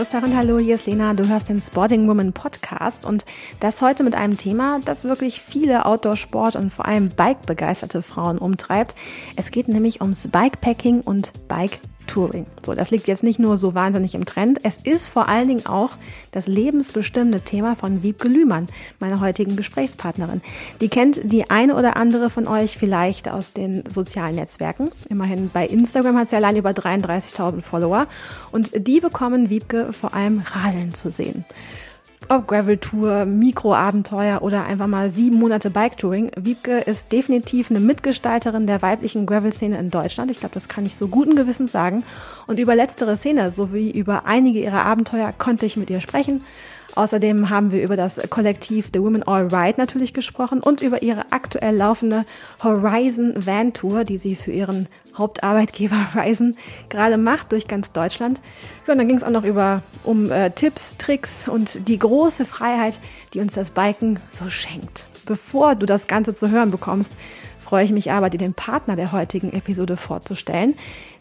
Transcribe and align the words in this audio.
Servus 0.00 0.12
darin, 0.12 0.34
hallo, 0.34 0.58
hier 0.58 0.76
ist 0.76 0.86
Lena, 0.86 1.12
du 1.12 1.28
hörst 1.28 1.50
den 1.50 1.60
Sporting 1.60 2.08
Woman 2.08 2.32
Podcast 2.32 3.04
und 3.04 3.26
das 3.60 3.82
heute 3.82 4.02
mit 4.02 4.14
einem 4.14 4.38
Thema, 4.38 4.80
das 4.86 5.04
wirklich 5.04 5.42
viele 5.42 5.84
Outdoor-Sport 5.84 6.56
und 6.56 6.72
vor 6.72 6.86
allem 6.86 7.10
Bike-begeisterte 7.10 8.00
Frauen 8.00 8.38
umtreibt. 8.38 8.94
Es 9.36 9.50
geht 9.50 9.68
nämlich 9.68 10.00
ums 10.00 10.28
Bikepacking 10.28 11.02
und 11.02 11.32
Bike 11.48 11.80
Touring. 12.06 12.46
So, 12.64 12.74
das 12.74 12.90
liegt 12.90 13.06
jetzt 13.06 13.22
nicht 13.22 13.38
nur 13.38 13.56
so 13.56 13.74
wahnsinnig 13.74 14.14
im 14.14 14.24
Trend, 14.24 14.58
es 14.64 14.78
ist 14.78 15.08
vor 15.08 15.28
allen 15.28 15.48
Dingen 15.48 15.66
auch 15.66 15.90
das 16.32 16.46
lebensbestimmende 16.46 17.40
Thema 17.40 17.74
von 17.74 18.02
Wiebke 18.02 18.28
Lühmann, 18.28 18.68
meiner 18.98 19.20
heutigen 19.20 19.56
Gesprächspartnerin. 19.56 20.42
Die 20.80 20.88
kennt 20.88 21.20
die 21.24 21.50
eine 21.50 21.76
oder 21.76 21.96
andere 21.96 22.30
von 22.30 22.46
euch 22.46 22.78
vielleicht 22.78 23.28
aus 23.28 23.52
den 23.52 23.84
sozialen 23.88 24.36
Netzwerken. 24.36 24.90
Immerhin 25.08 25.50
bei 25.52 25.66
Instagram 25.66 26.16
hat 26.18 26.30
sie 26.30 26.36
allein 26.36 26.56
über 26.56 26.70
33.000 26.70 27.62
Follower 27.62 28.06
und 28.52 28.70
die 28.74 29.00
bekommen 29.00 29.50
Wiebke 29.50 29.92
vor 29.92 30.14
allem 30.14 30.40
radeln 30.40 30.94
zu 30.94 31.10
sehen 31.10 31.44
ob 32.28 32.46
Gravel-Tour, 32.46 33.24
Mikroabenteuer 33.24 34.42
oder 34.42 34.64
einfach 34.64 34.86
mal 34.86 35.10
sieben 35.10 35.38
Monate 35.38 35.70
Bike-Touring. 35.70 36.30
Wiebke 36.36 36.78
ist 36.78 37.10
definitiv 37.12 37.70
eine 37.70 37.80
Mitgestalterin 37.80 38.66
der 38.66 38.82
weiblichen 38.82 39.26
Gravel-Szene 39.26 39.78
in 39.78 39.90
Deutschland. 39.90 40.30
Ich 40.30 40.40
glaube, 40.40 40.54
das 40.54 40.68
kann 40.68 40.86
ich 40.86 40.96
so 40.96 41.08
guten 41.08 41.34
Gewissens 41.34 41.72
sagen. 41.72 42.04
Und 42.46 42.60
über 42.60 42.76
letztere 42.76 43.16
Szene 43.16 43.50
sowie 43.50 43.90
über 43.90 44.26
einige 44.26 44.60
ihrer 44.60 44.84
Abenteuer 44.84 45.32
konnte 45.36 45.66
ich 45.66 45.76
mit 45.76 45.90
ihr 45.90 46.00
sprechen. 46.00 46.44
Außerdem 46.94 47.50
haben 47.50 47.72
wir 47.72 47.82
über 47.82 47.96
das 47.96 48.20
Kollektiv 48.30 48.90
The 48.92 49.00
Women 49.00 49.22
All 49.22 49.54
Ride 49.54 49.78
natürlich 49.78 50.12
gesprochen 50.12 50.60
und 50.60 50.80
über 50.80 51.02
ihre 51.02 51.30
aktuell 51.30 51.76
laufende 51.76 52.24
Horizon 52.62 53.34
Van 53.36 53.72
Tour, 53.72 54.04
die 54.04 54.18
sie 54.18 54.36
für 54.36 54.52
ihren 54.52 54.88
Hauptarbeitgeber 55.16 56.14
Horizon 56.14 56.56
gerade 56.88 57.16
macht 57.16 57.52
durch 57.52 57.68
ganz 57.68 57.92
Deutschland. 57.92 58.40
Ja, 58.86 58.92
und 58.92 58.98
dann 58.98 59.08
ging 59.08 59.16
es 59.16 59.24
auch 59.24 59.30
noch 59.30 59.44
über 59.44 59.82
um 60.04 60.30
äh, 60.30 60.50
Tipps, 60.50 60.96
Tricks 60.96 61.48
und 61.48 61.88
die 61.88 61.98
große 61.98 62.44
Freiheit, 62.44 62.98
die 63.34 63.40
uns 63.40 63.54
das 63.54 63.70
Biken 63.70 64.18
so 64.30 64.48
schenkt. 64.48 65.06
Bevor 65.26 65.76
du 65.76 65.86
das 65.86 66.06
Ganze 66.06 66.34
zu 66.34 66.50
hören 66.50 66.70
bekommst, 66.70 67.12
freue 67.70 67.84
ich 67.84 67.92
mich 67.92 68.10
aber, 68.10 68.30
dir 68.30 68.38
den 68.38 68.52
Partner 68.52 68.96
der 68.96 69.12
heutigen 69.12 69.52
Episode 69.52 69.96
vorzustellen. 69.96 70.74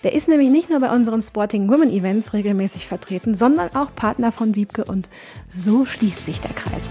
Der 0.04 0.14
ist 0.14 0.28
nämlich 0.28 0.50
nicht 0.50 0.68
nur 0.68 0.80
bei 0.80 0.92
unseren 0.92 1.22
Sporting 1.22 1.70
Women 1.70 1.92
Events 1.92 2.34
regelmäßig 2.34 2.88
vertreten, 2.88 3.38
sondern 3.38 3.76
auch 3.76 3.94
Partner 3.94 4.32
von 4.32 4.56
Wiebke 4.56 4.84
und 4.84 5.10
so 5.54 5.86
schließt 5.86 6.26
sich 6.26 6.42
der 6.42 6.50
Kreis. 6.50 6.90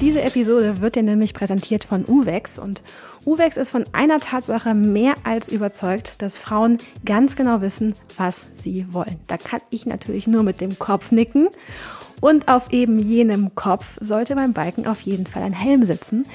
Diese 0.00 0.22
Episode 0.22 0.80
wird 0.80 0.94
dir 0.94 1.02
nämlich 1.02 1.34
präsentiert 1.34 1.84
von 1.84 2.06
Uwex 2.08 2.58
und 2.58 2.82
Uwex 3.26 3.58
ist 3.58 3.70
von 3.70 3.84
einer 3.92 4.20
Tatsache 4.20 4.72
mehr 4.72 5.16
als 5.24 5.50
überzeugt, 5.50 6.22
dass 6.22 6.38
Frauen 6.38 6.78
ganz 7.04 7.36
genau 7.36 7.60
wissen, 7.60 7.94
was 8.16 8.46
sie 8.54 8.86
wollen. 8.90 9.20
Da 9.26 9.36
kann 9.36 9.60
ich 9.68 9.84
natürlich 9.84 10.26
nur 10.26 10.44
mit 10.44 10.62
dem 10.62 10.78
Kopf 10.78 11.12
nicken 11.12 11.48
und 12.20 12.48
auf 12.48 12.72
eben 12.72 12.98
jenem 12.98 13.54
Kopf 13.54 13.98
sollte 14.00 14.34
beim 14.34 14.52
Biken 14.52 14.86
auf 14.86 15.00
jeden 15.00 15.26
Fall 15.26 15.42
ein 15.42 15.52
Helm 15.52 15.84
sitzen. 15.84 16.26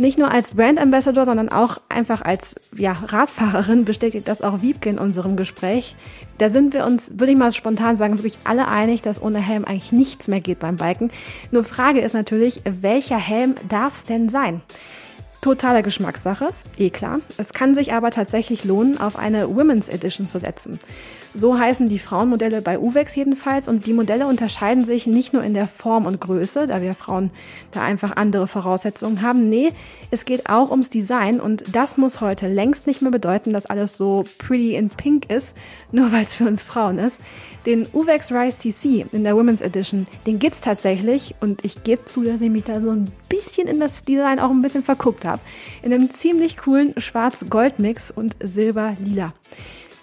Nicht 0.00 0.16
nur 0.16 0.30
als 0.30 0.52
Brand 0.52 0.80
Ambassador, 0.80 1.24
sondern 1.24 1.48
auch 1.48 1.80
einfach 1.88 2.22
als 2.22 2.54
ja, 2.76 2.92
Radfahrerin 2.92 3.84
bestätigt 3.84 4.28
das 4.28 4.42
auch 4.42 4.62
Wiebke 4.62 4.88
in 4.88 4.96
unserem 4.96 5.34
Gespräch. 5.36 5.96
Da 6.38 6.50
sind 6.50 6.72
wir 6.72 6.86
uns, 6.86 7.18
würde 7.18 7.32
ich 7.32 7.36
mal 7.36 7.50
spontan 7.50 7.96
sagen, 7.96 8.16
wirklich 8.16 8.38
alle 8.44 8.68
einig, 8.68 9.02
dass 9.02 9.20
ohne 9.20 9.40
Helm 9.40 9.64
eigentlich 9.64 9.90
nichts 9.90 10.28
mehr 10.28 10.40
geht 10.40 10.60
beim 10.60 10.76
Biken. 10.76 11.10
Nur 11.50 11.64
Frage 11.64 12.00
ist 12.00 12.12
natürlich, 12.12 12.62
welcher 12.64 13.18
Helm 13.18 13.56
darf 13.68 13.94
es 13.94 14.04
denn 14.04 14.28
sein? 14.28 14.60
Totale 15.40 15.82
Geschmackssache, 15.82 16.50
eh 16.76 16.90
klar. 16.90 17.18
Es 17.36 17.52
kann 17.52 17.74
sich 17.74 17.92
aber 17.92 18.12
tatsächlich 18.12 18.64
lohnen, 18.64 19.00
auf 19.00 19.18
eine 19.18 19.48
Women's 19.48 19.88
Edition 19.88 20.28
zu 20.28 20.38
setzen. 20.38 20.78
So 21.34 21.58
heißen 21.58 21.88
die 21.88 21.98
Frauenmodelle 21.98 22.62
bei 22.62 22.78
Uwex 22.78 23.14
jedenfalls 23.14 23.68
und 23.68 23.86
die 23.86 23.92
Modelle 23.92 24.26
unterscheiden 24.26 24.84
sich 24.84 25.06
nicht 25.06 25.32
nur 25.32 25.42
in 25.42 25.52
der 25.52 25.68
Form 25.68 26.06
und 26.06 26.20
Größe, 26.20 26.66
da 26.66 26.80
wir 26.80 26.94
Frauen 26.94 27.30
da 27.70 27.82
einfach 27.82 28.16
andere 28.16 28.48
Voraussetzungen 28.48 29.20
haben. 29.20 29.48
Nee, 29.48 29.72
es 30.10 30.24
geht 30.24 30.48
auch 30.48 30.70
ums 30.70 30.88
Design 30.88 31.40
und 31.40 31.64
das 31.74 31.98
muss 31.98 32.20
heute 32.20 32.48
längst 32.48 32.86
nicht 32.86 33.02
mehr 33.02 33.10
bedeuten, 33.10 33.52
dass 33.52 33.66
alles 33.66 33.96
so 33.96 34.24
pretty 34.38 34.74
in 34.74 34.88
pink 34.88 35.30
ist, 35.30 35.54
nur 35.92 36.12
weil 36.12 36.24
es 36.24 36.34
für 36.34 36.46
uns 36.46 36.62
Frauen 36.62 36.98
ist. 36.98 37.20
Den 37.66 37.86
Uwex 37.92 38.32
Rise 38.32 38.58
CC 38.58 39.06
in 39.12 39.24
der 39.24 39.36
Women's 39.36 39.60
Edition, 39.60 40.06
den 40.26 40.38
gibt's 40.38 40.60
tatsächlich 40.60 41.34
und 41.40 41.64
ich 41.64 41.82
gebe 41.82 42.06
zu, 42.06 42.22
dass 42.22 42.40
ich 42.40 42.50
mich 42.50 42.64
da 42.64 42.80
so 42.80 42.90
ein 42.90 43.10
bisschen 43.28 43.68
in 43.68 43.80
das 43.80 44.04
Design 44.04 44.40
auch 44.40 44.50
ein 44.50 44.62
bisschen 44.62 44.82
verguckt 44.82 45.26
habe. 45.26 45.42
In 45.82 45.92
einem 45.92 46.10
ziemlich 46.10 46.56
coolen 46.56 46.94
Schwarz-Gold-Mix 46.96 48.10
und 48.10 48.34
Silber-Lila. 48.40 49.34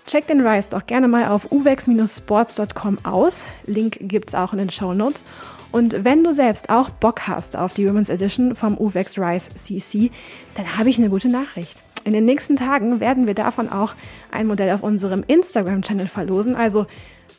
Check 0.07 0.27
den 0.27 0.45
Rise 0.45 0.69
doch 0.69 0.85
gerne 0.85 1.07
mal 1.07 1.29
auf 1.29 1.51
uvex-sports.com 1.51 2.99
aus. 3.03 3.43
Link 3.65 3.97
gibt's 4.01 4.35
auch 4.35 4.53
in 4.53 4.59
den 4.59 4.69
Show 4.69 4.93
Notes. 4.93 5.23
Und 5.71 6.03
wenn 6.05 6.23
du 6.23 6.33
selbst 6.33 6.69
auch 6.69 6.89
Bock 6.89 7.27
hast 7.27 7.57
auf 7.57 7.73
die 7.73 7.87
Women's 7.87 8.09
Edition 8.09 8.55
vom 8.55 8.77
Uvex 8.77 9.17
Rise 9.17 9.49
CC, 9.55 10.11
dann 10.53 10.77
habe 10.77 10.89
ich 10.89 10.97
eine 10.99 11.09
gute 11.09 11.27
Nachricht. 11.27 11.83
In 12.03 12.13
den 12.13 12.25
nächsten 12.25 12.55
Tagen 12.55 12.99
werden 12.99 13.25
wir 13.25 13.33
davon 13.33 13.69
auch 13.69 13.93
ein 14.31 14.45
Modell 14.45 14.71
auf 14.71 14.83
unserem 14.83 15.23
Instagram-Channel 15.25 16.07
verlosen. 16.07 16.55
Also 16.55 16.85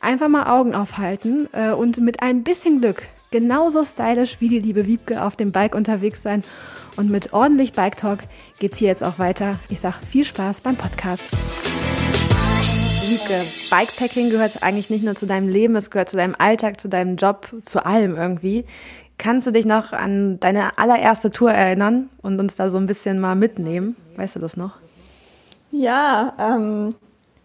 einfach 0.01 0.27
mal 0.27 0.47
Augen 0.47 0.75
aufhalten 0.75 1.47
äh, 1.53 1.71
und 1.71 1.99
mit 1.99 2.21
ein 2.21 2.43
bisschen 2.43 2.81
Glück 2.81 3.07
genauso 3.31 3.83
stylisch 3.83 4.37
wie 4.39 4.49
die 4.49 4.59
liebe 4.59 4.85
Wiebke 4.85 5.23
auf 5.23 5.35
dem 5.35 5.51
Bike 5.51 5.75
unterwegs 5.75 6.21
sein. 6.21 6.43
Und 6.97 7.09
mit 7.09 7.33
ordentlich 7.33 7.73
Bike 7.73 7.97
Talk 7.97 8.19
geht's 8.59 8.77
hier 8.77 8.89
jetzt 8.89 9.03
auch 9.03 9.19
weiter. 9.19 9.59
Ich 9.69 9.79
sag 9.79 10.03
viel 10.03 10.25
Spaß 10.25 10.61
beim 10.61 10.75
Podcast. 10.75 11.23
Wiebke, 13.09 13.41
Bikepacking 13.69 14.29
gehört 14.29 14.63
eigentlich 14.63 14.89
nicht 14.89 15.03
nur 15.03 15.15
zu 15.15 15.25
deinem 15.25 15.47
Leben, 15.47 15.77
es 15.77 15.91
gehört 15.91 16.09
zu 16.09 16.17
deinem 16.17 16.35
Alltag, 16.37 16.77
zu 16.79 16.89
deinem 16.89 17.15
Job, 17.15 17.47
zu 17.61 17.85
allem 17.85 18.17
irgendwie. 18.17 18.65
Kannst 19.17 19.47
du 19.47 19.51
dich 19.51 19.65
noch 19.65 19.93
an 19.93 20.41
deine 20.41 20.77
allererste 20.77 21.29
Tour 21.29 21.51
erinnern 21.51 22.09
und 22.21 22.37
uns 22.39 22.55
da 22.55 22.69
so 22.69 22.77
ein 22.77 22.85
bisschen 22.85 23.19
mal 23.19 23.35
mitnehmen? 23.35 23.95
Weißt 24.17 24.35
du 24.35 24.39
das 24.41 24.57
noch? 24.57 24.75
Ja, 25.71 26.33
ähm, 26.37 26.95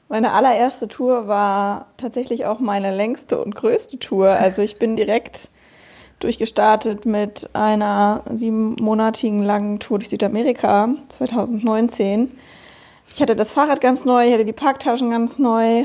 meine 0.09 0.33
allererste 0.33 0.89
Tour 0.89 1.29
war 1.29 1.87
tatsächlich 1.97 2.45
auch 2.45 2.59
meine 2.59 2.95
längste 2.95 3.41
und 3.41 3.55
größte 3.55 4.01
Tour. 4.01 4.31
Also 4.31 4.63
ich 4.63 4.75
bin 4.81 4.97
direkt 4.97 5.49
durchgestartet 6.19 7.07
mit 7.07 7.49
einer 7.55 8.23
siebenmonatigen 8.35 9.41
langen 9.41 9.79
Tour 9.79 10.01
durch 10.01 10.09
Südamerika 10.11 10.89
2019 11.09 12.33
ich 13.15 13.21
hatte 13.21 13.37
das 13.37 13.51
Fahrrad 13.51 13.81
ganz 13.81 14.05
neu, 14.05 14.27
ich 14.27 14.33
hatte 14.33 14.45
die 14.45 14.53
Parktaschen 14.53 15.11
ganz 15.11 15.39
neu. 15.39 15.85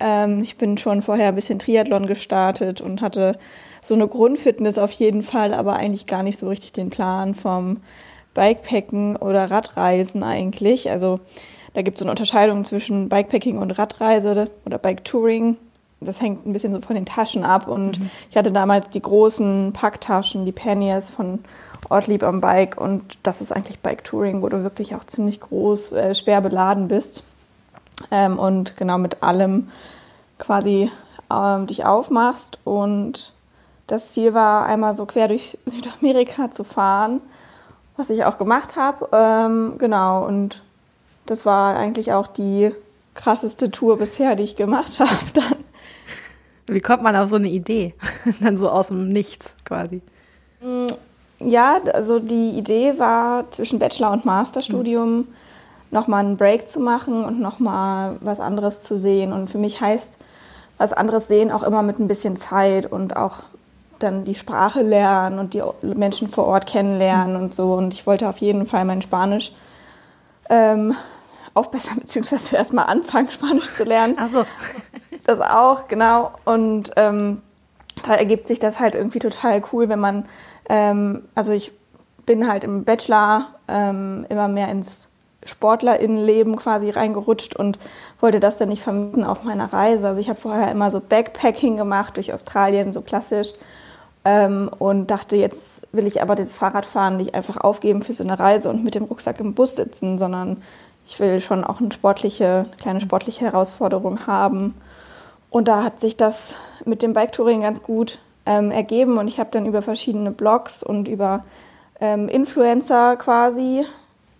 Ähm, 0.00 0.42
ich 0.42 0.56
bin 0.56 0.78
schon 0.78 1.02
vorher 1.02 1.28
ein 1.28 1.34
bisschen 1.34 1.58
Triathlon 1.58 2.06
gestartet 2.06 2.80
und 2.80 3.00
hatte 3.00 3.38
so 3.82 3.94
eine 3.94 4.06
Grundfitness 4.06 4.78
auf 4.78 4.92
jeden 4.92 5.22
Fall, 5.22 5.54
aber 5.54 5.74
eigentlich 5.74 6.06
gar 6.06 6.22
nicht 6.22 6.38
so 6.38 6.48
richtig 6.48 6.72
den 6.72 6.90
Plan 6.90 7.34
vom 7.34 7.78
Bikepacken 8.34 9.16
oder 9.16 9.50
Radreisen 9.50 10.22
eigentlich. 10.22 10.90
Also 10.90 11.20
da 11.74 11.82
gibt 11.82 11.96
es 11.96 12.00
so 12.00 12.04
eine 12.04 12.12
Unterscheidung 12.12 12.64
zwischen 12.64 13.08
Bikepacking 13.08 13.58
und 13.58 13.72
Radreise 13.72 14.48
oder 14.64 14.78
Biketouring. 14.78 15.56
Das 16.00 16.20
hängt 16.20 16.46
ein 16.46 16.52
bisschen 16.52 16.72
so 16.72 16.80
von 16.80 16.94
den 16.94 17.06
Taschen 17.06 17.44
ab. 17.44 17.66
Und 17.66 17.98
mhm. 17.98 18.10
ich 18.30 18.36
hatte 18.36 18.52
damals 18.52 18.90
die 18.90 19.02
großen 19.02 19.72
Packtaschen, 19.72 20.44
die 20.44 20.52
Panniers 20.52 21.10
von 21.10 21.40
Ortlieb 21.88 22.22
am 22.22 22.40
Bike 22.40 22.80
und 22.80 23.18
das 23.22 23.40
ist 23.40 23.52
eigentlich 23.52 23.80
Bike 23.80 24.04
Touring, 24.04 24.42
wo 24.42 24.48
du 24.48 24.62
wirklich 24.62 24.94
auch 24.94 25.04
ziemlich 25.04 25.40
groß, 25.40 25.92
äh, 25.92 26.14
schwer 26.14 26.40
beladen 26.40 26.88
bist 26.88 27.22
ähm, 28.10 28.38
und 28.38 28.76
genau 28.76 28.98
mit 28.98 29.22
allem 29.22 29.70
quasi 30.38 30.90
ähm, 31.30 31.66
dich 31.66 31.84
aufmachst 31.84 32.58
und 32.64 33.32
das 33.86 34.12
Ziel 34.12 34.34
war 34.34 34.66
einmal 34.66 34.94
so 34.94 35.06
quer 35.06 35.28
durch 35.28 35.56
Südamerika 35.66 36.50
zu 36.50 36.64
fahren, 36.64 37.20
was 37.96 38.10
ich 38.10 38.24
auch 38.24 38.38
gemacht 38.38 38.76
habe, 38.76 39.08
ähm, 39.12 39.74
genau 39.78 40.26
und 40.26 40.62
das 41.26 41.44
war 41.44 41.76
eigentlich 41.76 42.12
auch 42.12 42.26
die 42.26 42.72
krasseste 43.14 43.70
Tour 43.70 43.98
bisher, 43.98 44.36
die 44.36 44.44
ich 44.44 44.56
gemacht 44.56 45.00
habe 45.00 45.16
dann. 45.34 45.56
Wie 46.68 46.80
kommt 46.80 47.02
man 47.02 47.16
auf 47.16 47.30
so 47.30 47.36
eine 47.36 47.48
Idee? 47.48 47.94
dann 48.40 48.56
so 48.56 48.68
aus 48.68 48.88
dem 48.88 49.08
Nichts 49.08 49.54
quasi. 49.64 50.02
Ja, 51.40 51.80
also 51.92 52.18
die 52.18 52.50
Idee 52.50 52.98
war, 52.98 53.50
zwischen 53.52 53.78
Bachelor- 53.78 54.12
und 54.12 54.24
Masterstudium 54.24 55.16
mhm. 55.18 55.26
nochmal 55.90 56.24
einen 56.24 56.36
Break 56.36 56.68
zu 56.68 56.80
machen 56.80 57.24
und 57.24 57.40
nochmal 57.40 58.16
was 58.20 58.40
anderes 58.40 58.82
zu 58.82 58.96
sehen. 58.96 59.32
Und 59.32 59.48
für 59.48 59.58
mich 59.58 59.80
heißt 59.80 60.18
was 60.78 60.92
anderes 60.92 61.26
sehen 61.26 61.50
auch 61.50 61.64
immer 61.64 61.82
mit 61.82 61.98
ein 61.98 62.08
bisschen 62.08 62.36
Zeit 62.36 62.90
und 62.90 63.16
auch 63.16 63.40
dann 63.98 64.24
die 64.24 64.36
Sprache 64.36 64.82
lernen 64.82 65.40
und 65.40 65.54
die 65.54 65.62
Menschen 65.82 66.28
vor 66.28 66.46
Ort 66.46 66.66
kennenlernen 66.66 67.36
mhm. 67.36 67.42
und 67.42 67.54
so. 67.54 67.74
Und 67.74 67.94
ich 67.94 68.06
wollte 68.06 68.28
auf 68.28 68.38
jeden 68.38 68.66
Fall 68.66 68.84
mein 68.84 69.02
Spanisch 69.02 69.52
ähm, 70.48 70.94
aufbessern, 71.54 71.98
beziehungsweise 72.00 72.56
erstmal 72.56 72.86
anfangen, 72.86 73.30
Spanisch 73.30 73.72
zu 73.74 73.84
lernen. 73.84 74.16
Ach 74.18 74.28
so. 74.28 74.44
Das 75.24 75.40
auch, 75.40 75.88
genau. 75.88 76.32
Und 76.44 76.92
ähm, 76.96 77.42
da 78.06 78.14
ergibt 78.14 78.46
sich 78.46 78.60
das 78.60 78.78
halt 78.78 78.94
irgendwie 78.94 79.18
total 79.18 79.62
cool, 79.72 79.88
wenn 79.88 79.98
man 79.98 80.26
ähm, 80.68 81.22
also 81.34 81.52
ich 81.52 81.72
bin 82.26 82.48
halt 82.48 82.64
im 82.64 82.84
Bachelor 82.84 83.46
ähm, 83.68 84.26
immer 84.28 84.48
mehr 84.48 84.68
ins 84.68 85.08
SportlerInnenleben 85.44 86.56
quasi 86.56 86.90
reingerutscht 86.90 87.56
und 87.56 87.78
wollte 88.20 88.40
das 88.40 88.58
dann 88.58 88.68
nicht 88.68 88.82
vermieten 88.82 89.24
auf 89.24 89.44
meiner 89.44 89.72
Reise. 89.72 90.06
Also 90.06 90.20
ich 90.20 90.28
habe 90.28 90.40
vorher 90.40 90.70
immer 90.70 90.90
so 90.90 91.00
Backpacking 91.00 91.76
gemacht 91.76 92.16
durch 92.16 92.32
Australien, 92.32 92.92
so 92.92 93.00
klassisch. 93.00 93.48
Ähm, 94.24 94.70
und 94.78 95.10
dachte, 95.10 95.36
jetzt 95.36 95.58
will 95.92 96.06
ich 96.06 96.20
aber 96.20 96.34
das 96.34 96.54
Fahrradfahren 96.54 97.16
nicht 97.16 97.34
einfach 97.34 97.56
aufgeben 97.56 98.02
für 98.02 98.12
so 98.12 98.22
eine 98.22 98.38
Reise 98.38 98.68
und 98.68 98.84
mit 98.84 98.94
dem 98.94 99.04
Rucksack 99.04 99.40
im 99.40 99.54
Bus 99.54 99.76
sitzen, 99.76 100.18
sondern 100.18 100.62
ich 101.06 101.18
will 101.20 101.40
schon 101.40 101.64
auch 101.64 101.80
eine 101.80 101.92
sportliche, 101.92 102.66
eine 102.66 102.76
kleine 102.78 103.00
sportliche 103.00 103.44
Herausforderung 103.44 104.26
haben. 104.26 104.74
Und 105.50 105.68
da 105.68 105.82
hat 105.82 106.00
sich 106.00 106.16
das 106.16 106.54
mit 106.84 107.00
dem 107.00 107.14
Biketouring 107.14 107.62
ganz 107.62 107.82
gut 107.82 108.18
ähm, 108.48 108.70
ergeben 108.70 109.18
und 109.18 109.28
ich 109.28 109.38
habe 109.38 109.50
dann 109.52 109.66
über 109.66 109.82
verschiedene 109.82 110.30
Blogs 110.30 110.82
und 110.82 111.06
über 111.06 111.44
ähm, 112.00 112.28
Influencer 112.28 113.16
quasi 113.16 113.84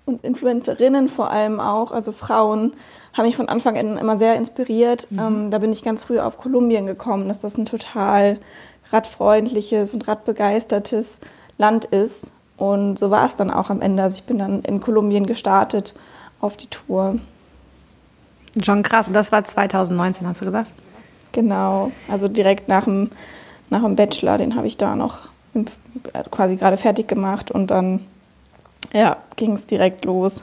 und 0.07 0.25
Influencerinnen 0.25 1.11
vor 1.11 1.31
allem 1.31 1.61
auch, 1.61 1.93
also 1.93 2.13
Frauen, 2.13 2.73
haben 3.13 3.27
mich 3.27 3.37
von 3.37 3.51
Anfang 3.51 3.77
an 3.77 3.99
immer 3.99 4.17
sehr 4.17 4.37
inspiriert. 4.37 5.07
Mhm. 5.11 5.19
Ähm, 5.19 5.51
da 5.51 5.59
bin 5.59 5.71
ich 5.71 5.83
ganz 5.83 6.03
früh 6.03 6.19
auf 6.19 6.39
Kolumbien 6.39 6.87
gekommen, 6.87 7.29
dass 7.29 7.41
das 7.41 7.59
ein 7.59 7.67
total 7.67 8.39
radfreundliches 8.91 9.93
und 9.93 10.09
radbegeistertes 10.09 11.19
Land 11.59 11.85
ist. 11.85 12.31
Und 12.57 12.99
so 12.99 13.11
war 13.11 13.27
es 13.27 13.37
dann 13.37 13.51
auch 13.51 13.69
am 13.69 13.83
Ende. 13.83 14.03
Also 14.03 14.17
ich 14.17 14.25
bin 14.25 14.39
dann 14.39 14.63
in 14.63 14.81
Kolumbien 14.81 15.27
gestartet 15.27 15.95
auf 16.41 16.57
die 16.57 16.69
Tour. 16.69 17.19
Schon 18.63 18.83
krass. 18.83 19.09
Und 19.09 19.15
das 19.15 19.31
war 19.31 19.45
2019, 19.45 20.27
hast 20.27 20.41
du 20.41 20.47
gesagt? 20.47 20.73
Genau. 21.33 21.93
Also 22.11 22.29
direkt 22.29 22.69
nach 22.69 22.85
dem, 22.85 23.11
nach 23.71 23.83
dem 23.83 23.97
Bachelor, 23.97 24.39
den 24.39 24.55
habe 24.55 24.67
ich 24.67 24.77
da 24.77 24.97
noch 24.97 25.29
quasi 26.31 26.57
gerade 26.57 26.77
fertig 26.77 27.09
gemacht 27.09 27.51
und 27.51 27.69
dann 27.71 28.01
ja, 28.93 29.19
ging 29.37 29.55
es 29.55 29.67
direkt 29.67 30.05
los. 30.05 30.41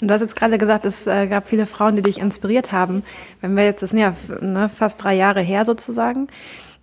Und 0.00 0.08
du 0.08 0.14
hast 0.14 0.20
jetzt 0.20 0.36
gerade 0.36 0.58
gesagt, 0.58 0.84
es 0.84 1.06
äh, 1.06 1.26
gab 1.26 1.46
viele 1.46 1.66
Frauen, 1.66 1.96
die 1.96 2.02
dich 2.02 2.18
inspiriert 2.18 2.72
haben. 2.72 3.02
Wenn 3.40 3.56
wir 3.56 3.64
jetzt, 3.64 3.82
das 3.82 3.90
sind 3.90 4.00
ja 4.00 4.14
ne, 4.40 4.68
fast 4.68 5.02
drei 5.02 5.14
Jahre 5.14 5.42
her 5.42 5.64
sozusagen, 5.64 6.28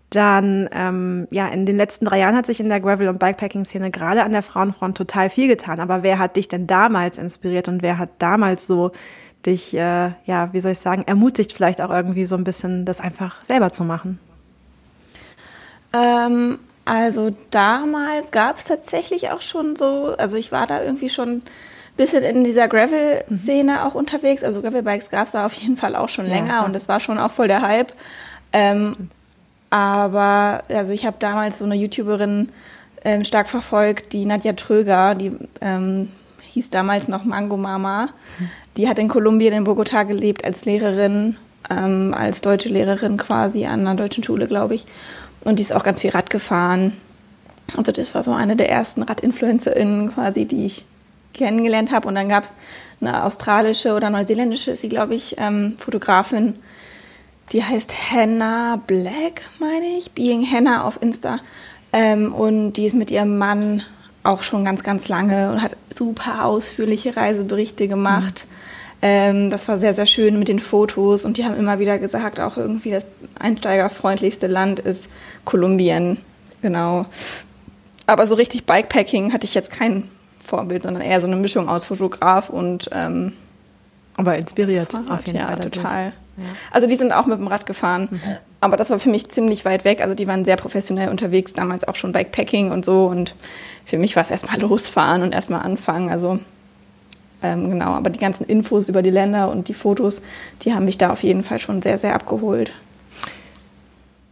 dann, 0.10 0.70
ähm, 0.74 1.28
ja, 1.32 1.48
in 1.48 1.66
den 1.66 1.78
letzten 1.78 2.06
drei 2.06 2.20
Jahren 2.20 2.36
hat 2.36 2.46
sich 2.46 2.60
in 2.60 2.70
der 2.70 2.82
Gravel- 2.82 3.08
und 3.08 3.20
Bikepacking-Szene 3.20 3.92
gerade 3.92 4.24
an 4.24 4.32
der 4.32 4.44
Frauenfront 4.44 4.98
total 4.98 5.30
viel 5.30 5.48
getan. 5.48 5.80
Aber 5.80 6.04
wer 6.04 6.20
hat 6.20 6.36
dich 6.36 6.48
denn 6.48 6.68
damals 6.68 7.18
inspiriert 7.18 7.68
und 7.68 7.82
wer 7.82 7.98
hat 7.98 8.10
damals 8.20 8.68
so 8.68 8.92
dich, 9.46 9.74
äh, 9.74 10.12
ja, 10.26 10.50
wie 10.52 10.62
soll 10.62 10.74
ich 10.74 10.80
sagen, 10.80 11.04
ermutigt 11.08 11.54
vielleicht 11.54 11.82
auch 11.82 11.90
irgendwie 11.90 12.26
so 12.26 12.36
ein 12.36 12.44
bisschen, 12.44 12.86
das 12.86 13.00
einfach 13.00 13.44
selber 13.46 13.72
zu 13.72 13.84
machen? 13.84 14.20
Ähm, 15.94 16.60
also 16.86 17.32
damals 17.52 18.32
gab 18.32 18.58
es 18.58 18.66
tatsächlich 18.66 19.30
auch 19.30 19.42
schon 19.42 19.76
so, 19.76 20.16
also 20.18 20.36
ich 20.38 20.52
war 20.52 20.68
da 20.68 20.84
irgendwie 20.84 21.10
schon 21.10 21.30
ein 21.30 21.44
bisschen 21.98 22.24
in 22.24 22.44
dieser 22.44 22.68
Gravel-Szene 22.68 23.74
mhm. 23.74 23.80
auch 23.80 23.96
unterwegs. 23.96 24.44
Also 24.44 24.62
Gravel-Bikes 24.62 25.10
gab 25.10 25.28
es 25.28 25.34
da 25.34 25.46
auf 25.46 25.54
jeden 25.54 25.78
Fall 25.78 25.96
auch 25.96 26.10
schon 26.10 26.26
ja, 26.26 26.34
länger 26.34 26.54
ja. 26.54 26.66
und 26.66 26.76
es 26.76 26.88
war 26.88 27.00
schon 27.00 27.20
auch 27.20 27.32
voll 27.32 27.48
der 27.48 27.62
Hype. 27.62 27.94
Ähm, 28.54 29.10
aber 29.70 30.64
also 30.68 30.92
ich 30.92 31.06
habe 31.06 31.18
damals 31.20 31.60
so 31.60 31.66
eine 31.66 31.76
YouTuberin 31.76 32.50
ähm, 33.04 33.24
stark 33.24 33.48
verfolgt, 33.48 34.14
die 34.14 34.26
Nadja 34.26 34.54
Tröger, 34.54 35.16
die 35.16 35.32
ähm, 35.62 36.10
hieß 36.42 36.70
damals 36.70 37.08
noch 37.08 37.24
Mango 37.24 37.58
Mama. 37.58 38.10
Mhm. 38.38 38.50
Die 38.78 38.88
hat 38.88 39.00
in 39.00 39.08
Kolumbien 39.08 39.54
in 39.54 39.66
Bogotá 39.66 40.06
gelebt 40.06 40.44
als 40.46 40.66
Lehrerin, 40.66 41.38
ähm, 41.70 42.14
als 42.14 42.42
deutsche 42.42 42.70
Lehrerin 42.70 43.18
quasi 43.18 43.66
an 43.66 43.82
einer 43.82 43.96
deutschen 43.96 44.24
Schule, 44.24 44.48
glaube 44.48 44.76
ich. 44.76 44.86
Und 45.44 45.60
die 45.60 45.64
ist 45.64 45.74
auch 45.74 45.84
ganz 45.84 46.02
viel 46.02 46.12
Rad 46.12 46.30
gefahren. 46.30 46.94
Also 47.78 47.92
das 47.92 48.14
war 48.14 48.24
so 48.24 48.32
eine 48.32 48.56
der 48.56 48.70
ersten 48.70 49.04
Radinfluencerinnen 49.04 50.14
quasi, 50.14 50.46
die 50.46 50.66
ich 50.66 50.86
kennengelernt 51.34 51.92
habe. 51.92 52.08
Und 52.08 52.16
dann 52.16 52.30
gab 52.30 52.44
es 52.44 52.54
eine 53.00 53.24
australische 53.24 53.96
oder 53.96 54.10
neuseeländische, 54.10 54.72
ist 54.72 54.82
sie, 54.82 54.90
glaube 54.90 55.16
ich, 55.16 55.36
ähm, 55.38 55.76
Fotografin, 55.80 56.56
die 57.52 57.64
heißt 57.64 58.12
Hannah 58.12 58.82
Black, 58.88 59.44
meine 59.60 59.98
ich, 59.98 60.12
Being 60.12 60.50
Hannah 60.50 60.84
auf 60.84 61.02
Insta. 61.02 61.40
Ähm, 61.94 62.34
und 62.34 62.74
die 62.74 62.86
ist 62.86 62.96
mit 62.96 63.12
ihrem 63.12 63.38
Mann 63.38 63.84
auch 64.24 64.44
schon 64.44 64.64
ganz, 64.64 64.84
ganz 64.84 65.08
lange 65.08 65.52
und 65.52 65.62
hat 65.62 65.76
super 65.94 66.46
ausführliche 66.46 67.16
Reiseberichte 67.18 67.88
gemacht. 67.88 68.46
Mhm. 68.46 68.51
Ähm, 69.02 69.50
das 69.50 69.68
war 69.68 69.80
sehr, 69.80 69.94
sehr 69.94 70.06
schön 70.06 70.38
mit 70.38 70.48
den 70.48 70.60
Fotos 70.60 71.26
und 71.26 71.38
die 71.38 71.46
haben 71.46 71.56
immer 71.56 71.80
wieder 71.80 71.98
gesagt, 71.98 72.40
auch 72.40 72.58
irgendwie 72.58 72.92
das 72.92 73.06
einsteigerfreundlichste 73.40 74.48
Land 74.48 74.80
ist 74.80 75.08
Kolumbien. 75.44 76.20
Genau. 76.62 77.06
Aber 78.06 78.28
so 78.28 78.36
richtig 78.36 78.66
Bikepacking 78.66 79.34
hatte 79.34 79.46
ich 79.46 79.54
jetzt 79.54 79.72
kein 79.72 80.10
Vorbild, 80.46 80.84
sondern 80.84 81.02
eher 81.02 81.22
so 81.22 81.28
eine 81.28 81.36
Mischung 81.36 81.70
aus 81.70 81.86
Fotograf 81.86 82.50
und. 82.50 82.90
Ähm, 82.92 83.34
aber 84.18 84.36
inspiriert 84.36 84.92
Fahrrad, 84.92 85.10
auf 85.10 85.26
jeden 85.26 85.40
ja, 85.40 85.48
Fall. 85.48 85.60
total. 85.60 86.06
Ja. 86.38 86.44
Also 86.72 86.88
die 86.88 86.96
sind 86.96 87.12
auch 87.12 87.26
mit 87.26 87.40
dem 87.40 87.48
Rad 87.48 87.66
gefahren. 87.66 88.10
Mhm. 88.12 88.38
Aber 88.60 88.78
das 88.78 88.90
war 88.90 89.00
für 89.00 89.10
mich 89.10 89.30
ziemlich 89.30 89.66
weit 89.66 89.86
weg. 89.86 90.02
Also 90.02 90.14
die 90.14 90.28
waren 90.28 90.46
sehr 90.46 90.58
professionell 90.58 91.10
unterwegs, 91.10 91.54
damals 91.54 91.88
auch 91.88 91.96
schon 91.96 92.12
Bikepacking 92.12 92.72
und 92.72 92.86
so. 92.86 93.06
Und 93.06 93.36
für 93.86 93.98
mich 93.98 94.16
war 94.16 94.24
es 94.24 94.32
erstmal 94.32 94.60
losfahren 94.62 95.24
und 95.24 95.34
erstmal 95.34 95.62
anfangen. 95.62 96.10
Also 96.10 96.40
ähm, 97.44 97.70
genau, 97.70 97.92
aber 97.92 98.10
die 98.10 98.20
ganzen 98.20 98.46
Infos 98.46 98.90
über 98.90 99.02
die 99.02 99.10
Länder 99.10 99.50
und 99.50 99.68
die 99.68 99.74
Fotos, 99.74 100.22
die 100.62 100.74
haben 100.74 100.86
mich 100.86 100.98
da 100.98 101.12
auf 101.12 101.24
jeden 101.24 101.44
Fall 101.44 101.60
schon 101.60 101.82
sehr, 101.82 101.98
sehr 101.98 102.14
abgeholt. 102.14 102.72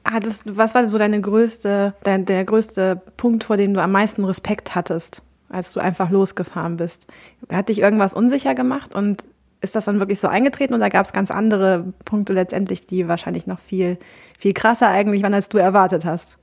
Hattest, 0.06 0.44
was 0.45 0.75
war 0.75 0.88
so 0.88 0.97
deine 0.97 1.21
größte, 1.21 1.94
dein, 2.03 2.25
der 2.25 2.45
größte 2.45 3.01
Punkt, 3.17 3.44
vor 3.44 3.57
dem 3.57 3.73
du 3.73 3.81
am 3.81 3.91
meisten 3.91 4.25
Respekt 4.25 4.75
hattest, 4.75 5.21
als 5.50 5.73
du 5.73 5.79
einfach 5.79 6.09
losgefahren 6.09 6.77
bist? 6.77 7.06
Hat 7.51 7.69
dich 7.69 7.79
irgendwas 7.79 8.13
unsicher 8.13 8.56
gemacht 8.56 8.95
und 8.95 9.25
ist 9.61 9.75
das 9.75 9.85
dann 9.85 10.00
wirklich 10.00 10.19
so 10.19 10.27
eingetreten 10.27 10.73
oder 10.73 10.89
gab 10.89 11.06
es 11.06 11.13
ganz 11.13 11.31
andere 11.31 11.94
Punkte 12.06 12.33
letztendlich, 12.33 12.88
die 12.88 13.07
wahrscheinlich 13.07 13.45
noch 13.45 13.59
viel, 13.59 13.97
viel 14.38 14.53
krasser 14.53 14.88
eigentlich 14.88 15.21
waren, 15.21 15.33
als 15.33 15.50
du 15.50 15.57
erwartet 15.57 16.06
hast? 16.06 16.38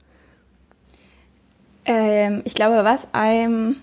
Ähm, 1.87 2.43
ich 2.45 2.55
glaube, 2.55 2.85
was 2.85 3.07
einem 3.13 3.77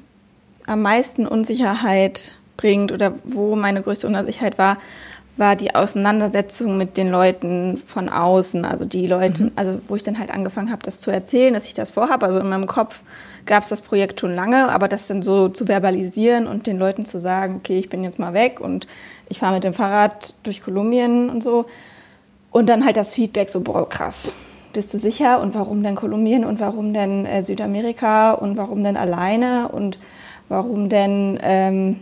am 0.67 0.81
meisten 0.81 1.25
Unsicherheit 1.25 2.33
bringt 2.57 2.91
oder 2.91 3.13
wo 3.23 3.55
meine 3.55 3.81
größte 3.81 4.07
Unsicherheit 4.07 4.57
war, 4.57 4.77
war 5.35 5.55
die 5.55 5.73
Auseinandersetzung 5.73 6.77
mit 6.77 6.95
den 6.95 7.09
Leuten 7.09 7.81
von 7.87 8.07
außen, 8.07 8.65
also 8.65 8.85
die 8.85 9.07
Leute, 9.07 9.45
mhm. 9.45 9.51
also 9.55 9.79
wo 9.87 9.95
ich 9.95 10.03
dann 10.03 10.19
halt 10.19 10.29
angefangen 10.29 10.71
habe, 10.71 10.83
das 10.83 10.99
zu 10.99 11.09
erzählen, 11.09 11.53
dass 11.53 11.65
ich 11.65 11.73
das 11.73 11.89
vorhabe. 11.91 12.25
Also 12.25 12.39
in 12.39 12.49
meinem 12.49 12.67
Kopf 12.67 13.01
gab 13.45 13.63
es 13.63 13.69
das 13.69 13.81
Projekt 13.81 14.19
schon 14.19 14.35
lange, 14.35 14.69
aber 14.69 14.87
das 14.87 15.07
dann 15.07 15.23
so 15.23 15.49
zu 15.49 15.65
verbalisieren 15.65 16.45
und 16.45 16.67
den 16.67 16.77
Leuten 16.77 17.05
zu 17.05 17.19
sagen, 17.19 17.55
okay, 17.55 17.79
ich 17.79 17.89
bin 17.89 18.03
jetzt 18.03 18.19
mal 18.19 18.33
weg 18.33 18.59
und 18.59 18.85
ich 19.27 19.39
fahre 19.39 19.55
mit 19.55 19.63
dem 19.63 19.73
Fahrrad 19.73 20.35
durch 20.43 20.63
Kolumbien 20.63 21.29
und 21.29 21.41
so. 21.41 21.65
Und 22.51 22.67
dann 22.67 22.85
halt 22.85 22.97
das 22.97 23.13
Feedback 23.13 23.49
so, 23.49 23.61
boah, 23.61 23.89
krass, 23.89 24.31
bist 24.73 24.93
du 24.93 24.99
sicher? 24.99 25.41
Und 25.41 25.55
warum 25.55 25.81
denn 25.81 25.95
Kolumbien 25.95 26.45
und 26.45 26.59
warum 26.59 26.93
denn 26.93 27.25
äh, 27.25 27.41
Südamerika 27.41 28.33
und 28.33 28.57
warum 28.57 28.83
denn 28.83 28.97
alleine 28.97 29.69
und 29.69 29.97
warum 30.49 30.89
denn, 30.89 31.39
ähm, 31.41 31.99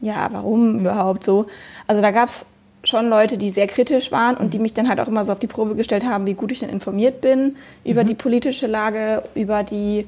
ja, 0.00 0.28
warum 0.32 0.80
überhaupt 0.80 1.24
so? 1.24 1.46
Also 1.86 2.00
da 2.00 2.10
gab 2.10 2.28
es 2.28 2.46
schon 2.84 3.08
Leute, 3.08 3.36
die 3.36 3.50
sehr 3.50 3.66
kritisch 3.66 4.10
waren 4.10 4.36
und 4.36 4.54
die 4.54 4.58
mhm. 4.58 4.62
mich 4.62 4.74
dann 4.74 4.88
halt 4.88 5.00
auch 5.00 5.08
immer 5.08 5.24
so 5.24 5.32
auf 5.32 5.38
die 5.38 5.46
Probe 5.46 5.74
gestellt 5.74 6.04
haben, 6.04 6.26
wie 6.26 6.34
gut 6.34 6.52
ich 6.52 6.60
denn 6.60 6.70
informiert 6.70 7.20
bin 7.20 7.56
über 7.84 8.04
mhm. 8.04 8.08
die 8.08 8.14
politische 8.14 8.66
Lage, 8.66 9.22
über 9.34 9.62
die 9.62 10.06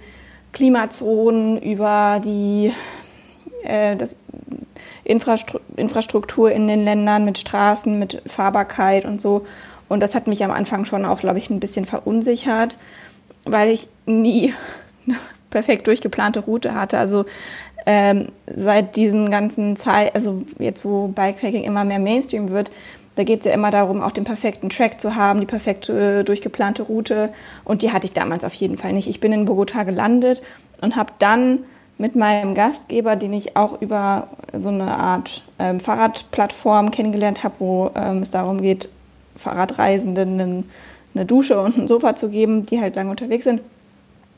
Klimazonen, 0.53 1.61
über 1.61 2.21
die 2.25 2.73
äh, 3.65 3.97
das 3.97 4.17
Infrastruktur 5.05 6.53
in 6.53 6.69
den 6.69 6.85
Ländern 6.85 7.25
mit 7.25 7.39
Straßen, 7.39 7.99
mit 7.99 8.23
Fahrbarkeit 8.27 9.05
und 9.05 9.21
so. 9.21 9.47
Und 9.89 10.01
das 10.01 10.15
hat 10.15 10.27
mich 10.27 10.45
am 10.45 10.51
Anfang 10.51 10.85
schon 10.85 11.05
auch, 11.05 11.21
glaube 11.21 11.39
ich, 11.39 11.51
ein 11.51 11.61
bisschen 11.61 11.85
verunsichert, 11.85 12.79
weil 13.45 13.71
ich 13.71 13.89
nie 14.07 14.55
eine 15.07 15.19
perfekt 15.51 15.87
durchgeplante 15.87 16.41
Route 16.41 16.75
hatte. 16.75 16.99
Also 16.99 17.25
ähm, 17.87 18.29
seit 18.47 18.97
diesen 18.97 19.31
ganzen 19.31 19.77
Zeit, 19.77 20.15
also 20.15 20.43
jetzt 20.59 20.85
wo 20.85 21.09
Bikepacking 21.09 21.65
immer 21.65 21.85
mehr 21.85 21.99
Mainstream 21.99 22.51
wird, 22.51 22.71
da 23.15 23.25
geht 23.25 23.41
es 23.41 23.45
ja 23.45 23.53
immer 23.53 23.71
darum, 23.71 24.01
auch 24.01 24.13
den 24.13 24.25
perfekten 24.25 24.71
Track 24.71 25.01
zu 25.01 25.15
haben, 25.15 25.41
die 25.41 25.47
perfekte 25.47 26.21
äh, 26.21 26.25
durchgeplante 26.25 26.83
Route. 26.83 27.31
Und 27.65 27.83
die 27.83 27.93
hatte 27.93 28.07
ich 28.07 28.15
damals 28.15 28.45
auf 28.45 28.55
jeden 28.55 28.79
Fall 28.79 28.95
nicht. 28.95 29.07
Ich 29.07 29.21
bin 29.21 29.33
in 29.33 29.45
Bogota 29.45 29.83
gelandet 29.83 30.43
und 30.81 30.97
habe 30.97 31.13
dann 31.19 31.61
mit 31.99 32.17
meinem 32.17 32.55
Gastgeber, 32.55 33.17
den 33.17 33.35
ich 33.35 33.55
auch 33.55 33.81
über 33.83 34.29
so 34.59 34.71
eine 34.71 34.97
Art 34.97 35.43
ähm, 35.59 35.79
Fahrradplattform 35.79 36.91
kennengelernt 36.91 37.45
habe, 37.45 37.55
wo 37.59 37.91
ähm, 37.95 38.23
es 38.23 38.31
darum 38.31 38.63
geht, 38.63 38.89
Fahrradreisenden 39.37 40.65
eine 41.15 41.27
Dusche 41.27 41.61
und 41.61 41.77
ein 41.77 41.89
Sofa 41.89 42.17
zu 42.17 42.31
geben, 42.31 42.65
die 42.67 42.81
halt 42.81 42.97
lange 42.97 43.11
unterwegs 43.11 43.45
sind, 43.45 43.61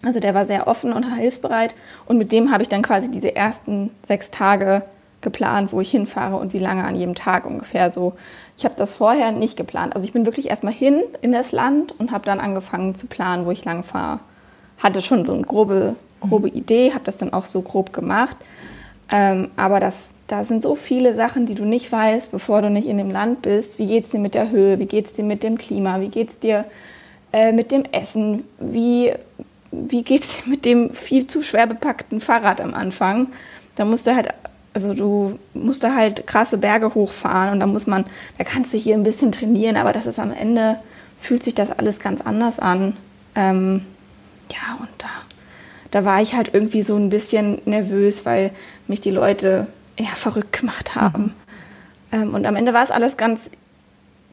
also 0.07 0.21
der 0.21 0.35
war 0.35 0.47
sehr 0.47 0.67
offen 0.67 0.93
und 0.93 1.05
hilfsbereit 1.17 1.75
und 2.07 2.19
mit 2.19 2.33
dem 2.33 2.51
habe 2.51 2.63
ich 2.63 2.69
dann 2.69 2.83
quasi 2.83 3.11
diese 3.11 3.35
ersten 3.35 3.91
sechs 4.03 4.31
Tage 4.31 4.83
geplant, 5.25 5.73
wo 5.73 5.81
ich 5.81 5.91
hinfahre 5.91 6.37
und 6.37 6.53
wie 6.53 6.59
lange 6.59 6.85
an 6.85 6.95
jedem 6.95 7.17
Tag 7.17 7.47
ungefähr 7.47 7.91
so. 7.91 8.13
Ich 8.57 8.65
habe 8.65 8.77
das 8.77 8.95
vorher 8.95 9.33
nicht 9.33 9.57
geplant. 9.57 9.97
Also 9.97 10.07
ich 10.07 10.13
bin 10.13 10.27
wirklich 10.27 10.49
erstmal 10.49 10.73
hin 10.73 11.03
in 11.23 11.33
das 11.33 11.51
Land 11.51 11.99
und 11.99 12.13
habe 12.13 12.25
dann 12.25 12.39
angefangen 12.39 12.95
zu 12.95 13.09
planen, 13.09 13.47
wo 13.47 13.51
ich 13.51 13.65
lang 13.65 13.83
fahre. 13.83 14.21
Hatte 14.79 15.03
schon 15.03 15.25
so 15.25 15.33
eine 15.33 15.43
grobe, 15.43 15.97
grobe 16.21 16.49
mhm. 16.49 16.57
Idee, 16.57 16.93
habe 16.93 17.05
das 17.05 17.17
dann 17.17 17.33
auch 17.33 17.47
so 17.47 17.63
grob 17.63 17.93
gemacht. 17.93 18.37
Ähm, 19.11 19.49
aber 19.57 19.81
das, 19.81 20.11
da 20.29 20.45
sind 20.45 20.63
so 20.63 20.77
viele 20.77 21.15
Sachen, 21.15 21.47
die 21.47 21.55
du 21.55 21.65
nicht 21.65 21.91
weißt, 21.91 22.31
bevor 22.31 22.63
du 22.63 22.71
nicht 22.71 22.87
in 22.87 22.99
dem 22.99 23.11
Land 23.11 23.43
bist. 23.43 23.79
Wie 23.79 23.87
geht 23.87 24.05
es 24.05 24.11
dir 24.11 24.21
mit 24.21 24.35
der 24.35 24.51
Höhe? 24.51 24.79
Wie 24.79 24.87
geht 24.87 25.07
es 25.07 25.15
dir 25.15 25.25
mit 25.25 25.43
dem 25.43 25.59
Klima? 25.59 26.01
Wie 26.01 26.09
geht 26.09 26.31
es 26.31 26.39
dir 26.39 26.65
äh, 27.33 27.53
mit 27.53 27.73
dem 27.73 27.85
Essen? 27.91 28.45
Wie, 28.59 29.13
wie 29.89 30.03
geht 30.03 30.23
es 30.23 30.37
dir 30.37 30.51
mit 30.51 30.65
dem 30.65 30.95
viel 30.95 31.27
zu 31.27 31.43
schwer 31.43 31.67
bepackten 31.67 32.21
Fahrrad 32.21 32.61
am 32.61 32.75
Anfang? 32.75 33.29
Da 33.77 33.85
musst 33.85 34.07
du 34.07 34.15
halt, 34.15 34.29
also 34.73 34.95
du 34.95 35.39
musst 35.53 35.83
da 35.83 35.95
halt 35.95 36.27
krasse 36.27 36.59
Berge 36.59 36.95
hochfahren 36.95 37.53
und 37.53 37.61
da 37.61 37.67
muss 37.67 37.87
man, 37.87 38.05
da 38.39 38.45
kannst 38.45 38.73
du 38.73 38.79
hier 38.79 38.95
ein 38.95 39.05
bisschen 39.05 39.33
trainieren, 39.33 39.77
aber 39.77 39.93
das 39.93 40.07
ist 40.07 40.19
am 40.19 40.33
Ende, 40.33 40.79
fühlt 41.21 41.43
sich 41.43 41.55
das 41.55 41.71
alles 41.71 42.01
ganz 42.01 42.21
anders 42.21 42.59
an. 42.59 42.97
Ähm, 43.35 43.85
ja, 44.51 44.77
und 44.79 44.91
da, 44.99 45.09
da 45.91 46.05
war 46.05 46.23
ich 46.23 46.35
halt 46.35 46.53
irgendwie 46.53 46.83
so 46.83 46.97
ein 46.97 47.11
bisschen 47.11 47.61
nervös, 47.65 48.25
weil 48.25 48.51
mich 48.87 49.01
die 49.01 49.11
Leute 49.11 49.67
eher 49.97 50.17
verrückt 50.17 50.53
gemacht 50.53 50.95
haben. 50.95 51.23
Mhm. 51.23 51.33
Ähm, 52.13 52.35
und 52.35 52.47
am 52.47 52.57
Ende 52.57 52.73
war 52.73 52.85
es 52.85 52.91
alles 52.91 53.17
ganz 53.17 53.51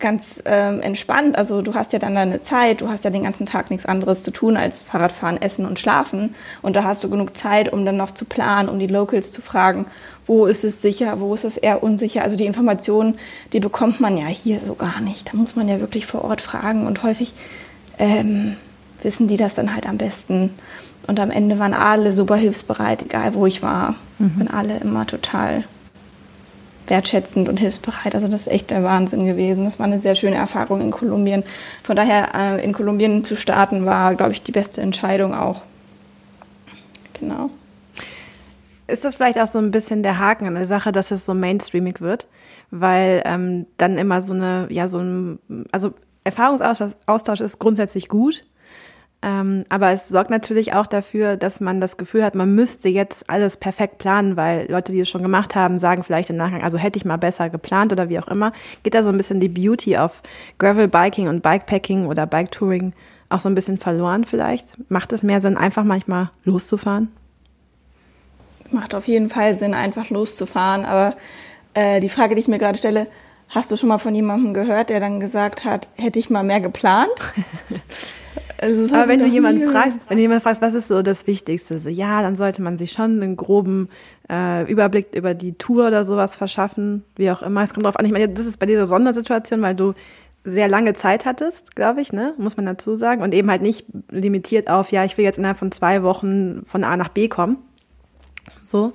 ganz 0.02 0.26
ähm, 0.46 0.82
entspannt. 0.82 1.38
Also 1.38 1.62
du 1.62 1.74
hast 1.74 1.94
ja 1.94 2.00
dann 2.00 2.16
deine 2.16 2.42
Zeit, 2.42 2.82
du 2.82 2.90
hast 2.90 3.06
ja 3.06 3.10
den 3.10 3.24
ganzen 3.24 3.46
Tag 3.46 3.70
nichts 3.70 3.86
anderes 3.86 4.24
zu 4.24 4.32
tun 4.32 4.58
als 4.58 4.82
Fahrradfahren, 4.82 5.42
Essen 5.42 5.66
und 5.66 5.80
Schlafen. 5.80 6.36
Und 6.62 6.76
da 6.76 6.84
hast 6.84 7.04
du 7.04 7.10
genug 7.10 7.38
Zeit, 7.38 7.72
um 7.72 7.86
dann 7.86 7.98
noch 7.98 8.14
zu 8.14 8.26
planen, 8.26 8.68
um 8.68 8.80
die 8.80 8.88
Locals 8.88 9.32
zu 9.32 9.42
fragen, 9.42 9.86
wo 10.28 10.46
ist 10.46 10.64
es 10.64 10.82
sicher, 10.82 11.20
wo 11.20 11.34
ist 11.34 11.46
es 11.46 11.58
eher 11.58 11.84
unsicher. 11.84 12.24
Also 12.24 12.36
die 12.36 12.46
Informationen, 12.46 13.18
die 13.54 13.60
bekommt 13.60 14.00
man 14.00 14.18
ja 14.18 14.28
hier 14.28 14.60
so 14.66 14.76
gar 14.76 15.00
nicht. 15.00 15.32
Da 15.32 15.38
muss 15.38 15.56
man 15.56 15.68
ja 15.68 15.80
wirklich 15.80 16.06
vor 16.06 16.26
Ort 16.26 16.42
fragen 16.42 16.88
und 16.88 17.04
häufig 17.04 17.34
ähm, 17.98 18.58
wissen 19.02 19.28
die 19.28 19.38
das 19.38 19.54
dann 19.54 19.74
halt 19.74 19.88
am 19.88 19.98
besten. 19.98 20.52
Und 21.08 21.20
am 21.20 21.32
Ende 21.32 21.60
waren 21.60 21.74
alle 21.74 22.14
super 22.14 22.36
hilfsbereit, 22.36 23.02
egal 23.04 23.34
wo 23.34 23.46
ich 23.46 23.62
war. 23.62 23.96
Mhm. 24.20 24.34
Waren 24.38 24.48
alle 24.48 24.78
immer 24.78 25.08
total 25.08 25.64
wertschätzend 26.92 27.48
und 27.48 27.58
hilfsbereit. 27.58 28.14
Also 28.14 28.28
das 28.28 28.42
ist 28.42 28.48
echt 28.48 28.70
der 28.70 28.84
Wahnsinn 28.84 29.26
gewesen. 29.26 29.64
Das 29.64 29.80
war 29.80 29.86
eine 29.86 30.00
sehr 30.00 30.14
schöne 30.14 30.36
Erfahrung 30.36 30.82
in 30.82 30.92
Kolumbien. 30.92 31.44
Von 31.84 31.96
daher 31.96 32.36
äh, 32.36 32.64
in 32.64 32.74
Kolumbien 32.74 33.24
zu 33.24 33.38
starten 33.38 33.86
war, 33.86 34.14
glaube 34.16 34.34
ich, 34.34 34.44
die 34.44 34.52
beste 34.52 34.82
Entscheidung 34.82 35.34
auch. 35.34 35.62
Genau. 37.14 37.50
Ist 38.88 39.06
das 39.06 39.16
vielleicht 39.16 39.40
auch 39.40 39.48
so 39.48 39.58
ein 39.58 39.72
bisschen 39.72 40.04
der 40.04 40.20
Haken 40.20 40.48
an 40.48 40.56
der 40.56 40.68
Sache, 40.68 40.92
dass 40.92 41.12
es 41.12 41.26
so 41.26 41.34
mainstreamig 41.34 42.02
wird? 42.02 42.28
Weil 42.72 43.22
ähm, 43.26 43.68
dann 43.78 43.98
immer 43.98 44.22
so 44.22 44.34
eine, 44.34 44.68
ja, 44.70 44.90
so 44.90 45.00
ein, 45.00 45.40
also 45.72 45.94
Erfahrungsaustausch 46.26 47.40
ist 47.40 47.58
grundsätzlich 47.58 48.10
gut, 48.10 48.44
ähm, 49.24 49.66
aber 49.70 49.92
es 49.92 50.10
sorgt 50.10 50.32
natürlich 50.32 50.74
auch 50.74 50.88
dafür, 50.88 51.38
dass 51.38 51.60
man 51.60 51.80
das 51.80 51.98
Gefühl 51.98 52.24
hat, 52.24 52.34
man 52.34 52.56
müsste 52.56 52.90
jetzt 52.90 53.30
alles 53.30 53.58
perfekt 53.58 54.00
planen, 54.00 54.36
weil 54.36 54.70
Leute, 54.70 54.92
die 54.92 55.00
es 55.00 55.10
schon 55.10 55.22
gemacht 55.22 55.54
haben, 55.54 55.78
sagen 55.78 56.04
vielleicht 56.04 56.32
im 56.32 56.38
Nachgang, 56.38 56.64
also 56.64 56.80
hätte 56.80 56.98
ich 56.98 57.06
mal 57.06 57.18
besser 57.18 57.50
geplant 57.50 57.92
oder 57.92 58.10
wie 58.10 58.18
auch 58.18 58.28
immer. 58.28 58.52
Geht 58.82 58.96
da 58.96 59.04
so 59.04 59.12
ein 59.12 59.18
bisschen 59.18 59.40
die 59.40 59.50
Beauty 59.50 59.98
auf 59.98 60.24
Gravel 60.58 60.88
Biking 60.88 61.28
und 61.28 61.44
Bikepacking 61.44 62.08
oder 62.08 62.26
Bike 62.26 62.52
Touring 62.52 62.94
auch 63.30 63.40
so 63.40 63.48
ein 63.48 63.56
bisschen 63.56 63.78
verloren 63.78 64.26
vielleicht? 64.26 64.90
Macht 64.90 65.14
es 65.14 65.22
mehr 65.22 65.40
Sinn, 65.40 65.56
einfach 65.56 65.84
manchmal 65.84 66.32
loszufahren? 66.44 67.12
Macht 68.72 68.96
auf 68.96 69.08
jeden 69.08 69.30
Fall 69.30 69.60
Sinn, 69.60 69.76
einfach 69.76 70.10
loszufahren. 70.10 70.84
Aber 70.84 71.16
äh, 71.76 72.00
die 72.00 72.10
Frage, 72.10 72.34
die 72.34 72.42
ich 72.42 72.48
mir 72.48 72.58
gerade 72.58 72.80
stelle, 72.80 73.06
hast 73.50 73.70
du 73.72 73.78
schon 73.78 73.90
mal 73.90 74.00
von 74.00 74.16
jemandem 74.16 74.56
gehört, 74.56 74.90
der 74.90 75.00
dann 75.00 75.20
gesagt 75.20 75.64
hat, 75.64 75.90
hätte 75.96 76.18
ich 76.18 76.32
mal 76.32 76.44
mehr 76.44 76.62
geplant? 76.62 77.12
Also 78.62 78.94
Aber 78.94 79.08
wenn 79.08 79.20
du 79.20 79.26
jemanden 79.26 79.68
fragst, 79.68 80.00
wenn 80.08 80.18
du 80.18 80.22
jemanden 80.22 80.44
fragst, 80.44 80.62
was 80.62 80.76
ist 80.76 80.88
so 80.88 81.02
das 81.02 81.26
Wichtigste, 81.26 81.80
so, 81.80 81.90
ja, 81.90 82.22
dann 82.22 82.36
sollte 82.36 82.62
man 82.62 82.78
sich 82.78 82.92
schon 82.92 83.20
einen 83.20 83.36
groben 83.36 83.90
äh, 84.30 84.72
Überblick 84.72 85.16
über 85.16 85.34
die 85.34 85.54
Tour 85.54 85.88
oder 85.88 86.06
sowas 86.06 86.36
verschaffen, 86.36 87.04
wie 87.16 87.32
auch 87.32 87.42
immer. 87.42 87.64
Es 87.64 87.74
kommt 87.74 87.88
drauf 87.88 87.98
an. 87.98 88.06
Ich 88.06 88.12
meine, 88.12 88.30
das 88.30 88.46
ist 88.46 88.60
bei 88.60 88.68
dieser 88.68 88.86
Sondersituation, 88.86 89.64
weil 89.64 89.74
du 89.74 89.94
sehr 90.44 90.68
lange 90.68 90.94
Zeit 90.94 91.26
hattest, 91.26 91.76
glaube 91.76 92.02
ich, 92.02 92.14
ne, 92.14 92.36
muss 92.38 92.56
man 92.56 92.68
dazu 92.68 92.96
sagen, 92.96 93.24
und 93.24 93.34
eben 93.34 93.50
halt 93.50 93.64
nicht 93.64 93.88
limitiert 94.12 94.70
auf, 94.70 94.92
ja, 94.92 95.06
ich 95.06 95.18
will 95.18 95.26
jetzt 95.26 95.40
innerhalb 95.40 95.58
von 95.58 95.72
zwei 95.72 96.04
Wochen 96.04 96.64
von 96.68 96.84
A 96.84 96.98
nach 96.98 97.10
B 97.10 97.28
kommen. 97.30 97.58
So. 98.62 98.94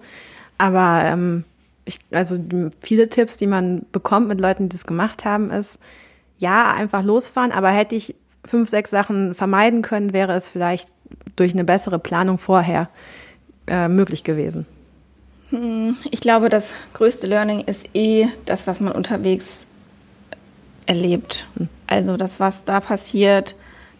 Aber 0.58 1.02
ähm, 1.04 1.44
ich, 1.84 1.98
also 2.12 2.38
viele 2.80 3.08
Tipps, 3.08 3.36
die 3.36 3.46
man 3.48 3.84
bekommt 3.90 4.28
mit 4.28 4.40
Leuten, 4.40 4.68
die 4.68 4.76
das 4.76 4.86
gemacht 4.86 5.24
haben, 5.24 5.50
ist, 5.50 5.80
ja, 6.38 6.72
einfach 6.72 7.02
losfahren, 7.02 7.50
aber 7.50 7.70
hätte 7.70 7.96
ich 7.96 8.14
fünf, 8.46 8.68
sechs 8.68 8.90
Sachen 8.90 9.34
vermeiden 9.34 9.82
können, 9.82 10.12
wäre 10.12 10.34
es 10.34 10.48
vielleicht 10.48 10.88
durch 11.36 11.52
eine 11.52 11.64
bessere 11.64 11.98
Planung 11.98 12.38
vorher 12.38 12.88
äh, 13.66 13.88
möglich 13.88 14.24
gewesen. 14.24 14.66
Hm, 15.50 15.96
ich 16.10 16.20
glaube, 16.20 16.48
das 16.48 16.74
größte 16.94 17.26
Learning 17.26 17.60
ist 17.60 17.84
eh 17.94 18.28
das, 18.44 18.66
was 18.66 18.80
man 18.80 18.92
unterwegs 18.92 19.66
erlebt. 20.86 21.48
Hm. 21.56 21.68
Also 21.86 22.16
das, 22.16 22.40
was 22.40 22.64
da 22.64 22.80
passiert, 22.80 23.54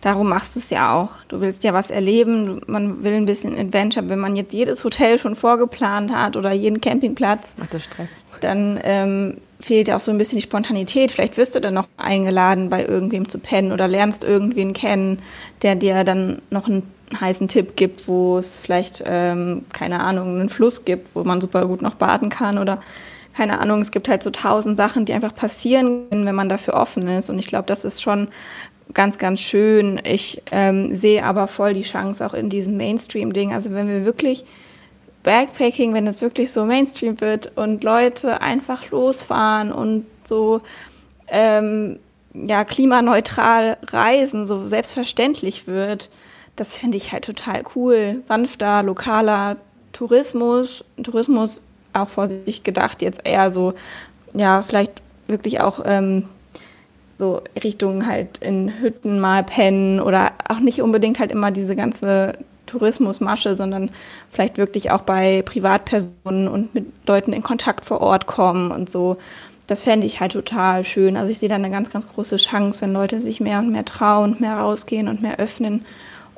darum 0.07 0.29
machst 0.29 0.55
du 0.55 0.61
es 0.61 0.71
ja 0.71 0.95
auch. 0.95 1.11
Du 1.27 1.41
willst 1.41 1.65
ja 1.65 1.75
was 1.75 1.91
erleben, 1.91 2.61
man 2.69 3.03
will 3.03 3.15
ein 3.15 3.27
bisschen 3.27 3.59
Adventure. 3.59 4.09
Wenn 4.09 4.21
man 4.21 4.37
jetzt 4.37 4.53
jedes 4.53 4.85
Hotel 4.85 5.19
schon 5.19 5.35
vorgeplant 5.35 6.13
hat 6.13 6.37
oder 6.37 6.53
jeden 6.53 6.81
Campingplatz, 6.81 7.55
macht 7.57 7.75
das 7.75 7.83
Stress. 7.83 8.13
Dann 8.41 8.79
ähm, 8.85 9.39
fehlt 9.59 9.89
ja 9.89 9.97
auch 9.97 10.01
so 10.01 10.13
ein 10.13 10.19
bisschen 10.19 10.37
die 10.37 10.43
Spontanität. 10.43 11.11
Vielleicht 11.11 11.37
wirst 11.37 11.57
du 11.57 11.61
dann 11.61 11.75
noch 11.75 11.89
eingeladen, 11.97 12.71
bei 12.71 12.87
irgendwem 12.87 13.29
zu 13.29 13.41
pennen 13.41 13.73
oder 13.73 13.89
lernst 13.89 14.23
irgendwen 14.23 14.75
kennen, 14.75 15.23
der 15.63 15.75
dir 15.75 16.05
dann 16.05 16.41
noch 16.51 16.69
einen 16.69 16.85
heißen 17.21 17.49
Tipp 17.49 17.75
gibt, 17.75 18.07
wo 18.07 18.39
es 18.39 18.57
vielleicht, 18.57 19.03
ähm, 19.05 19.65
keine 19.73 19.99
Ahnung, 19.99 20.39
einen 20.39 20.51
Fluss 20.51 20.85
gibt, 20.85 21.17
wo 21.17 21.25
man 21.25 21.41
super 21.41 21.67
gut 21.67 21.83
noch 21.83 21.97
baden 21.97 22.29
kann 22.31 22.59
oder 22.59 22.81
keine 23.37 23.59
Ahnung, 23.61 23.83
es 23.83 23.91
gibt 23.91 24.09
halt 24.09 24.23
so 24.23 24.31
tausend 24.31 24.79
Sachen, 24.79 25.05
die 25.05 25.13
einfach 25.13 25.35
passieren 25.35 26.09
können, 26.09 26.25
wenn 26.25 26.35
man 26.35 26.49
dafür 26.49 26.73
offen 26.75 27.07
ist. 27.07 27.29
Und 27.29 27.39
ich 27.39 27.47
glaube, 27.47 27.67
das 27.67 27.85
ist 27.85 28.01
schon 28.01 28.29
ganz, 28.95 29.19
ganz 29.19 29.41
schön. 29.41 30.01
Ich 30.05 30.43
ähm, 30.51 30.95
sehe 30.95 31.25
aber 31.25 31.49
voll 31.49 31.75
die 31.75 31.83
Chance 31.83 32.25
auch 32.25 32.35
in 32.35 32.51
diesem 32.51 32.77
Mainstream-Ding. 32.77 33.53
Also 33.53 33.73
wenn 33.73 33.89
wir 33.89 34.05
wirklich 34.05 34.45
Backpacking, 35.23 35.93
wenn 35.93 36.07
es 36.07 36.23
wirklich 36.23 36.53
so 36.53 36.65
Mainstream 36.65 37.21
wird 37.21 37.57
und 37.57 37.83
Leute 37.83 38.41
einfach 38.41 38.91
losfahren 38.91 39.73
und 39.73 40.07
so 40.25 40.61
ähm, 41.29 41.99
ja, 42.33 42.65
klimaneutral 42.65 43.77
reisen, 43.89 44.47
so 44.47 44.67
selbstverständlich 44.67 45.67
wird, 45.67 46.11
das 46.55 46.79
fände 46.79 46.97
ich 46.97 47.13
halt 47.13 47.25
total 47.25 47.65
cool. 47.75 48.23
Sanfter, 48.27 48.83
lokaler 48.83 49.57
Tourismus, 49.93 50.85
Tourismus 51.03 51.63
auch 51.93 52.09
vor 52.09 52.29
sich 52.29 52.63
gedacht, 52.63 53.03
jetzt 53.03 53.21
eher 53.25 53.51
so, 53.51 53.75
ja, 54.35 54.63
vielleicht 54.63 55.03
wirklich 55.27 55.61
auch 55.61 55.81
ähm, 55.85 56.29
so 57.19 57.43
Richtung 57.63 58.07
halt 58.07 58.39
in 58.39 58.81
Hütten 58.81 59.21
mal 59.21 59.43
pennen 59.43 60.01
oder 60.01 60.33
auch 60.49 60.61
nicht 60.61 60.83
unbedingt 60.83 61.19
halt 61.19 61.33
immer 61.33 61.51
diese 61.51 61.77
ganze 61.77 62.35
Tourismusmasche, 62.67 63.55
sondern 63.55 63.91
vielleicht 64.33 64.59
wirklich 64.59 64.91
auch 64.91 65.03
bei 65.03 65.43
Privatpersonen 65.43 66.49
und 66.49 66.75
mit 66.75 66.87
Leuten 67.07 67.33
in 67.33 67.43
Kontakt 67.43 67.85
vor 67.85 68.01
Ort 68.01 68.27
kommen 68.27 68.71
und 68.71 68.91
so. 68.91 69.17
Das 69.67 69.83
fände 69.83 70.07
ich 70.07 70.21
halt 70.21 70.33
total 70.33 70.85
schön. 70.85 71.17
Also 71.17 71.31
ich 71.31 71.39
sehe 71.39 71.49
da 71.49 71.55
eine 71.55 71.71
ganz, 71.71 71.91
ganz 71.91 72.09
große 72.09 72.37
Chance, 72.37 72.81
wenn 72.83 72.93
Leute 72.93 73.21
sich 73.21 73.41
mehr 73.41 73.59
und 73.59 73.71
mehr 73.71 73.85
trauen, 73.85 74.37
mehr 74.39 74.59
rausgehen 74.59 75.09
und 75.09 75.23
mehr 75.23 75.39
öffnen 75.39 75.85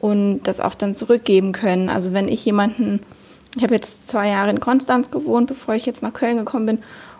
und 0.01 0.43
das 0.45 0.61
auch 0.61 0.75
dann 0.75 0.95
zurückgeben 0.95 1.53
können. 1.53 1.89
Also 1.89 2.13
wenn 2.13 2.29
ich 2.29 2.45
jemanden, 2.45 3.01
ich 3.57 3.63
habe 3.63 3.75
jetzt 3.75 4.09
zwei 4.09 4.29
Jahre 4.29 4.51
in 4.51 4.61
Konstanz 4.61 5.11
gewohnt, 5.11 5.49
bevor 5.49 5.75
ich 5.75 5.87
jetzt 5.87 6.03
nach 6.03 6.13
Köln 6.13 6.37
gekommen 6.37 6.67
bin, 6.67 6.79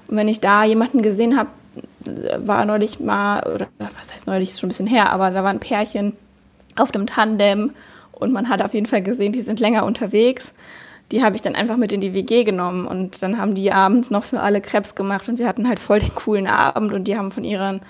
und 0.09 0.17
wenn 0.17 0.29
ich 0.29 0.41
da 0.41 0.65
jemanden 0.65 1.03
gesehen 1.03 1.37
habe, 1.37 1.51
war 2.39 2.65
neulich 2.65 3.01
mal, 3.01 3.43
oder 3.43 3.69
was 3.79 4.13
heißt 4.13 4.27
neulich, 4.27 4.51
ist 4.51 4.61
schon 4.61 4.69
ein 4.69 4.71
bisschen 4.71 4.87
her, 4.87 5.11
aber 5.11 5.31
da 5.31 5.43
war 5.43 5.51
ein 5.51 5.61
Pärchen 5.61 6.15
auf 6.77 6.93
dem 6.93 7.07
Tandem 7.07 7.73
und 8.13 8.33
man 8.33 8.49
hat 8.49 8.63
auf 8.63 8.75
jeden 8.75 8.87
Fall 8.87 9.03
gesehen, 9.03 9.33
die 9.33 9.43
sind 9.43 9.61
länger 9.61 9.85
unterwegs. 9.85 10.53
Die 11.11 11.23
habe 11.23 11.37
ich 11.37 11.43
dann 11.43 11.55
einfach 11.55 11.77
mit 11.79 11.93
in 11.93 12.03
die 12.03 12.13
WG 12.13 12.45
genommen 12.45 12.87
und 12.87 13.23
dann 13.23 13.39
haben 13.39 13.55
die 13.55 13.73
abends 13.73 14.11
noch 14.11 14.25
für 14.25 14.41
alle 14.41 14.61
Krebs 14.61 14.95
gemacht 14.95 15.29
und 15.29 15.39
wir 15.39 15.49
hatten 15.49 15.67
halt 15.67 15.79
voll 15.79 16.01
den 16.01 16.15
coolen 16.15 16.47
Abend 16.47 16.93
und 16.95 17.05
die 17.05 17.17
haben 17.17 17.33
von 17.33 17.45
ihren 17.45 17.81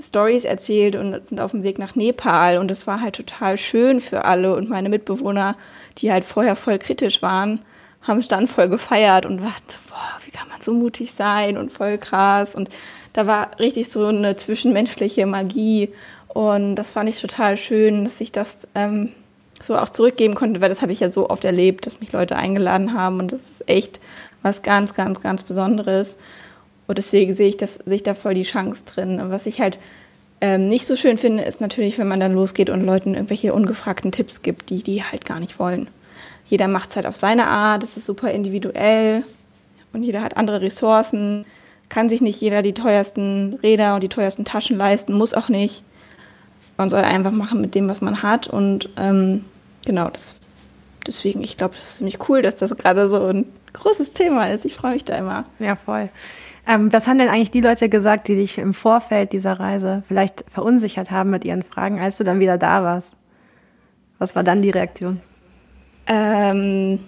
Stories 0.00 0.44
erzählt 0.44 0.96
und 0.96 1.28
sind 1.28 1.40
auf 1.40 1.50
dem 1.50 1.62
Weg 1.62 1.78
nach 1.78 1.94
Nepal 1.94 2.58
und 2.58 2.70
es 2.70 2.86
war 2.86 3.00
halt 3.00 3.16
total 3.16 3.58
schön 3.58 4.00
für 4.00 4.24
alle 4.24 4.54
und 4.54 4.68
meine 4.68 4.88
Mitbewohner, 4.88 5.56
die 5.98 6.12
halt 6.12 6.24
vorher 6.24 6.56
voll 6.56 6.78
kritisch 6.78 7.22
waren, 7.22 7.60
haben 8.02 8.20
es 8.20 8.28
dann 8.28 8.46
voll 8.46 8.68
gefeiert 8.68 9.26
und 9.26 9.42
war 9.42 9.54
boah, 9.88 10.18
wie 10.24 10.30
kann 10.30 10.48
man 10.48 10.60
so 10.60 10.72
mutig 10.72 11.12
sein 11.12 11.58
und 11.58 11.72
voll 11.72 11.98
krass 11.98 12.54
und 12.54 12.70
da 13.12 13.26
war 13.26 13.58
richtig 13.58 13.90
so 13.90 14.06
eine 14.06 14.36
zwischenmenschliche 14.36 15.26
Magie 15.26 15.90
und 16.28 16.76
das 16.76 16.92
fand 16.92 17.08
ich 17.08 17.20
total 17.20 17.56
schön, 17.56 18.04
dass 18.04 18.20
ich 18.20 18.32
das 18.32 18.56
ähm, 18.74 19.10
so 19.62 19.76
auch 19.76 19.88
zurückgeben 19.88 20.34
konnte, 20.34 20.60
weil 20.60 20.68
das 20.68 20.80
habe 20.80 20.92
ich 20.92 21.00
ja 21.00 21.10
so 21.10 21.28
oft 21.28 21.44
erlebt, 21.44 21.86
dass 21.86 22.00
mich 22.00 22.12
Leute 22.12 22.36
eingeladen 22.36 22.94
haben 22.94 23.18
und 23.18 23.32
das 23.32 23.40
ist 23.40 23.68
echt 23.68 24.00
was 24.42 24.62
ganz, 24.62 24.94
ganz, 24.94 25.20
ganz 25.20 25.42
Besonderes. 25.42 26.16
Und 26.86 26.98
deswegen 26.98 27.34
sehe 27.34 27.48
ich, 27.48 27.56
das, 27.56 27.74
sehe 27.84 27.96
ich 27.96 28.02
da 28.02 28.14
voll 28.14 28.34
die 28.34 28.42
Chance 28.42 28.82
drin. 28.84 29.20
Und 29.20 29.30
was 29.30 29.46
ich 29.46 29.60
halt 29.60 29.78
ähm, 30.40 30.68
nicht 30.68 30.86
so 30.86 30.96
schön 30.96 31.18
finde, 31.18 31.44
ist 31.44 31.60
natürlich, 31.60 31.98
wenn 31.98 32.08
man 32.08 32.20
dann 32.20 32.32
losgeht 32.32 32.70
und 32.70 32.84
Leuten 32.84 33.14
irgendwelche 33.14 33.52
ungefragten 33.52 34.12
Tipps 34.12 34.42
gibt, 34.42 34.70
die 34.70 34.82
die 34.82 35.04
halt 35.04 35.24
gar 35.24 35.40
nicht 35.40 35.58
wollen. 35.58 35.88
Jeder 36.48 36.66
macht 36.66 36.90
es 36.90 36.96
halt 36.96 37.06
auf 37.06 37.16
seine 37.16 37.46
Art, 37.46 37.84
es 37.84 37.96
ist 37.96 38.06
super 38.06 38.30
individuell. 38.30 39.24
und 39.92 40.02
jeder 40.02 40.22
hat 40.22 40.36
andere 40.36 40.62
Ressourcen. 40.62 41.44
Kann 41.90 42.08
sich 42.08 42.22
nicht 42.22 42.40
jeder 42.40 42.62
die 42.62 42.72
teuersten 42.72 43.58
Räder 43.62 43.94
und 43.94 44.02
die 44.02 44.08
teuersten 44.08 44.46
Taschen 44.46 44.78
leisten, 44.78 45.12
muss 45.12 45.34
auch 45.34 45.50
nicht. 45.50 45.84
Man 46.78 46.88
soll 46.88 47.02
einfach 47.02 47.32
machen 47.32 47.60
mit 47.60 47.74
dem, 47.74 47.88
was 47.88 48.00
man 48.00 48.22
hat. 48.22 48.46
Und 48.46 48.88
ähm, 48.96 49.44
genau, 49.84 50.08
das, 50.08 50.34
deswegen, 51.06 51.42
ich 51.42 51.58
glaube, 51.58 51.74
das 51.76 51.90
ist 51.90 51.96
ziemlich 51.98 52.28
cool, 52.28 52.40
dass 52.40 52.56
das 52.56 52.74
gerade 52.76 53.10
so 53.10 53.26
ein 53.26 53.44
großes 53.72 54.12
Thema 54.12 54.50
ist. 54.50 54.64
Ich 54.64 54.76
freue 54.76 54.94
mich 54.94 55.04
da 55.04 55.16
immer. 55.16 55.44
Ja, 55.58 55.76
voll. 55.76 56.08
Ähm, 56.66 56.92
was 56.92 57.08
haben 57.08 57.18
denn 57.18 57.28
eigentlich 57.28 57.50
die 57.50 57.60
Leute 57.60 57.88
gesagt, 57.88 58.28
die 58.28 58.36
dich 58.36 58.58
im 58.58 58.72
Vorfeld 58.72 59.32
dieser 59.32 59.58
Reise 59.58 60.04
vielleicht 60.06 60.44
verunsichert 60.48 61.10
haben 61.10 61.30
mit 61.30 61.44
ihren 61.44 61.62
Fragen, 61.64 61.98
als 62.00 62.18
du 62.18 62.24
dann 62.24 62.40
wieder 62.40 62.56
da 62.56 62.82
warst? 62.82 63.12
Was 64.18 64.36
war 64.36 64.44
dann 64.44 64.62
die 64.62 64.70
Reaktion? 64.70 65.20
Ähm, 66.06 67.00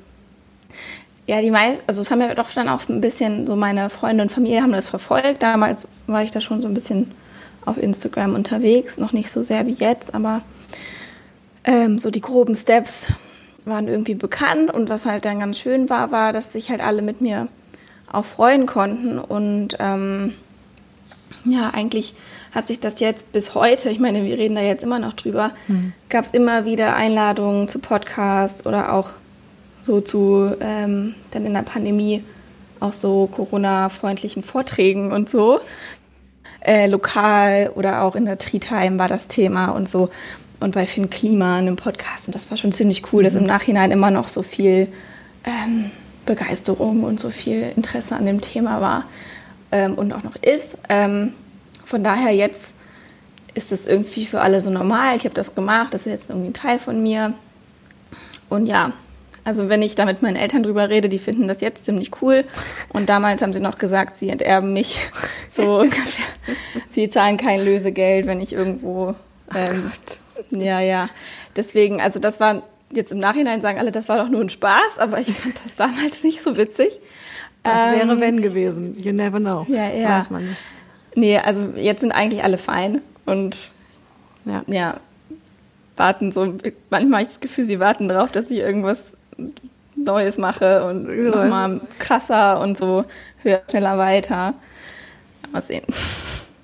ja, 1.27 1.41
die 1.41 1.51
meisten, 1.51 1.83
also 1.87 2.01
es 2.01 2.11
haben 2.11 2.21
ja 2.21 2.35
doch 2.35 2.51
dann 2.51 2.69
auch 2.69 2.89
ein 2.89 3.01
bisschen 3.01 3.47
so 3.47 3.55
meine 3.55 3.91
Freunde 3.91 4.25
und 4.25 4.33
Familie 4.33 4.63
haben 4.63 4.73
das 4.73 4.89
verfolgt. 4.89 5.43
Damals 5.43 5.87
war 6.07 6.23
ich 6.23 6.31
da 6.31 6.41
schon 6.41 6.61
so 6.61 6.69
ein 6.69 6.75
bisschen 6.75 7.13
auf 7.65 7.77
Instagram 7.77 8.35
unterwegs, 8.35 8.99
noch 8.99 9.13
nicht 9.13 9.31
so 9.31 9.43
sehr 9.43 9.67
wie 9.67 9.75
jetzt, 9.75 10.15
aber 10.15 10.43
ähm, 11.65 11.99
so 11.99 12.11
die 12.11 12.21
groben 12.21 12.57
Steps 12.57 13.07
waren 13.65 13.87
irgendwie 13.87 14.15
bekannt 14.15 14.73
und 14.73 14.89
was 14.89 15.07
halt 15.07 15.25
dann 15.25 15.39
ganz 15.39 15.59
schön 15.59 15.89
war, 15.89 16.11
war, 16.11 16.33
dass 16.33 16.53
sich 16.53 16.71
halt 16.71 16.81
alle 16.81 17.03
mit 17.03 17.21
mir 17.21 17.47
auch 18.11 18.25
freuen 18.25 18.67
konnten 18.67 19.19
und 19.21 19.77
ähm, 19.79 20.35
ja, 21.45 21.71
eigentlich 21.71 22.15
hat 22.53 22.67
sich 22.67 22.81
das 22.81 23.01
jetzt 23.01 23.31
bis 23.33 23.55
heute, 23.55 23.89
ich 23.91 24.01
meine, 24.01 24.25
wir 24.25 24.37
reden 24.37 24.57
da 24.57 24.61
jetzt 24.61 24.83
immer 24.83 24.99
noch 24.99 25.15
drüber, 25.15 25.53
mhm. 25.69 25.93
gab 26.09 26.25
es 26.25 26.33
immer 26.33 26.65
wieder 26.65 26.95
Einladungen 26.95 27.69
zu 27.69 27.79
Podcasts 27.79 28.67
oder 28.67 28.93
auch 28.93 29.11
so 29.85 30.01
zu 30.01 30.55
ähm, 30.61 31.15
dann 31.31 31.47
in 31.47 31.55
der 31.55 31.63
Pandemie 31.63 32.25
auch 32.81 32.93
so 32.93 33.29
Corona-freundlichen 33.29 34.43
Vorträgen 34.43 35.13
und 35.13 35.31
so. 35.31 35.61
Äh, 36.61 36.87
lokal 36.87 37.73
oder 37.75 38.03
auch 38.03 38.15
in 38.15 38.25
der 38.25 38.39
Tree-Time 38.39 38.99
war 38.99 39.09
das 39.09 39.29
Thema 39.29 39.71
und 39.71 39.89
so. 39.89 40.11
Und 40.61 40.75
bei 40.75 40.87
Finn 40.87 41.11
Klima, 41.11 41.57
einem 41.57 41.77
Podcast. 41.77 42.27
Und 42.27 42.35
das 42.35 42.49
war 42.51 42.57
schon 42.57 42.73
ziemlich 42.73 43.13
cool, 43.13 43.23
mhm. 43.23 43.25
dass 43.25 43.35
im 43.35 43.45
Nachhinein 43.45 43.91
immer 43.91 44.11
noch 44.11 44.29
so 44.29 44.43
viel 44.43 44.89
ähm, 45.45 45.91
Begeisterung 46.25 47.03
und 47.03 47.19
so 47.19 47.31
viel 47.31 47.73
Interesse 47.77 48.15
an 48.15 48.27
dem 48.27 48.41
Thema 48.41 48.81
war 48.81 49.05
ähm, 49.73 49.95
und 49.95 50.13
auch 50.13 50.23
noch 50.23 50.37
ist. 50.37 50.79
Ähm, 50.89 51.35
von 51.85 52.05
daher 52.05 52.33
jetzt 52.33 52.61
ist 53.55 53.73
das 53.73 53.87
irgendwie 53.87 54.25
für 54.25 54.41
alle 54.41 54.61
so 54.61 54.71
normal. 54.71 55.17
Ich 55.17 55.25
habe 55.25 55.35
das 55.35 55.55
gemacht, 55.55 55.93
das 55.93 56.03
ist 56.03 56.13
jetzt 56.13 56.31
irgendwie 56.31 56.51
ein 56.51 56.55
Teil 56.55 56.79
von 56.79 57.03
mir. 57.03 57.35
Und 58.49 58.67
ja, 58.67 58.93
also 59.45 59.69
wenn 59.69 59.83
ich 59.83 59.95
da 59.95 60.05
mit 60.05 60.23
meinen 60.23 60.37
Eltern 60.37 60.63
drüber 60.63 60.89
rede, 60.91 61.09
die 61.09 61.19
finden 61.19 61.49
das 61.49 61.61
jetzt 61.61 61.85
ziemlich 61.85 62.23
cool. 62.23 62.45
Und 62.93 63.09
damals 63.09 63.43
haben 63.43 63.53
sie 63.53 63.61
noch 63.61 63.79
gesagt, 63.79 64.17
sie 64.17 64.29
enterben 64.29 64.73
mich. 64.73 64.99
So 65.55 65.81
ungefähr. 65.81 66.25
sie 66.95 67.11
zahlen 67.11 67.37
kein 67.37 67.63
Lösegeld, 67.63 68.27
wenn 68.27 68.41
ich 68.41 68.55
irgendwo. 68.55 69.15
Ähm, 69.55 69.93
oh 70.51 70.57
ja, 70.57 70.81
ja. 70.81 71.11
Deswegen, 71.55 72.01
also 72.01 72.19
das 72.19 72.41
war 72.41 72.63
jetzt 72.91 73.13
im 73.13 73.19
Nachhinein 73.19 73.61
sagen 73.61 73.79
alle, 73.79 73.93
das 73.93 74.09
war 74.09 74.17
doch 74.17 74.31
nur 74.31 74.41
ein 74.41 74.49
Spaß, 74.49 74.97
aber 74.97 75.19
ich 75.19 75.31
fand 75.31 75.57
das 75.63 75.77
damals 75.77 76.23
nicht 76.23 76.43
so 76.43 76.57
witzig. 76.57 76.99
Das 77.63 77.89
ähm, 77.89 77.93
wäre 77.93 78.21
wenn 78.21 78.41
gewesen. 78.41 78.99
You 78.99 79.13
never 79.13 79.41
know. 79.41 79.67
Ja, 79.69 79.91
ja. 79.91 80.09
Weiß 80.09 80.31
man 80.31 80.47
nicht. 80.47 80.59
Nee, 81.15 81.37
also 81.37 81.75
jetzt 81.77 82.01
sind 82.01 82.13
eigentlich 82.13 82.43
alle 82.43 82.57
fein 82.57 83.03
und 83.27 83.71
ja, 84.47 84.63
ja 84.69 85.01
warten 85.97 86.33
so, 86.33 86.55
manchmal 86.89 87.21
habe 87.21 87.23
ich 87.23 87.29
das 87.29 87.41
Gefühl, 87.41 87.65
sie 87.65 87.79
warten 87.79 88.09
darauf, 88.09 88.33
dass 88.33 88.51
ich 88.51 88.59
irgendwas 88.59 88.99
Neues 89.95 90.39
mache 90.39 90.85
und 90.85 91.07
ja. 91.09 91.31
nochmal 91.31 91.81
krasser 91.99 92.61
und 92.61 92.77
so 92.77 93.05
höher, 93.43 93.63
schneller 93.71 93.99
weiter. 93.99 94.55
Mal 95.53 95.63
sehen. 95.63 95.85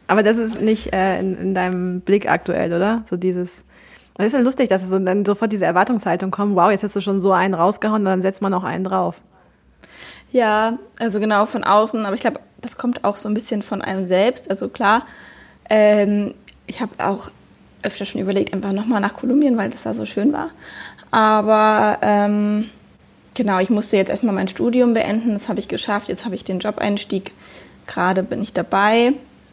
Aber 0.07 0.23
das 0.23 0.39
ist 0.39 0.61
nicht 0.61 0.93
äh, 0.93 1.21
in, 1.21 1.37
in 1.37 1.55
deinem 1.55 2.01
Blick 2.01 2.29
aktuell, 2.29 2.73
oder? 2.73 3.03
So 3.07 3.17
dieses. 3.17 3.65
Es 4.17 4.27
ist 4.27 4.33
ja 4.33 4.41
lustig, 4.41 4.69
dass 4.69 4.83
es 4.83 4.89
so, 4.89 4.99
dann 4.99 5.25
sofort 5.25 5.53
diese 5.53 5.65
Erwartungshaltung 5.65 6.33
kommt, 6.33 6.57
wow, 6.57 6.73
jetzt 6.73 6.83
hast 6.83 6.97
du 6.97 7.01
schon 7.01 7.21
so 7.21 7.31
einen 7.31 7.55
rausgehauen, 7.55 8.05
dann 8.05 8.21
setzt 8.21 8.43
man 8.43 8.51
noch 8.51 8.65
einen 8.65 8.83
drauf. 8.83 9.21
Ja, 10.33 10.79
also 10.99 11.21
genau 11.21 11.47
von 11.47 11.63
außen, 11.63 12.05
aber 12.05 12.17
ich 12.17 12.23
glaube, 12.23 12.41
das 12.61 12.77
kommt 12.77 13.05
auch 13.05 13.17
so 13.17 13.29
ein 13.29 13.35
bisschen 13.35 13.63
von 13.63 13.81
einem 13.81 14.05
selbst. 14.05 14.51
Also 14.51 14.69
klar, 14.69 15.07
ähm, 15.71 16.35
ich 16.67 16.81
habe 16.81 16.93
auch 16.99 17.31
öfter 17.83 18.05
schon 18.05 18.21
überlegt, 18.21 18.53
einfach 18.53 18.73
nochmal 18.73 19.01
nach 19.01 19.15
Kolumbien, 19.15 19.57
weil 19.57 19.71
das 19.71 19.83
da 19.83 19.95
so 19.95 20.07
schön 20.07 20.33
war. 20.33 20.51
Aber 21.11 21.99
ähm, 22.03 22.67
genau, 23.35 23.59
ich 23.61 23.71
musste 23.71 23.97
jetzt 23.97 24.11
erstmal 24.11 24.35
mein 24.35 24.49
Studium 24.49 24.95
beenden, 24.95 25.33
das 25.33 25.49
habe 25.49 25.61
ich 25.61 25.69
geschafft. 25.69 26.09
Jetzt 26.09 26.25
habe 26.25 26.35
ich 26.35 26.45
den 26.45 26.59
Job-Einstieg, 26.59 27.33
gerade 27.87 28.23
bin 28.23 28.43
ich 28.43 28.53
dabei 28.53 29.13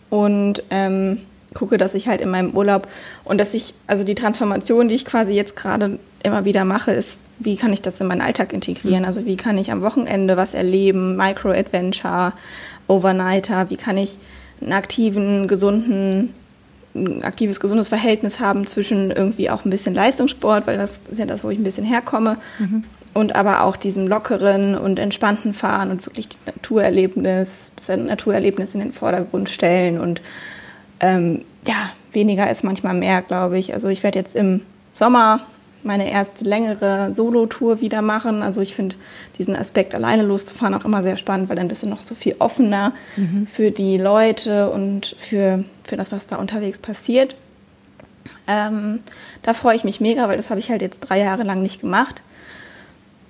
und 0.10 0.64
ähm, 0.70 1.20
gucke, 1.54 1.78
dass 1.78 1.94
ich 1.94 2.08
halt 2.08 2.22
in 2.22 2.30
meinem 2.30 2.52
Urlaub 2.52 2.88
und 3.24 3.38
dass 3.38 3.54
ich, 3.54 3.74
also 3.88 4.04
die 4.04 4.16
Transformation, 4.16 4.88
die 4.88 4.96
ich 4.96 5.06
quasi 5.06 5.32
jetzt 5.32 5.56
gerade 5.56 6.00
immer 6.24 6.46
wieder 6.46 6.66
mache, 6.66 6.92
ist, 6.92 7.22
wie 7.40 7.56
kann 7.56 7.74
ich 7.74 7.82
das 7.82 8.00
in 8.00 8.08
meinen 8.08 8.22
Alltag 8.22 8.54
integrieren? 8.54 9.02
Mhm. 9.02 9.06
Also 9.06 9.26
wie 9.26 9.38
kann 9.38 9.58
ich 9.58 9.72
am 9.72 9.82
Wochenende 9.82 10.38
was 10.38 10.54
erleben, 10.54 11.16
Micro-Adventure, 11.16 12.34
Overnighter, 12.88 13.70
wie 13.70 13.78
kann 13.78 13.98
ich 13.98 14.18
einen 14.62 14.74
aktiven, 14.74 15.48
gesunden 15.48 16.34
ein 16.96 17.24
aktives, 17.24 17.60
gesundes 17.60 17.90
Verhältnis 17.90 18.40
haben 18.40 18.66
zwischen 18.66 19.12
irgendwie 19.12 19.50
auch 19.50 19.66
ein 19.66 19.70
bisschen 19.70 19.94
Leistungssport, 19.94 20.66
weil 20.68 20.78
das 20.78 21.02
ist 21.10 21.20
ja 21.20 21.26
das, 21.26 21.44
wo 21.44 21.50
ich 21.50 21.60
ein 21.60 21.64
bisschen 21.64 21.84
herkomme, 21.84 22.38
mhm. 22.58 22.84
und 23.14 23.36
aber 23.36 23.64
auch 23.64 23.76
diesem 23.76 24.08
lockeren 24.08 24.78
und 24.78 24.98
entspannten 24.98 25.54
Fahren 25.54 25.92
und 25.92 26.06
wirklich 26.06 26.30
das 26.30 26.56
Naturerlebnis, 26.56 27.70
das 27.86 27.98
Naturerlebnis 27.98 28.74
in 28.74 28.80
den 28.80 28.94
Vordergrund 28.94 29.50
stellen 29.50 30.00
und 30.00 30.22
ähm, 31.02 31.42
ja, 31.66 31.92
weniger 32.14 32.50
ist 32.50 32.64
manchmal 32.64 32.94
mehr, 32.94 33.22
glaube 33.22 33.60
ich. 33.60 33.74
Also 33.74 33.90
ich 33.90 34.04
werde 34.04 34.20
jetzt 34.20 34.36
im 34.36 34.62
Sommer 34.94 35.42
meine 35.86 36.10
erste 36.10 36.44
längere 36.44 37.14
Solo-Tour 37.14 37.82
wieder 37.82 38.02
machen. 38.02 38.42
Also 38.42 38.62
ich 38.62 38.76
finde 38.76 38.96
diesen 39.38 39.56
Aspekt, 39.56 39.96
alleine 39.96 40.24
loszufahren, 40.24 40.74
auch 40.74 40.86
immer 40.86 41.04
sehr 41.04 41.18
spannend, 41.18 41.50
weil 41.50 41.56
dann 41.56 41.68
bist 41.68 41.84
du 41.84 41.88
noch 41.88 42.02
so 42.02 42.16
viel 42.16 42.36
offener 42.40 42.94
mhm. 43.16 43.48
für 43.52 43.72
die 43.72 43.98
Leute 43.98 44.70
und 44.70 45.16
für, 45.20 45.64
für 45.84 45.96
das, 45.96 46.12
was 46.12 46.28
da 46.28 46.38
unterwegs 46.38 46.80
passiert. 46.80 47.36
Ähm, 48.48 49.00
da 49.44 49.54
freue 49.54 49.76
ich 49.76 49.84
mich 49.84 50.02
mega, 50.02 50.28
weil 50.28 50.38
das 50.38 50.50
habe 50.50 50.60
ich 50.60 50.70
halt 50.70 50.82
jetzt 50.82 51.02
drei 51.02 51.20
Jahre 51.20 51.44
lang 51.44 51.62
nicht 51.62 51.82
gemacht. 51.82 52.22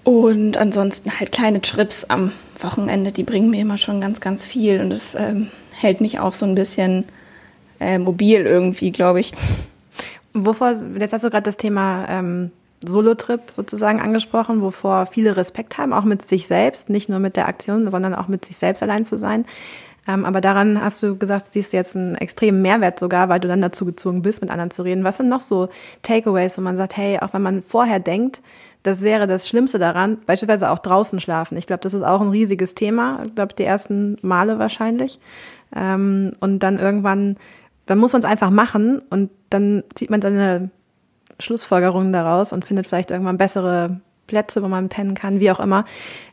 Und 0.04 0.56
ansonsten 0.56 1.20
halt 1.20 1.32
kleine 1.32 1.62
Trips 1.62 2.04
am 2.06 2.32
Wochenende, 2.60 3.12
die 3.12 3.24
bringen 3.24 3.50
mir 3.50 3.62
immer 3.62 3.78
schon 3.78 4.02
ganz, 4.02 4.22
ganz 4.22 4.46
viel. 4.46 4.80
Und 4.80 4.92
das 4.92 5.16
ähm, 5.16 5.50
hält 5.72 6.00
mich 6.00 6.20
auch 6.20 6.34
so 6.34 6.46
ein 6.46 6.56
bisschen 6.56 7.06
äh, 7.80 7.98
mobil 7.98 8.42
irgendwie, 8.42 8.92
glaube 8.92 9.20
ich. 9.20 9.34
Wovor, 10.36 10.76
jetzt 11.00 11.14
hast 11.14 11.24
du 11.24 11.30
gerade 11.30 11.44
das 11.44 11.58
Thema 11.58 12.06
ähm, 12.10 12.52
Solo-Trip 12.84 13.52
sozusagen 13.52 14.02
angesprochen, 14.02 14.62
wovor 14.62 15.06
viele 15.06 15.38
Respekt 15.38 15.78
haben, 15.78 15.94
auch 15.94 16.04
mit 16.04 16.28
sich 16.28 16.48
selbst, 16.48 16.90
nicht 16.90 17.10
nur 17.10 17.20
mit 17.20 17.38
der 17.38 17.48
Aktion, 17.48 17.90
sondern 17.90 18.14
auch 18.14 18.28
mit 18.28 18.46
sich 18.46 18.58
selbst 18.58 18.84
allein 18.84 19.06
zu 19.06 19.18
sein. 19.18 19.46
Ähm, 20.08 20.26
aber 20.26 20.42
daran 20.42 20.80
hast 20.82 21.02
du 21.02 21.18
gesagt, 21.18 21.54
siehst 21.54 21.74
du 21.74 21.78
jetzt 21.78 21.96
einen 21.96 22.16
extremen 22.16 22.62
Mehrwert 22.62 23.00
sogar, 23.00 23.30
weil 23.30 23.40
du 23.40 23.48
dann 23.48 23.62
dazu 23.62 23.86
gezwungen 23.86 24.22
bist, 24.22 24.42
mit 24.42 24.52
anderen 24.52 24.72
zu 24.72 24.84
reden. 24.84 25.04
Was 25.04 25.18
sind 25.18 25.30
noch 25.30 25.42
so 25.42 25.70
Takeaways, 26.04 26.58
wo 26.58 26.62
man 26.62 26.78
sagt, 26.78 26.98
hey, 26.98 27.20
auch 27.20 27.34
wenn 27.34 27.42
man 27.42 27.64
vorher 27.64 28.00
denkt, 28.00 28.42
das 28.84 29.02
wäre 29.02 29.26
das 29.26 29.48
Schlimmste 29.48 29.80
daran, 29.80 30.20
beispielsweise 30.28 30.70
auch 30.70 30.78
draußen 30.78 31.20
schlafen. 31.20 31.58
Ich 31.58 31.66
glaube, 31.66 31.82
das 31.82 31.96
ist 31.96 32.04
auch 32.04 32.22
ein 32.22 32.30
riesiges 32.30 32.76
Thema, 32.76 33.24
ich 33.26 33.34
glaube, 33.34 33.56
die 33.56 33.64
ersten 33.64 34.18
Male 34.22 34.60
wahrscheinlich. 34.60 35.20
Ähm, 35.76 36.34
und 36.40 36.60
dann 36.60 36.78
irgendwann 36.78 37.38
dann 37.86 37.98
muss 37.98 38.14
man 38.14 38.22
es 38.22 38.28
einfach 38.28 38.50
machen 38.50 39.02
und 39.10 39.30
dann 39.50 39.84
zieht 39.94 40.10
man 40.10 40.22
seine 40.22 40.70
Schlussfolgerungen 41.40 42.14
daraus 42.14 42.54
und 42.54 42.66
findet 42.66 42.88
vielleicht 42.88 43.12
irgendwann 43.12 43.38
bessere 43.38 44.00
Plätze, 44.28 44.64
wo 44.64 44.68
man 44.68 44.90
pennen 44.90 45.14
kann, 45.14 45.40
wie 45.40 45.52
auch 45.52 45.60
immer. 45.60 45.86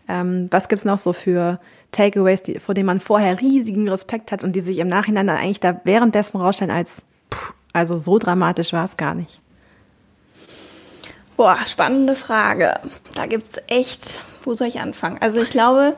Ähm, 0.09 0.49
was 0.51 0.69
gibt's 0.69 0.85
noch 0.85 0.99
so 0.99 1.13
für 1.13 1.61
Takeaways, 1.91 2.43
die, 2.43 2.59
vor 2.59 2.75
denen 2.75 2.87
man 2.87 3.01
vorher 3.01 3.41
riesigen 3.41 3.89
Respekt 3.89 4.33
hat 4.33 4.43
und 4.43 4.57
die 4.57 4.61
sich 4.61 4.79
im 4.79 4.89
Nachhinein 4.89 5.27
dann 5.27 5.37
eigentlich 5.37 5.61
da 5.61 5.81
währenddessen 5.85 6.41
rausstellen 6.41 6.73
als, 6.73 7.03
pff, 7.33 7.53
also 7.73 7.97
so 7.97 8.19
dramatisch 8.19 8.73
war 8.73 8.85
es 8.85 8.97
gar 8.97 9.15
nicht? 9.15 9.41
Boah, 11.37 11.59
spannende 11.67 12.15
Frage. 12.15 12.79
Da 13.15 13.27
gibt's 13.27 13.59
echt, 13.67 14.23
wo 14.45 14.55
soll 14.55 14.69
ich 14.69 14.81
anfangen? 14.81 15.19
Also 15.21 15.43
ich 15.43 15.51
glaube, 15.51 15.97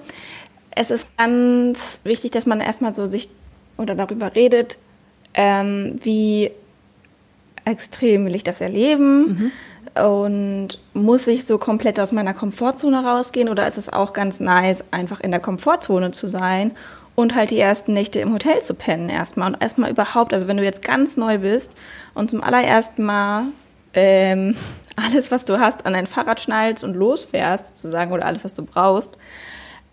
es 0.70 0.90
ist 0.90 1.06
ganz 1.16 1.78
wichtig, 2.02 2.32
dass 2.32 2.46
man 2.46 2.60
erstmal 2.60 2.94
so 2.94 3.06
sich 3.06 3.28
oder 3.76 3.94
darüber 3.94 4.34
redet, 4.34 4.78
ähm, 5.34 5.98
wie 6.02 6.50
extrem 7.64 8.26
will 8.26 8.34
ich 8.34 8.44
das 8.44 8.60
erleben? 8.60 9.52
Mhm. 9.94 10.02
und 10.02 10.68
muss 10.92 11.26
ich 11.28 11.44
so 11.44 11.58
komplett 11.58 12.00
aus 12.00 12.10
meiner 12.10 12.34
Komfortzone 12.34 13.04
rausgehen? 13.04 13.48
Oder 13.48 13.66
ist 13.66 13.78
es 13.78 13.92
auch 13.92 14.12
ganz 14.12 14.40
nice, 14.40 14.82
einfach 14.90 15.20
in 15.20 15.30
der 15.30 15.40
Komfortzone 15.40 16.10
zu 16.10 16.28
sein 16.28 16.72
und 17.14 17.34
halt 17.34 17.50
die 17.50 17.60
ersten 17.60 17.92
Nächte 17.92 18.18
im 18.18 18.32
Hotel 18.32 18.60
zu 18.60 18.74
pennen 18.74 19.08
erstmal? 19.08 19.52
Und 19.52 19.62
erstmal 19.62 19.90
überhaupt, 19.90 20.32
also 20.32 20.48
wenn 20.48 20.56
du 20.56 20.64
jetzt 20.64 20.82
ganz 20.82 21.16
neu 21.16 21.38
bist 21.38 21.76
und 22.14 22.30
zum 22.30 22.42
allerersten 22.42 23.04
Mal 23.04 23.44
ähm, 23.94 24.56
alles, 24.96 25.30
was 25.30 25.44
du 25.44 25.58
hast, 25.58 25.86
an 25.86 25.92
dein 25.92 26.06
Fahrrad 26.06 26.40
schnallst 26.40 26.84
und 26.84 26.94
losfährst 26.94 27.66
sozusagen 27.76 28.12
oder 28.12 28.26
alles, 28.26 28.44
was 28.44 28.54
du 28.54 28.64
brauchst, 28.64 29.16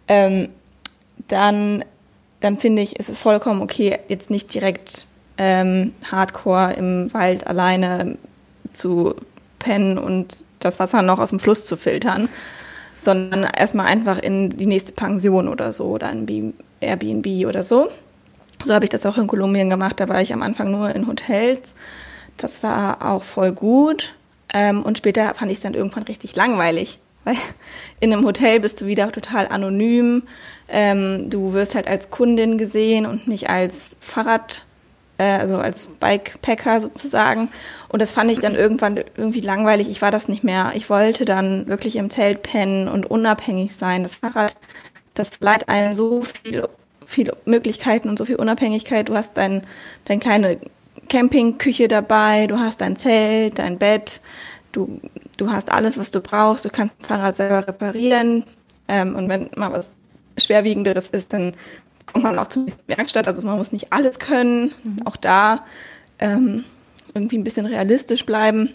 ähm, 0.07 0.49
dann, 1.27 1.85
dann 2.39 2.57
finde 2.57 2.81
ich, 2.81 2.99
ist 2.99 3.09
es 3.09 3.19
vollkommen 3.19 3.61
okay, 3.61 3.99
jetzt 4.07 4.29
nicht 4.29 4.53
direkt 4.53 5.05
ähm, 5.41 5.93
hardcore 6.09 6.73
im 6.73 7.11
Wald 7.15 7.47
alleine 7.47 8.19
zu 8.73 9.15
pennen 9.57 9.97
und 9.97 10.43
das 10.59 10.79
Wasser 10.79 11.01
noch 11.01 11.17
aus 11.17 11.31
dem 11.31 11.39
Fluss 11.39 11.65
zu 11.65 11.77
filtern, 11.77 12.29
sondern 12.99 13.45
erstmal 13.45 13.87
einfach 13.87 14.19
in 14.19 14.51
die 14.51 14.67
nächste 14.67 14.93
Pension 14.93 15.47
oder 15.47 15.73
so 15.73 15.85
oder 15.85 16.11
in 16.11 16.53
Airbnb 16.79 17.47
oder 17.47 17.63
so. 17.63 17.89
So 18.63 18.71
habe 18.71 18.85
ich 18.85 18.91
das 18.91 19.03
auch 19.07 19.17
in 19.17 19.25
Kolumbien 19.25 19.71
gemacht. 19.71 19.99
Da 19.99 20.07
war 20.07 20.21
ich 20.21 20.31
am 20.31 20.43
Anfang 20.43 20.69
nur 20.69 20.93
in 20.93 21.07
Hotels. 21.07 21.73
Das 22.37 22.61
war 22.61 23.03
auch 23.03 23.23
voll 23.23 23.51
gut. 23.51 24.13
Ähm, 24.53 24.83
und 24.83 24.99
später 24.99 25.33
fand 25.33 25.51
ich 25.51 25.57
es 25.57 25.63
dann 25.63 25.73
irgendwann 25.73 26.03
richtig 26.03 26.35
langweilig. 26.35 26.99
Weil 27.23 27.35
in 27.99 28.13
einem 28.13 28.25
Hotel 28.25 28.59
bist 28.59 28.79
du 28.81 28.85
wieder 28.85 29.11
total 29.11 29.47
anonym. 29.47 30.23
Ähm, 30.69 31.31
du 31.31 31.53
wirst 31.53 31.73
halt 31.73 31.87
als 31.87 32.11
Kundin 32.11 32.59
gesehen 32.59 33.07
und 33.07 33.27
nicht 33.27 33.49
als 33.49 33.89
Fahrrad, 33.99 34.65
äh, 35.21 35.37
also 35.37 35.57
als 35.57 35.85
Bikepacker 35.85 36.81
sozusagen. 36.81 37.49
Und 37.89 38.01
das 38.01 38.11
fand 38.11 38.31
ich 38.31 38.39
dann 38.39 38.55
irgendwann 38.55 38.97
irgendwie 38.97 39.41
langweilig. 39.41 39.89
Ich 39.89 40.01
war 40.01 40.09
das 40.09 40.27
nicht 40.27 40.43
mehr. 40.43 40.71
Ich 40.73 40.89
wollte 40.89 41.25
dann 41.25 41.67
wirklich 41.67 41.95
im 41.95 42.09
Zelt 42.09 42.41
pennen 42.41 42.87
und 42.87 43.09
unabhängig 43.09 43.75
sein. 43.75 44.01
Das 44.01 44.15
Fahrrad, 44.15 44.55
das 45.13 45.29
leiht 45.39 45.69
einem 45.69 45.93
so 45.93 46.23
viel, 46.23 46.67
viele 47.05 47.37
Möglichkeiten 47.45 48.09
und 48.09 48.17
so 48.17 48.25
viel 48.25 48.37
Unabhängigkeit. 48.37 49.09
Du 49.09 49.15
hast 49.15 49.37
dein, 49.37 49.63
dein 50.05 50.19
kleine 50.19 50.57
Campingküche 51.07 51.87
dabei, 51.87 52.47
du 52.47 52.59
hast 52.59 52.81
dein 52.81 52.95
Zelt, 52.95 53.59
dein 53.59 53.77
Bett, 53.77 54.21
du, 54.71 54.99
du 55.37 55.51
hast 55.51 55.71
alles, 55.71 55.97
was 55.97 56.09
du 56.09 56.21
brauchst, 56.21 56.65
du 56.65 56.69
kannst 56.69 56.95
das 56.99 57.07
Fahrrad 57.07 57.37
selber 57.37 57.67
reparieren. 57.67 58.45
Ähm, 58.87 59.15
und 59.15 59.29
wenn 59.29 59.49
mal 59.55 59.71
was 59.71 59.95
Schwerwiegenderes 60.37 61.09
ist, 61.09 61.33
dann 61.33 61.53
kommt 62.11 62.23
man 62.23 62.39
auch 62.39 62.47
zur 62.47 62.67
Werkstatt. 62.87 63.27
Also 63.27 63.41
man 63.41 63.57
muss 63.57 63.71
nicht 63.71 63.91
alles 63.91 64.19
können. 64.19 64.73
Mhm. 64.83 64.97
Auch 65.05 65.17
da 65.17 65.65
ähm, 66.19 66.63
irgendwie 67.13 67.37
ein 67.37 67.43
bisschen 67.43 67.65
realistisch 67.65 68.25
bleiben. 68.25 68.69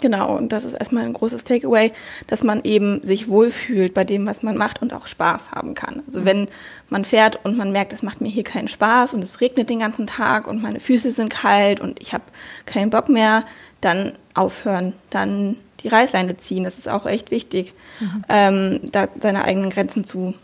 Genau, 0.00 0.36
und 0.36 0.52
das 0.52 0.64
ist 0.64 0.72
erstmal 0.72 1.04
ein 1.04 1.12
großes 1.12 1.44
Takeaway, 1.44 1.92
dass 2.26 2.42
man 2.42 2.64
eben 2.64 3.04
sich 3.04 3.28
wohlfühlt 3.28 3.94
bei 3.94 4.04
dem, 4.04 4.26
was 4.26 4.42
man 4.42 4.56
macht 4.56 4.82
und 4.82 4.92
auch 4.92 5.06
Spaß 5.06 5.52
haben 5.52 5.74
kann. 5.74 6.02
Also 6.06 6.20
mhm. 6.20 6.24
wenn 6.24 6.48
man 6.88 7.04
fährt 7.04 7.44
und 7.44 7.56
man 7.56 7.70
merkt, 7.72 7.92
es 7.92 8.02
macht 8.02 8.20
mir 8.20 8.28
hier 8.28 8.42
keinen 8.42 8.68
Spaß 8.68 9.14
und 9.14 9.22
es 9.22 9.40
regnet 9.40 9.70
den 9.70 9.78
ganzen 9.78 10.06
Tag 10.06 10.48
und 10.48 10.60
meine 10.60 10.80
Füße 10.80 11.12
sind 11.12 11.30
kalt 11.30 11.80
und 11.80 12.00
ich 12.00 12.12
habe 12.12 12.24
keinen 12.66 12.90
Bock 12.90 13.08
mehr, 13.08 13.44
dann 13.80 14.12
aufhören, 14.34 14.94
dann 15.10 15.56
die 15.82 15.88
Reißleine 15.88 16.36
ziehen. 16.38 16.64
Das 16.64 16.78
ist 16.78 16.88
auch 16.88 17.06
echt 17.06 17.30
wichtig, 17.30 17.74
mhm. 18.00 18.24
ähm, 18.28 18.80
da 18.90 19.08
seine 19.20 19.44
eigenen 19.44 19.70
Grenzen 19.70 20.04
zu, 20.04 20.34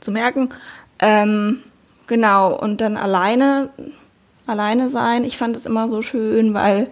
zu 0.00 0.12
merken. 0.12 0.50
Ähm, 1.02 1.58
genau, 2.06 2.56
und 2.56 2.80
dann 2.80 2.96
alleine, 2.96 3.70
alleine 4.46 4.88
sein. 4.88 5.24
Ich 5.24 5.36
fand 5.36 5.56
es 5.56 5.66
immer 5.66 5.88
so 5.88 6.00
schön, 6.00 6.54
weil 6.54 6.90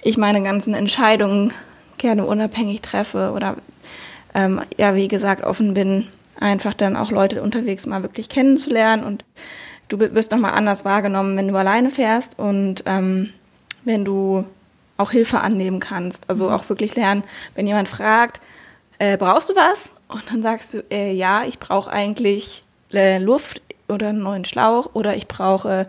ich 0.00 0.16
meine 0.16 0.42
ganzen 0.42 0.74
Entscheidungen 0.74 1.52
gerne 1.98 2.24
unabhängig 2.24 2.80
treffe 2.80 3.32
oder 3.36 3.56
ähm, 4.34 4.62
ja, 4.78 4.96
wie 4.96 5.06
gesagt, 5.06 5.44
offen 5.44 5.74
bin, 5.74 6.08
einfach 6.40 6.72
dann 6.72 6.96
auch 6.96 7.10
Leute 7.10 7.42
unterwegs 7.42 7.86
mal 7.86 8.02
wirklich 8.02 8.30
kennenzulernen 8.30 9.04
und 9.04 9.24
du 9.88 10.00
wirst 10.00 10.32
nochmal 10.32 10.54
anders 10.54 10.86
wahrgenommen, 10.86 11.36
wenn 11.36 11.48
du 11.48 11.56
alleine 11.56 11.90
fährst 11.90 12.38
und 12.38 12.82
ähm, 12.86 13.30
wenn 13.84 14.06
du 14.06 14.46
auch 14.96 15.10
Hilfe 15.10 15.40
annehmen 15.40 15.78
kannst. 15.78 16.28
Also 16.30 16.46
mhm. 16.46 16.54
auch 16.54 16.68
wirklich 16.70 16.96
lernen, 16.96 17.24
wenn 17.54 17.66
jemand 17.66 17.88
fragt, 17.88 18.40
äh, 18.98 19.18
brauchst 19.18 19.50
du 19.50 19.54
was? 19.54 19.94
Und 20.08 20.22
dann 20.30 20.42
sagst 20.42 20.72
du, 20.72 20.84
äh, 20.90 21.12
ja, 21.12 21.44
ich 21.44 21.58
brauche 21.58 21.90
eigentlich 21.90 22.64
Luft 22.92 23.62
oder 23.88 24.08
einen 24.08 24.22
neuen 24.22 24.44
Schlauch 24.44 24.90
oder 24.94 25.16
ich 25.16 25.28
brauche 25.28 25.86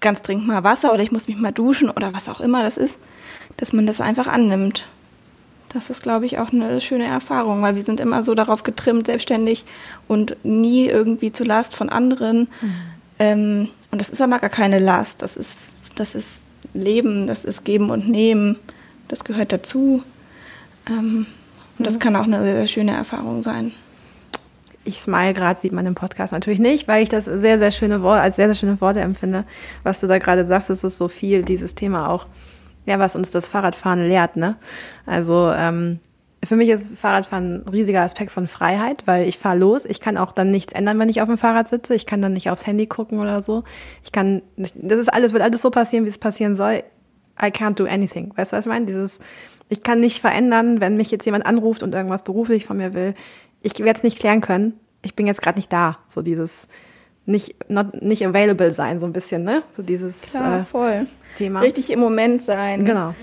ganz 0.00 0.22
dringend 0.22 0.46
mal 0.46 0.64
Wasser 0.64 0.92
oder 0.92 1.02
ich 1.02 1.12
muss 1.12 1.28
mich 1.28 1.36
mal 1.36 1.52
duschen 1.52 1.90
oder 1.90 2.12
was 2.12 2.28
auch 2.28 2.40
immer 2.40 2.62
das 2.62 2.76
ist 2.76 2.98
dass 3.56 3.72
man 3.72 3.86
das 3.86 4.00
einfach 4.00 4.26
annimmt. 4.26 4.86
Das 5.68 5.90
ist, 5.90 6.02
glaube 6.02 6.26
ich, 6.26 6.38
auch 6.38 6.52
eine 6.52 6.80
schöne 6.80 7.06
Erfahrung, 7.06 7.62
weil 7.62 7.74
wir 7.74 7.82
sind 7.82 7.98
immer 7.98 8.22
so 8.22 8.34
darauf 8.34 8.62
getrimmt, 8.62 9.06
selbstständig 9.06 9.64
und 10.06 10.36
nie 10.44 10.86
irgendwie 10.86 11.32
zu 11.32 11.42
Last 11.42 11.74
von 11.74 11.88
anderen. 11.88 12.48
Mhm. 12.60 12.74
Ähm, 13.18 13.68
und 13.90 14.00
das 14.00 14.08
ist 14.08 14.20
aber 14.20 14.38
gar 14.38 14.50
keine 14.50 14.78
Last. 14.78 15.22
Das 15.22 15.36
ist, 15.36 15.74
das 15.96 16.14
ist 16.14 16.40
Leben, 16.74 17.26
das 17.26 17.44
ist 17.44 17.64
Geben 17.64 17.90
und 17.90 18.08
Nehmen. 18.08 18.58
Das 19.08 19.24
gehört 19.24 19.52
dazu. 19.52 20.04
Ähm, 20.88 21.26
und 21.78 21.86
das 21.86 21.94
mhm. 21.94 21.98
kann 21.98 22.16
auch 22.16 22.24
eine 22.24 22.42
sehr, 22.42 22.54
sehr 22.54 22.68
schöne 22.68 22.92
Erfahrung 22.92 23.42
sein. 23.42 23.72
Ich 24.84 24.98
smile 24.98 25.34
gerade, 25.34 25.60
sieht 25.60 25.72
man 25.72 25.86
im 25.86 25.94
Podcast 25.94 26.32
natürlich 26.32 26.60
nicht, 26.60 26.86
weil 26.88 27.02
ich 27.02 27.08
das 27.08 27.24
sehr, 27.24 27.58
sehr 27.58 27.70
schöne 27.70 28.02
Wort, 28.02 28.20
als 28.20 28.36
sehr, 28.36 28.46
sehr 28.46 28.54
schöne 28.54 28.80
Worte 28.80 29.00
empfinde. 29.00 29.44
Was 29.82 30.00
du 30.00 30.06
da 30.06 30.18
gerade 30.18 30.46
sagst, 30.46 30.70
ist 30.70 30.84
es 30.84 30.98
so 30.98 31.08
viel, 31.08 31.42
dieses 31.42 31.74
Thema 31.74 32.10
auch 32.10 32.26
ja, 32.86 32.98
was 32.98 33.16
uns 33.16 33.30
das 33.30 33.48
Fahrradfahren 33.48 34.06
lehrt, 34.06 34.36
ne? 34.36 34.56
Also 35.06 35.50
ähm, 35.56 36.00
für 36.44 36.56
mich 36.56 36.68
ist 36.68 36.96
Fahrradfahren 36.98 37.62
ein 37.64 37.68
riesiger 37.68 38.02
Aspekt 38.02 38.30
von 38.30 38.46
Freiheit, 38.46 39.06
weil 39.06 39.26
ich 39.26 39.38
fahre 39.38 39.58
los. 39.58 39.86
Ich 39.86 40.00
kann 40.00 40.18
auch 40.18 40.32
dann 40.32 40.50
nichts 40.50 40.74
ändern, 40.74 40.98
wenn 40.98 41.08
ich 41.08 41.22
auf 41.22 41.28
dem 41.28 41.38
Fahrrad 41.38 41.68
sitze. 41.68 41.94
Ich 41.94 42.04
kann 42.04 42.20
dann 42.20 42.34
nicht 42.34 42.50
aufs 42.50 42.66
Handy 42.66 42.86
gucken 42.86 43.18
oder 43.18 43.42
so. 43.42 43.64
Ich 44.02 44.12
kann, 44.12 44.42
das 44.56 44.74
ist 44.74 45.12
alles, 45.12 45.32
wird 45.32 45.42
alles 45.42 45.62
so 45.62 45.70
passieren, 45.70 46.04
wie 46.04 46.10
es 46.10 46.18
passieren 46.18 46.56
soll. 46.56 46.82
I 47.40 47.46
can't 47.46 47.74
do 47.74 47.86
anything. 47.86 48.32
Weißt 48.36 48.52
du, 48.52 48.56
was 48.56 48.66
ich 48.66 48.70
meine? 48.70 48.86
Dieses, 48.86 49.20
ich 49.68 49.82
kann 49.82 50.00
nicht 50.00 50.20
verändern, 50.20 50.80
wenn 50.80 50.96
mich 50.96 51.10
jetzt 51.10 51.24
jemand 51.24 51.46
anruft 51.46 51.82
und 51.82 51.94
irgendwas 51.94 52.22
beruflich 52.22 52.66
von 52.66 52.76
mir 52.76 52.94
will. 52.94 53.14
Ich 53.62 53.78
werde 53.78 53.98
es 53.98 54.02
nicht 54.02 54.18
klären 54.18 54.40
können. 54.40 54.78
Ich 55.02 55.14
bin 55.14 55.26
jetzt 55.26 55.42
gerade 55.42 55.58
nicht 55.58 55.72
da. 55.72 55.98
So 56.08 56.22
dieses, 56.22 56.68
nicht, 57.26 57.70
not, 57.70 58.02
nicht 58.02 58.26
available 58.26 58.70
sein, 58.70 59.00
so 59.00 59.06
ein 59.06 59.12
bisschen, 59.12 59.44
ne? 59.44 59.62
So 59.72 59.82
dieses 59.82 60.20
Klar, 60.22 60.60
äh, 60.60 60.64
voll. 60.64 61.06
Thema. 61.36 61.60
Richtig 61.60 61.90
im 61.90 62.00
Moment 62.00 62.42
sein. 62.42 62.84
Genau. 62.84 63.14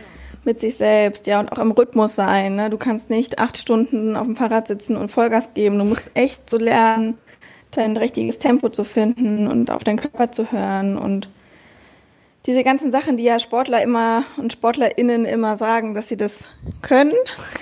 Mit 0.44 0.60
sich 0.60 0.76
selbst, 0.78 1.28
ja, 1.28 1.40
und 1.40 1.52
auch 1.52 1.60
im 1.60 1.72
Rhythmus 1.72 2.16
sein. 2.16 2.56
Ne? 2.56 2.70
Du 2.72 2.78
kannst 2.78 3.12
nicht 3.12 3.38
acht 3.38 3.58
Stunden 3.58 4.16
auf 4.16 4.26
dem 4.26 4.36
Fahrrad 4.36 4.68
sitzen 4.68 4.98
und 4.98 5.12
Vollgas 5.12 5.54
geben. 5.54 5.78
Du 5.78 5.86
musst 5.86 6.10
echt 6.16 6.50
so 6.50 6.58
lernen, 6.58 7.18
dein 7.72 7.96
richtiges 7.96 8.40
Tempo 8.40 8.70
zu 8.70 8.84
finden 8.84 9.48
und 9.48 9.70
auf 9.70 9.84
deinen 9.84 10.00
Körper 10.00 10.32
zu 10.32 10.52
hören 10.52 10.98
und 10.98 11.30
diese 12.46 12.64
ganzen 12.64 12.92
Sachen, 12.92 13.18
die 13.18 13.24
ja 13.24 13.40
Sportler 13.40 13.82
immer 13.82 14.24
und 14.38 14.54
SportlerInnen 14.54 15.26
immer 15.26 15.58
sagen, 15.58 15.94
dass 15.94 16.10
sie 16.10 16.18
das 16.18 16.32
können. 16.82 17.14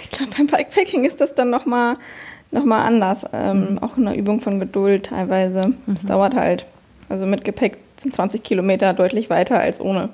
Ich 0.03 0.11
glaube, 0.11 0.33
beim 0.37 0.47
Bikepacking 0.47 1.05
ist 1.05 1.19
das 1.19 1.35
dann 1.35 1.49
nochmal 1.49 1.97
nochmal 2.51 2.85
anders. 2.85 3.19
Ähm, 3.33 3.73
mhm. 3.73 3.79
Auch 3.79 3.97
eine 3.97 4.15
Übung 4.15 4.39
von 4.41 4.59
Geduld 4.59 5.07
teilweise. 5.07 5.61
Mhm. 5.67 5.75
Das 5.85 6.05
dauert 6.05 6.35
halt. 6.35 6.65
Also 7.09 7.25
mit 7.25 7.43
Gepäck 7.43 7.77
sind 7.97 8.13
20 8.13 8.43
Kilometer 8.43 8.93
deutlich 8.93 9.29
weiter 9.29 9.59
als 9.59 9.79
ohne. 9.79 10.09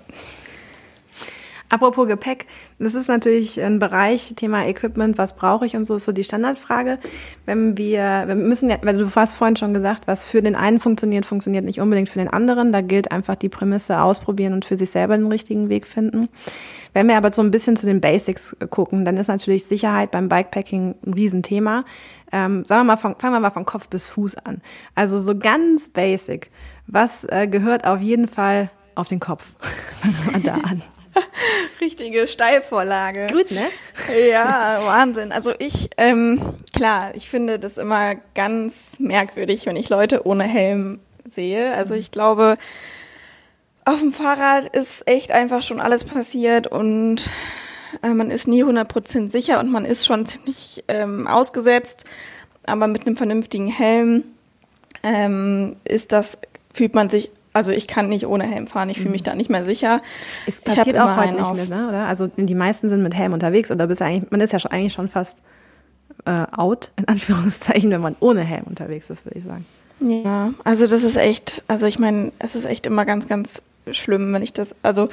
Apropos 1.71 2.08
Gepäck, 2.08 2.45
das 2.78 2.93
ist 2.93 3.08
natürlich 3.08 3.62
ein 3.62 3.80
Bereich, 3.80 4.34
Thema 4.36 4.67
Equipment, 4.67 5.17
was 5.17 5.36
brauche 5.36 5.65
ich 5.65 5.75
und 5.75 5.86
so 5.86 5.95
ist 5.95 6.06
so 6.06 6.12
die 6.12 6.23
Standardfrage. 6.23 6.99
Wenn 7.45 7.75
wir, 7.75 8.25
wir 8.28 8.36
müssen 8.36 8.69
ja, 8.69 8.78
weil 8.84 8.97
du 8.97 9.10
hast 9.15 9.34
vorhin 9.34 9.56
schon 9.56 9.73
gesagt, 9.73 10.06
was 10.06 10.28
für 10.28 10.43
den 10.43 10.56
einen 10.56 10.80
funktioniert, 10.80 11.25
funktioniert 11.25 11.65
nicht 11.65 11.82
unbedingt 11.82 12.10
für 12.10 12.19
den 12.19 12.28
anderen. 12.28 12.71
Da 12.71 12.82
gilt 12.82 13.12
einfach 13.12 13.36
die 13.36 13.49
Prämisse 13.49 13.99
ausprobieren 13.99 14.54
und 14.54 14.63
für 14.63 14.78
sich 14.78 14.91
selber 14.91 15.17
den 15.17 15.28
richtigen 15.28 15.69
Weg 15.69 15.88
finden. 15.88 16.30
Wenn 16.93 17.08
wir 17.08 17.17
aber 17.17 17.32
so 17.34 17.41
ein 17.41 17.51
bisschen 17.51 17.75
zu 17.75 17.86
den 17.88 17.99
Basics 17.99 18.56
gucken, 18.69 19.04
dann 19.04 19.17
ist 19.17 19.28
natürlich 19.28 19.65
Sicherheit 19.65 20.12
beim 20.12 20.30
Bikepacking 20.30 20.95
ein 21.06 21.13
Riesenthema. 21.13 21.84
Ähm, 22.32 22.63
sagen 22.65 22.82
wir 22.82 22.93
mal, 22.93 22.97
von, 22.97 23.15
fangen 23.17 23.34
wir 23.34 23.39
mal 23.39 23.49
von 23.49 23.65
Kopf 23.65 23.89
bis 23.89 24.08
Fuß 24.08 24.36
an. 24.38 24.62
Also 24.93 25.19
so 25.19 25.38
ganz 25.38 25.89
basic. 25.89 26.51
Was 26.88 27.25
äh, 27.25 27.47
gehört 27.47 27.86
auf 27.86 28.01
jeden 28.01 28.28
Fall 28.28 28.69
auf 28.93 29.08
den 29.08 29.19
Kopf? 29.19 29.56
fangen 30.01 30.15
wir 30.23 30.32
mal 30.32 30.41
da 30.41 30.54
an. 30.69 30.82
Richtige 31.82 32.28
Steilvorlage. 32.28 33.28
Gut, 33.32 33.51
ne? 33.51 33.69
Ja, 34.30 34.82
Wahnsinn. 34.84 35.32
Also 35.32 35.54
ich, 35.60 35.89
ähm, 35.97 36.56
klar, 36.73 37.12
ich 37.15 37.30
finde 37.30 37.60
das 37.60 37.78
immer 37.78 38.15
ganz 38.34 38.73
merkwürdig, 38.99 39.65
wenn 39.65 39.75
ich 39.75 39.89
Leute 39.89 40.25
ohne 40.25 40.43
Helm 40.43 40.99
sehe. 41.30 41.73
Also 41.73 41.93
ich 41.93 42.12
glaube, 42.12 42.58
auf 43.86 43.99
dem 43.99 44.13
Fahrrad 44.13 44.75
ist 44.75 45.08
echt 45.08 45.32
einfach 45.32 45.62
schon 45.62 45.80
alles 45.80 46.04
passiert 46.04 46.67
und 46.67 47.30
äh, 48.01 48.13
man 48.13 48.32
ist 48.32 48.47
nie 48.47 48.63
100% 48.63 49.30
sicher 49.30 49.60
und 49.60 49.71
man 49.71 49.86
ist 49.86 50.06
schon 50.06 50.25
ziemlich 50.25 50.84
ähm, 50.88 51.28
ausgesetzt. 51.28 52.04
Aber 52.65 52.88
mit 52.88 53.06
einem 53.06 53.15
vernünftigen 53.15 53.67
Helm 53.67 54.23
ähm, 55.04 55.75
ist 55.84 56.12
das, 56.12 56.38
fühlt 56.73 56.95
man 56.95 57.10
sich, 57.10 57.30
also 57.56 57.72
ich 57.72 57.88
kann 57.88 58.10
nicht 58.10 58.28
ohne 58.28 58.44
Helm 58.44 58.68
fahren, 58.68 58.89
ich 58.89 58.98
fühle 58.98 59.12
mich 59.12 59.22
mhm. 59.22 59.26
da 59.26 59.36
nicht 59.36 59.50
mehr 59.50 59.63
sicher. 59.63 60.02
Es 60.46 60.60
passiert 60.60 61.00
auch 61.00 61.15
heute 61.15 61.34
nicht 61.34 61.54
mehr, 61.54 61.65
ne? 61.65 61.88
oder? 61.88 62.06
Also 62.06 62.28
die 62.28 62.56
meisten 62.56 62.89
sind 62.89 63.02
mit 63.02 63.15
Helm 63.15 63.32
unterwegs 63.32 63.72
oder 63.72 63.88
bist 63.88 64.02
eigentlich, 64.02 64.30
man 64.30 64.41
ist 64.41 64.52
ja 64.52 64.60
schon, 64.60 64.72
eigentlich 64.72 64.91
schon 64.91 65.08
fast 65.08 65.41
äh, 66.26 66.46
out, 66.52 66.91
in 66.98 67.08
Anführungszeichen, 67.08 67.89
wenn 67.91 68.02
man 68.02 68.18
ohne 68.20 68.41
Helm 68.41 68.65
unterwegs 68.65 69.10
ist, 69.10 69.26
würde 69.26 69.39
ich 69.39 69.46
sagen. 69.46 69.65
Ja, 70.02 70.54
also 70.65 70.86
das 70.86 71.04
ist 71.04 71.15
echt, 71.15 71.63
also 71.70 71.86
ich 71.86 71.98
meine, 71.98 72.34
es 72.39 72.56
ist 72.56 72.65
echt 72.65 72.86
immer 72.86 73.06
ganz, 73.06 73.30
ganz 73.30 73.62
schlimm, 73.89 74.34
wenn 74.34 74.41
ich 74.41 74.52
das, 74.52 74.76
also 74.84 75.08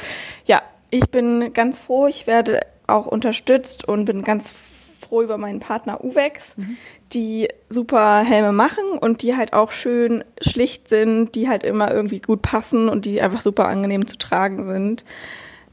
ja, 0.45 0.63
ich 0.91 1.11
bin 1.11 1.53
ganz 1.53 1.79
froh, 1.79 2.09
ich 2.09 2.27
werde 2.27 2.61
auch 2.89 3.07
unterstützt 3.07 3.87
und 3.87 4.05
bin 4.05 4.23
ganz 4.23 4.53
froh 5.13 5.23
über 5.23 5.37
meinen 5.37 5.61
Partner 5.61 6.03
Uwex, 6.03 6.57
mhm. 6.57 6.79
die 7.13 7.49
super 7.69 8.23
Helme 8.23 8.53
machen 8.53 8.97
und 8.99 9.21
die 9.21 9.37
halt 9.37 9.53
auch 9.53 9.71
schön 9.71 10.25
schlicht 10.41 10.89
sind, 10.89 11.35
die 11.35 11.51
halt 11.51 11.65
immer 11.65 11.93
irgendwie 11.93 12.21
gut 12.21 12.41
passen 12.41 12.89
und 12.89 13.05
die 13.05 13.21
einfach 13.21 13.43
super 13.43 13.69
angenehm 13.69 14.07
zu 14.07 14.17
tragen 14.17 14.67
sind. 14.73 15.05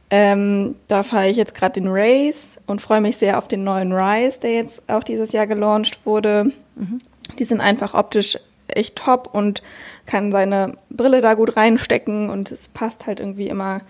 Ähm, 0.10 0.76
da 0.90 1.04
fahre 1.04 1.30
ich 1.30 1.38
jetzt 1.38 1.56
gerade 1.56 1.80
den 1.80 1.88
Race 1.90 2.58
und 2.68 2.82
freue 2.82 3.00
mich 3.00 3.16
sehr 3.16 3.38
auf 3.38 3.48
den 3.48 3.64
neuen 3.64 3.94
Rise, 3.94 4.42
der 4.42 4.54
jetzt 4.56 4.82
auch 4.90 5.06
dieses 5.06 5.32
Jahr 5.32 5.48
gelauncht 5.48 6.06
wurde. 6.06 6.52
Mhm. 6.76 7.00
Die 7.38 7.46
sind 7.46 7.62
einfach 7.62 7.94
optisch 7.94 8.38
echt 8.68 8.98
top 8.98 9.30
und 9.32 9.64
kann 10.06 10.34
seine 10.34 10.74
Brille 10.90 11.22
da 11.22 11.36
gut 11.36 11.56
reinstecken 11.56 12.30
und 12.30 12.52
es 12.52 12.68
passt 12.68 13.08
halt 13.08 13.22
irgendwie 13.22 13.48
immer 13.48 13.82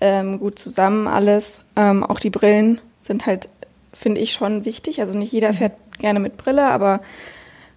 ähm, 0.00 0.40
gut 0.40 0.58
zusammen 0.58 1.06
alles. 1.06 1.62
Ähm, 1.74 2.04
auch 2.04 2.18
die 2.18 2.30
Brillen 2.30 2.80
sind 3.04 3.26
halt, 3.26 3.48
finde 3.94 4.20
ich, 4.20 4.32
schon 4.32 4.64
wichtig. 4.64 5.00
Also 5.00 5.14
nicht 5.14 5.32
jeder 5.32 5.52
mhm. 5.52 5.54
fährt 5.54 5.72
gerne 5.98 6.20
mit 6.20 6.36
Brille, 6.36 6.64
aber 6.64 7.00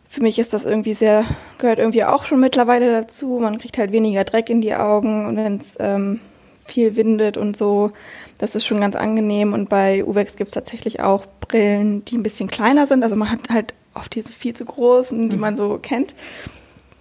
für 0.09 0.21
mich 0.21 0.39
ist 0.39 0.53
das 0.53 0.65
irgendwie 0.65 0.93
sehr, 0.93 1.25
gehört 1.57 1.79
irgendwie 1.79 2.03
auch 2.03 2.25
schon 2.25 2.39
mittlerweile 2.39 2.91
dazu. 2.91 3.39
Man 3.41 3.57
kriegt 3.57 3.77
halt 3.77 3.91
weniger 3.91 4.23
Dreck 4.23 4.49
in 4.49 4.61
die 4.61 4.73
Augen 4.73 5.25
und 5.25 5.37
wenn 5.37 5.57
es 5.57 5.75
ähm, 5.79 6.21
viel 6.65 6.95
windet 6.95 7.37
und 7.37 7.57
so. 7.57 7.91
Das 8.37 8.55
ist 8.55 8.65
schon 8.65 8.79
ganz 8.79 8.95
angenehm. 8.95 9.53
Und 9.53 9.69
bei 9.69 10.03
Uwex 10.05 10.35
gibt 10.35 10.49
es 10.49 10.53
tatsächlich 10.53 10.99
auch 10.99 11.25
Brillen, 11.39 12.05
die 12.05 12.17
ein 12.17 12.23
bisschen 12.23 12.47
kleiner 12.47 12.87
sind. 12.87 13.03
Also 13.03 13.15
man 13.15 13.31
hat 13.31 13.49
halt 13.49 13.73
oft 13.93 14.13
diese 14.13 14.31
viel 14.31 14.53
zu 14.53 14.65
großen, 14.65 15.29
die 15.29 15.35
mhm. 15.35 15.41
man 15.41 15.55
so 15.55 15.79
kennt. 15.81 16.13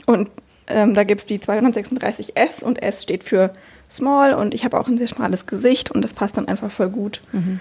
Und 0.06 0.30
ähm, 0.66 0.94
da 0.94 1.04
gibt 1.04 1.20
es 1.20 1.26
die 1.26 1.38
236S 1.38 2.62
und 2.62 2.82
S 2.82 3.02
steht 3.02 3.24
für 3.24 3.52
Small 3.90 4.34
und 4.34 4.52
ich 4.54 4.64
habe 4.64 4.78
auch 4.80 4.88
ein 4.88 4.98
sehr 4.98 5.06
schmales 5.06 5.46
Gesicht 5.46 5.90
und 5.90 6.02
das 6.02 6.12
passt 6.12 6.36
dann 6.36 6.48
einfach 6.48 6.70
voll 6.70 6.88
gut. 6.88 7.20
Mhm. 7.32 7.60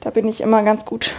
Da 0.00 0.10
bin 0.10 0.28
ich 0.28 0.40
immer 0.40 0.62
ganz 0.62 0.84
gut 0.84 1.14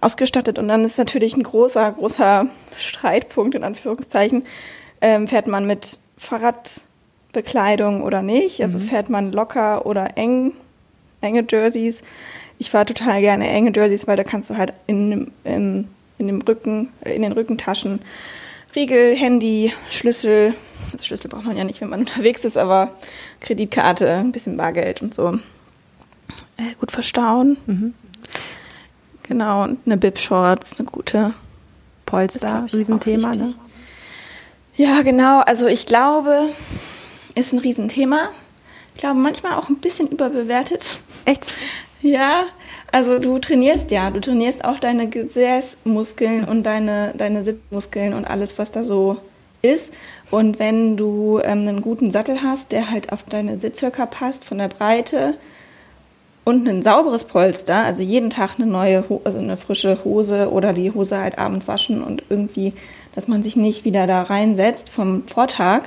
ausgestattet. 0.00 0.58
Und 0.58 0.68
dann 0.68 0.84
ist 0.84 0.98
natürlich 0.98 1.36
ein 1.36 1.42
großer, 1.42 1.92
großer 1.92 2.46
Streitpunkt 2.78 3.54
in 3.54 3.64
Anführungszeichen. 3.64 4.46
Ähm, 5.00 5.28
fährt 5.28 5.46
man 5.46 5.66
mit 5.66 5.98
Fahrrad 6.16 6.80
Bekleidung 7.32 8.02
oder 8.02 8.22
nicht. 8.22 8.62
Also 8.62 8.78
mhm. 8.78 8.82
fährt 8.82 9.08
man 9.08 9.32
locker 9.32 9.86
oder 9.86 10.16
eng, 10.16 10.52
enge 11.20 11.44
Jerseys. 11.48 12.02
Ich 12.58 12.70
fahre 12.70 12.86
total 12.86 13.20
gerne 13.20 13.48
enge 13.48 13.72
Jerseys, 13.74 14.06
weil 14.06 14.16
da 14.16 14.24
kannst 14.24 14.50
du 14.50 14.56
halt 14.56 14.72
in, 14.86 15.32
in, 15.44 15.88
in 16.18 16.26
dem 16.26 16.42
Rücken, 16.42 16.90
in 17.04 17.22
den 17.22 17.32
Rückentaschen 17.32 18.00
Riegel, 18.74 19.16
Handy, 19.16 19.72
Schlüssel, 19.90 20.54
also 20.92 21.04
Schlüssel 21.04 21.28
braucht 21.28 21.44
man 21.44 21.56
ja 21.56 21.64
nicht, 21.64 21.80
wenn 21.80 21.88
man 21.88 22.00
unterwegs 22.00 22.44
ist, 22.44 22.56
aber 22.56 22.94
Kreditkarte, 23.40 24.12
ein 24.12 24.32
bisschen 24.32 24.56
Bargeld 24.56 25.02
und 25.02 25.14
so 25.14 25.38
äh, 26.56 26.74
gut 26.78 26.92
verstauen. 26.92 27.56
Mhm. 27.66 27.94
Genau, 29.30 29.62
und 29.62 29.78
eine 29.86 29.96
Bib-Shorts, 29.96 30.80
eine 30.80 30.88
gute 30.90 31.34
Polster, 32.04 32.66
Riesenthema, 32.72 33.30
ne? 33.30 33.54
Ja, 34.74 35.02
genau. 35.02 35.38
Also 35.42 35.68
ich 35.68 35.86
glaube, 35.86 36.48
ist 37.36 37.52
ein 37.52 37.60
Riesenthema. 37.60 38.30
Ich 38.96 39.00
glaube, 39.00 39.20
manchmal 39.20 39.52
auch 39.52 39.68
ein 39.68 39.76
bisschen 39.76 40.08
überbewertet. 40.08 40.84
Echt? 41.26 41.46
Ja, 42.02 42.46
also 42.90 43.20
du 43.20 43.38
trainierst 43.38 43.92
ja, 43.92 44.10
du 44.10 44.20
trainierst 44.20 44.64
auch 44.64 44.80
deine 44.80 45.08
Gesäßmuskeln 45.08 46.44
und 46.44 46.64
deine, 46.64 47.14
deine 47.16 47.44
Sitzmuskeln 47.44 48.14
und 48.14 48.24
alles, 48.24 48.58
was 48.58 48.72
da 48.72 48.82
so 48.82 49.18
ist. 49.62 49.92
Und 50.32 50.58
wenn 50.58 50.96
du 50.96 51.38
ähm, 51.38 51.68
einen 51.68 51.82
guten 51.82 52.10
Sattel 52.10 52.42
hast, 52.42 52.72
der 52.72 52.90
halt 52.90 53.12
auf 53.12 53.22
deine 53.22 53.60
Sitzhöcker 53.60 54.06
passt, 54.06 54.44
von 54.44 54.58
der 54.58 54.68
Breite 54.68 55.34
und 56.50 56.68
ein 56.68 56.82
sauberes 56.82 57.24
Polster, 57.24 57.76
also 57.76 58.02
jeden 58.02 58.30
Tag 58.30 58.58
eine 58.58 58.66
neue, 58.66 59.04
also 59.24 59.38
eine 59.38 59.56
frische 59.56 59.98
Hose 60.04 60.50
oder 60.50 60.72
die 60.72 60.92
Hose 60.92 61.18
halt 61.18 61.38
abends 61.38 61.68
waschen 61.68 62.02
und 62.02 62.22
irgendwie, 62.28 62.72
dass 63.14 63.28
man 63.28 63.42
sich 63.42 63.56
nicht 63.56 63.84
wieder 63.84 64.06
da 64.06 64.22
reinsetzt 64.22 64.88
vom 64.90 65.26
Vortag, 65.26 65.84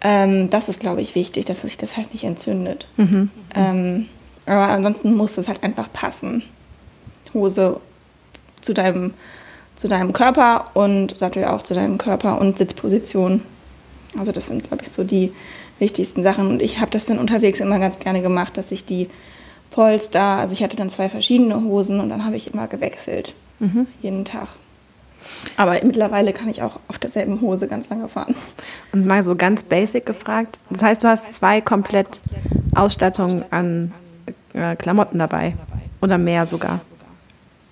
ähm, 0.00 0.50
das 0.50 0.68
ist, 0.68 0.80
glaube 0.80 1.00
ich, 1.00 1.14
wichtig, 1.14 1.46
dass 1.46 1.62
sich 1.62 1.78
das 1.78 1.96
halt 1.96 2.12
nicht 2.12 2.24
entzündet. 2.24 2.86
Mhm. 2.96 3.30
Ähm, 3.54 4.06
aber 4.44 4.68
ansonsten 4.68 5.14
muss 5.14 5.36
es 5.38 5.48
halt 5.48 5.62
einfach 5.62 5.92
passen. 5.92 6.42
Hose 7.34 7.80
zu 8.60 8.74
deinem, 8.74 9.14
zu 9.76 9.88
deinem 9.88 10.12
Körper 10.12 10.66
und 10.74 11.18
Sattel 11.18 11.44
auch 11.46 11.62
zu 11.62 11.74
deinem 11.74 11.98
Körper 11.98 12.40
und 12.40 12.58
Sitzposition. 12.58 13.42
Also 14.18 14.32
das 14.32 14.46
sind, 14.46 14.68
glaube 14.68 14.84
ich, 14.84 14.90
so 14.90 15.04
die 15.04 15.32
wichtigsten 15.78 16.22
Sachen. 16.22 16.48
Und 16.48 16.62
ich 16.62 16.80
habe 16.80 16.90
das 16.90 17.06
dann 17.06 17.18
unterwegs 17.18 17.60
immer 17.60 17.78
ganz 17.78 17.98
gerne 17.98 18.22
gemacht, 18.22 18.56
dass 18.56 18.70
ich 18.70 18.84
die 18.84 19.08
Polster, 19.70 20.22
also 20.22 20.52
ich 20.52 20.62
hatte 20.62 20.76
dann 20.76 20.90
zwei 20.90 21.08
verschiedene 21.08 21.62
Hosen 21.62 22.00
und 22.00 22.08
dann 22.08 22.24
habe 22.24 22.36
ich 22.36 22.52
immer 22.52 22.66
gewechselt. 22.66 23.34
Mhm. 23.58 23.86
Jeden 24.00 24.24
Tag. 24.24 24.48
Aber 25.56 25.78
mittlerweile 25.82 26.32
kann 26.32 26.48
ich 26.48 26.62
auch 26.62 26.78
auf 26.88 26.98
derselben 26.98 27.40
Hose 27.40 27.68
ganz 27.68 27.88
lange 27.88 28.08
fahren. 28.08 28.36
Und 28.92 29.06
mal 29.06 29.22
so 29.24 29.34
ganz 29.34 29.64
basic 29.64 30.06
gefragt. 30.06 30.58
Das 30.70 30.82
heißt, 30.82 31.04
du 31.04 31.08
hast 31.08 31.32
zwei 31.32 31.60
komplett 31.60 32.22
Ausstattungen 32.74 33.44
an 33.50 33.92
äh, 34.52 34.76
Klamotten 34.76 35.18
dabei. 35.18 35.54
Oder 36.00 36.18
mehr 36.18 36.46
sogar. 36.46 36.80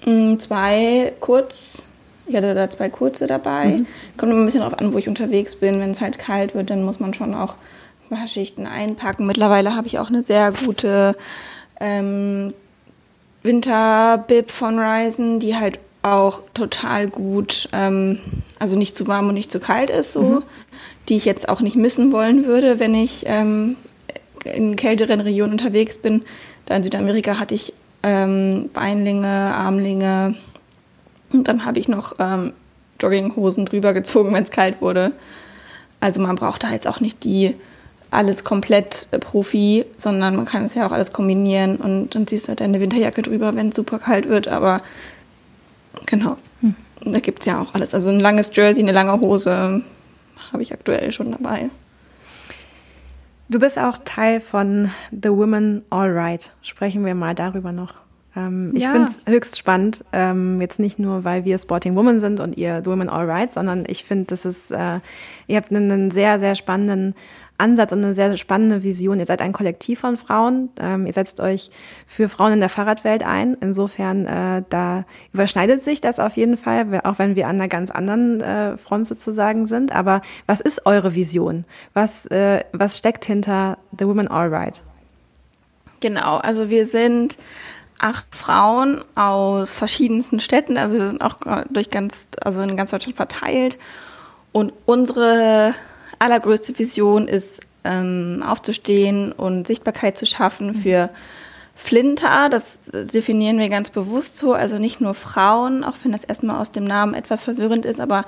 Mm, 0.05 0.39
zwei 0.39 1.13
kurz. 1.21 1.83
Ich 2.27 2.35
hatte 2.35 2.55
da 2.55 2.71
zwei 2.71 2.89
kurze 2.89 3.27
dabei. 3.27 3.67
Mhm. 3.67 3.87
Kommt 4.17 4.33
immer 4.33 4.43
ein 4.43 4.47
bisschen 4.47 4.63
darauf 4.63 4.79
an, 4.79 4.93
wo 4.93 4.99
ich 4.99 5.09
unterwegs 5.09 5.57
bin. 5.57 5.81
Wenn 5.81 5.91
es 5.91 6.01
halt 6.01 6.19
kalt 6.19 6.55
wird, 6.55 6.71
dann 6.71 6.83
muss 6.83 7.01
man 7.01 7.13
schon 7.13 7.35
auch 7.35 7.55
ein 8.11 8.17
paar 8.17 8.29
Schichten 8.29 8.67
einpacken. 8.67 9.27
Mittlerweile 9.27 9.77
habe 9.77 9.87
ich 9.87 9.99
auch 9.99 10.09
eine 10.09 10.23
sehr 10.23 10.53
gute 10.53 11.17
ähm, 11.81 12.55
Winterbib 13.43 14.51
von 14.51 14.79
Ryzen, 14.79 15.41
die 15.41 15.57
halt 15.57 15.79
auch 16.03 16.43
total 16.53 17.09
gut, 17.09 17.69
ähm, 17.73 18.19
also 18.59 18.77
nicht 18.77 18.95
zu 18.95 19.07
warm 19.07 19.29
und 19.29 19.35
nicht 19.35 19.51
zu 19.51 19.61
kalt 19.61 19.91
ist, 19.91 20.13
so, 20.13 20.23
mhm. 20.23 20.43
die 21.09 21.17
ich 21.17 21.25
jetzt 21.25 21.49
auch 21.49 21.61
nicht 21.61 21.77
missen 21.77 22.13
wollen 22.13 22.47
würde, 22.47 22.79
wenn 22.79 22.95
ich 22.95 23.25
ähm, 23.27 23.77
in 24.45 24.77
kälteren 24.77 25.21
Regionen 25.21 25.53
unterwegs 25.53 25.99
bin. 25.99 26.23
Da 26.67 26.77
in 26.77 26.83
Südamerika 26.83 27.39
hatte 27.39 27.55
ich 27.55 27.73
ähm, 28.03 28.71
Beinlinge, 28.73 29.27
Armlinge 29.27 30.35
und 31.33 31.49
dann 31.49 31.65
habe 31.65 31.79
ich 31.79 31.89
noch 31.89 32.17
ähm, 32.19 32.53
Jogginghosen 33.01 33.65
drüber 33.65 33.93
gezogen, 33.95 34.33
wenn 34.35 34.45
es 34.45 34.51
kalt 34.51 34.81
wurde. 34.81 35.13
Also 36.01 36.21
man 36.21 36.37
braucht 36.37 36.63
da 36.65 36.71
jetzt 36.71 36.87
auch 36.87 37.01
nicht 37.01 37.25
die 37.25 37.55
alles 38.15 38.45
komplett 38.45 39.09
äh, 39.11 39.19
Profi, 39.19 39.85
sondern 39.99 40.37
man 40.37 40.45
kann 40.45 40.65
es 40.65 40.75
ja 40.75 40.87
auch 40.87 40.93
alles 40.93 41.13
kombinieren 41.13 41.77
und 41.77 42.15
dann 42.15 42.27
ziehst 42.27 42.47
du 42.47 42.49
halt 42.49 42.61
deine 42.61 42.81
Winterjacke 42.81 43.23
drüber, 43.23 43.55
wenn 43.57 43.69
es 43.69 43.77
super 43.77 43.99
kalt 43.99 44.29
wird, 44.29 44.49
aber 44.49 44.83
Genau. 46.07 46.37
Hm. 46.61 46.75
Da 47.05 47.21
gibt 47.21 47.41
es 47.41 47.47
ja 47.47 47.61
auch 47.61 47.75
alles. 47.75 47.95
Also 47.95 48.11
ein 48.11 48.21
langes 48.21 48.51
Jersey, 48.55 48.83
eine 48.83 48.93
lange 48.93 49.21
Hose 49.21 49.83
habe 50.53 50.63
ich 50.63 50.73
aktuell 50.73 51.13
schon 51.13 51.33
dabei. 51.33 51.71
Du 53.49 53.59
bist 53.59 53.79
auch 53.79 53.99
Teil 54.05 54.41
von 54.41 54.91
The 55.11 55.31
Women 55.31 55.83
All 55.91 56.11
Right. 56.11 56.53
Sprechen 56.63 57.05
wir 57.05 57.15
mal 57.15 57.35
darüber 57.35 57.73
noch. 57.73 57.95
Ähm, 58.37 58.73
ich 58.75 58.83
ja. 58.83 58.91
finde 58.91 59.11
es 59.11 59.21
höchst 59.27 59.59
spannend, 59.59 60.05
ähm, 60.13 60.61
jetzt 60.61 60.81
nicht 60.81 60.99
nur, 60.99 61.25
weil 61.25 61.45
wir 61.45 61.57
Sporting 61.59 61.95
Women 61.95 62.21
sind 62.21 62.41
und 62.41 62.57
ihr 62.57 62.81
The 62.83 62.91
Women 62.91 63.09
All 63.09 63.31
Right, 63.31 63.53
sondern 63.53 63.85
ich 63.87 64.05
finde, 64.05 64.25
das 64.27 64.45
ist, 64.45 64.71
äh, 64.73 65.01
ihr 65.47 65.57
habt 65.57 65.71
einen 65.71 66.11
sehr, 66.11 66.41
sehr 66.41 66.55
spannenden 66.55 67.15
Ansatz 67.57 67.93
und 67.93 68.05
eine 68.05 68.15
sehr 68.15 68.37
spannende 68.37 68.83
Vision. 68.83 69.19
Ihr 69.19 69.27
seid 69.27 69.41
ein 69.41 69.53
Kollektiv 69.53 70.01
von 70.01 70.17
Frauen. 70.17 70.71
Ähm, 70.81 71.07
ihr 71.07 71.13
setzt 71.13 71.41
euch 71.41 71.71
für 72.07 72.29
Frauen 72.29 72.55
in 72.55 72.61
der 72.61 72.69
Fahrradwelt 72.69 73.23
ein. 73.23 73.57
Insofern, 73.61 74.27
äh, 74.27 74.63
da 74.69 75.05
überschneidet 75.33 75.85
sich 75.85 76.01
das 76.01 76.19
auf 76.19 76.37
jeden 76.37 76.57
Fall, 76.57 77.01
auch 77.05 77.19
wenn 77.19 77.37
wir 77.37 77.47
an 77.47 77.57
einer 77.57 77.69
ganz 77.69 77.91
anderen 77.91 78.41
äh, 78.41 78.77
Front 78.77 79.07
sozusagen 79.07 79.67
sind. 79.67 79.93
Aber 79.93 80.23
was 80.47 80.61
ist 80.61 80.85
eure 80.87 81.15
Vision? 81.15 81.65
Was, 81.93 82.27
äh, 82.27 82.65
was 82.73 82.99
steckt 82.99 83.25
hinter 83.25 83.79
The 83.97 84.07
Women 84.07 84.29
All 84.29 84.49
Right? 84.49 84.83
Genau, 86.01 86.39
also 86.39 86.69
wir 86.69 86.87
sind 86.87 87.39
acht 88.01 88.27
Frauen 88.35 89.03
aus 89.15 89.75
verschiedensten 89.75 90.41
Städten, 90.41 90.77
also 90.77 90.97
wir 90.97 91.09
sind 91.09 91.23
auch 91.23 91.39
durch 91.71 91.89
ganz, 91.89 92.29
also 92.41 92.61
in 92.61 92.77
ganz 92.77 92.91
Deutschland 92.91 93.17
verteilt. 93.17 93.79
Und 94.53 94.73
unsere 94.85 95.75
allergrößte 96.25 96.79
Vision 96.79 97.29
ist, 97.29 97.61
ähm, 97.85 98.43
aufzustehen 98.47 99.31
und 99.33 99.67
Sichtbarkeit 99.67 100.17
zu 100.17 100.27
schaffen 100.27 100.69
mhm. 100.69 100.75
für 100.77 101.11
Flinter. 101.77 102.49
Das 102.49 102.81
definieren 102.83 103.59
wir 103.59 103.69
ganz 103.69 103.91
bewusst 103.91 104.39
so. 104.39 104.55
Also 104.55 104.79
nicht 104.79 105.01
nur 105.01 105.15
Frauen, 105.15 105.85
auch 105.85 105.97
wenn 106.03 106.13
das 106.13 106.25
erstmal 106.25 106.61
aus 106.61 106.73
dem 106.73 106.85
Namen 106.85 107.15
etwas 107.15 107.45
verwirrend 107.45 107.85
ist, 107.85 108.01
aber 108.01 108.25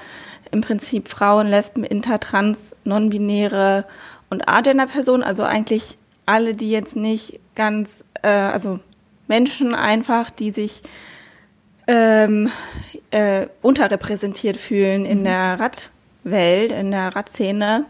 im 0.50 0.60
Prinzip 0.60 1.08
Frauen, 1.08 1.46
Lesben, 1.46 1.84
Intertrans, 1.84 2.76
Non-Binäre 2.84 3.86
und 4.30 4.48
Agender-Personen. 4.48 5.22
Also 5.22 5.42
eigentlich 5.44 5.96
alle, 6.26 6.54
die 6.54 6.70
jetzt 6.70 6.96
nicht 6.96 7.40
ganz, 7.54 8.04
äh, 8.22 8.28
also 8.28 8.80
Menschen 9.28 9.74
einfach, 9.74 10.30
die 10.30 10.50
sich 10.50 10.82
ähm, 11.86 12.50
äh, 13.10 13.46
unterrepräsentiert 13.62 14.56
fühlen 14.56 15.06
in 15.06 15.20
mhm. 15.20 15.24
der 15.24 15.60
Rad- 15.60 15.90
Welt, 16.30 16.72
in 16.72 16.90
der 16.90 17.14
Radszene. 17.14 17.86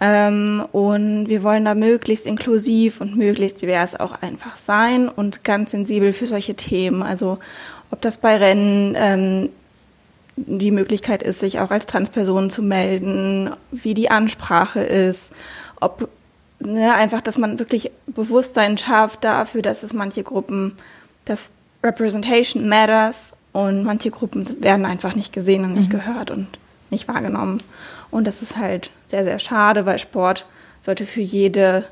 Ähm, 0.00 0.64
und 0.72 1.28
wir 1.28 1.42
wollen 1.42 1.64
da 1.64 1.74
möglichst 1.74 2.26
inklusiv 2.26 3.00
und 3.00 3.16
möglichst 3.16 3.62
divers 3.62 3.98
auch 3.98 4.20
einfach 4.22 4.58
sein 4.58 5.08
und 5.08 5.44
ganz 5.44 5.70
sensibel 5.70 6.12
für 6.12 6.26
solche 6.26 6.54
Themen. 6.54 7.02
Also 7.02 7.38
ob 7.90 8.00
das 8.00 8.18
bei 8.18 8.36
Rennen 8.36 8.94
ähm, 8.96 9.48
die 10.36 10.72
Möglichkeit 10.72 11.22
ist, 11.22 11.40
sich 11.40 11.60
auch 11.60 11.70
als 11.70 11.86
Transperson 11.86 12.50
zu 12.50 12.62
melden, 12.62 13.50
wie 13.70 13.94
die 13.94 14.10
Ansprache 14.10 14.80
ist, 14.80 15.30
ob 15.80 16.08
ne, 16.58 16.92
einfach, 16.94 17.20
dass 17.20 17.38
man 17.38 17.58
wirklich 17.58 17.92
Bewusstsein 18.06 18.76
schafft 18.76 19.22
dafür, 19.22 19.62
dass 19.62 19.82
es 19.82 19.92
manche 19.92 20.24
Gruppen, 20.24 20.76
dass 21.24 21.50
Representation 21.84 22.68
matters 22.68 23.32
und 23.52 23.84
manche 23.84 24.10
Gruppen 24.10 24.62
werden 24.62 24.86
einfach 24.86 25.14
nicht 25.14 25.32
gesehen 25.32 25.64
und 25.64 25.74
nicht 25.74 25.92
mhm. 25.92 25.98
gehört 25.98 26.30
und 26.30 26.48
nicht 26.94 27.08
wahrgenommen. 27.08 27.62
Und 28.10 28.26
das 28.26 28.42
ist 28.42 28.56
halt 28.56 28.90
sehr, 29.08 29.24
sehr 29.24 29.38
schade, 29.38 29.86
weil 29.86 29.98
Sport 29.98 30.46
sollte 30.80 31.06
für 31.06 31.20
jede 31.20 31.84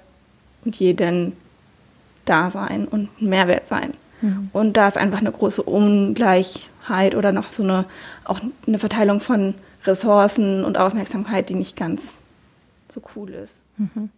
und 0.65 0.77
jeden 0.77 1.37
da 2.25 2.51
sein 2.51 2.87
und 2.87 3.11
ein 3.21 3.29
Mehrwert 3.29 3.67
sein. 3.69 3.95
Mhm. 4.21 4.51
Und 4.53 4.77
da 4.77 4.88
ist 4.88 4.97
einfach 4.97 5.19
eine 5.19 5.33
große 5.33 5.62
Ungleichheit 5.62 7.15
oder 7.15 7.33
noch 7.33 7.49
so 7.49 7.62
eine, 7.62 7.85
auch 8.25 8.41
eine 8.67 8.79
Verteilung 8.79 9.21
von 9.21 9.55
Ressourcen 9.85 10.65
und 10.65 10.79
Aufmerksamkeit, 10.79 11.49
die 11.49 11.55
nicht 11.55 11.77
ganz 11.77 12.21
so 12.88 13.03
cool 13.17 13.31
ist. 13.31 13.59
Mhm. 13.77 14.11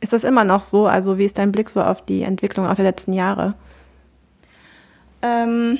Ist 0.00 0.12
das 0.12 0.24
immer 0.24 0.44
noch 0.44 0.60
so? 0.60 0.86
Also 0.86 1.18
wie 1.18 1.24
ist 1.24 1.38
dein 1.38 1.52
Blick 1.52 1.68
so 1.68 1.82
auf 1.82 2.04
die 2.04 2.22
Entwicklung 2.22 2.66
auch 2.66 2.76
der 2.76 2.84
letzten 2.84 3.12
Jahre? 3.12 3.54
Ähm, 5.22 5.78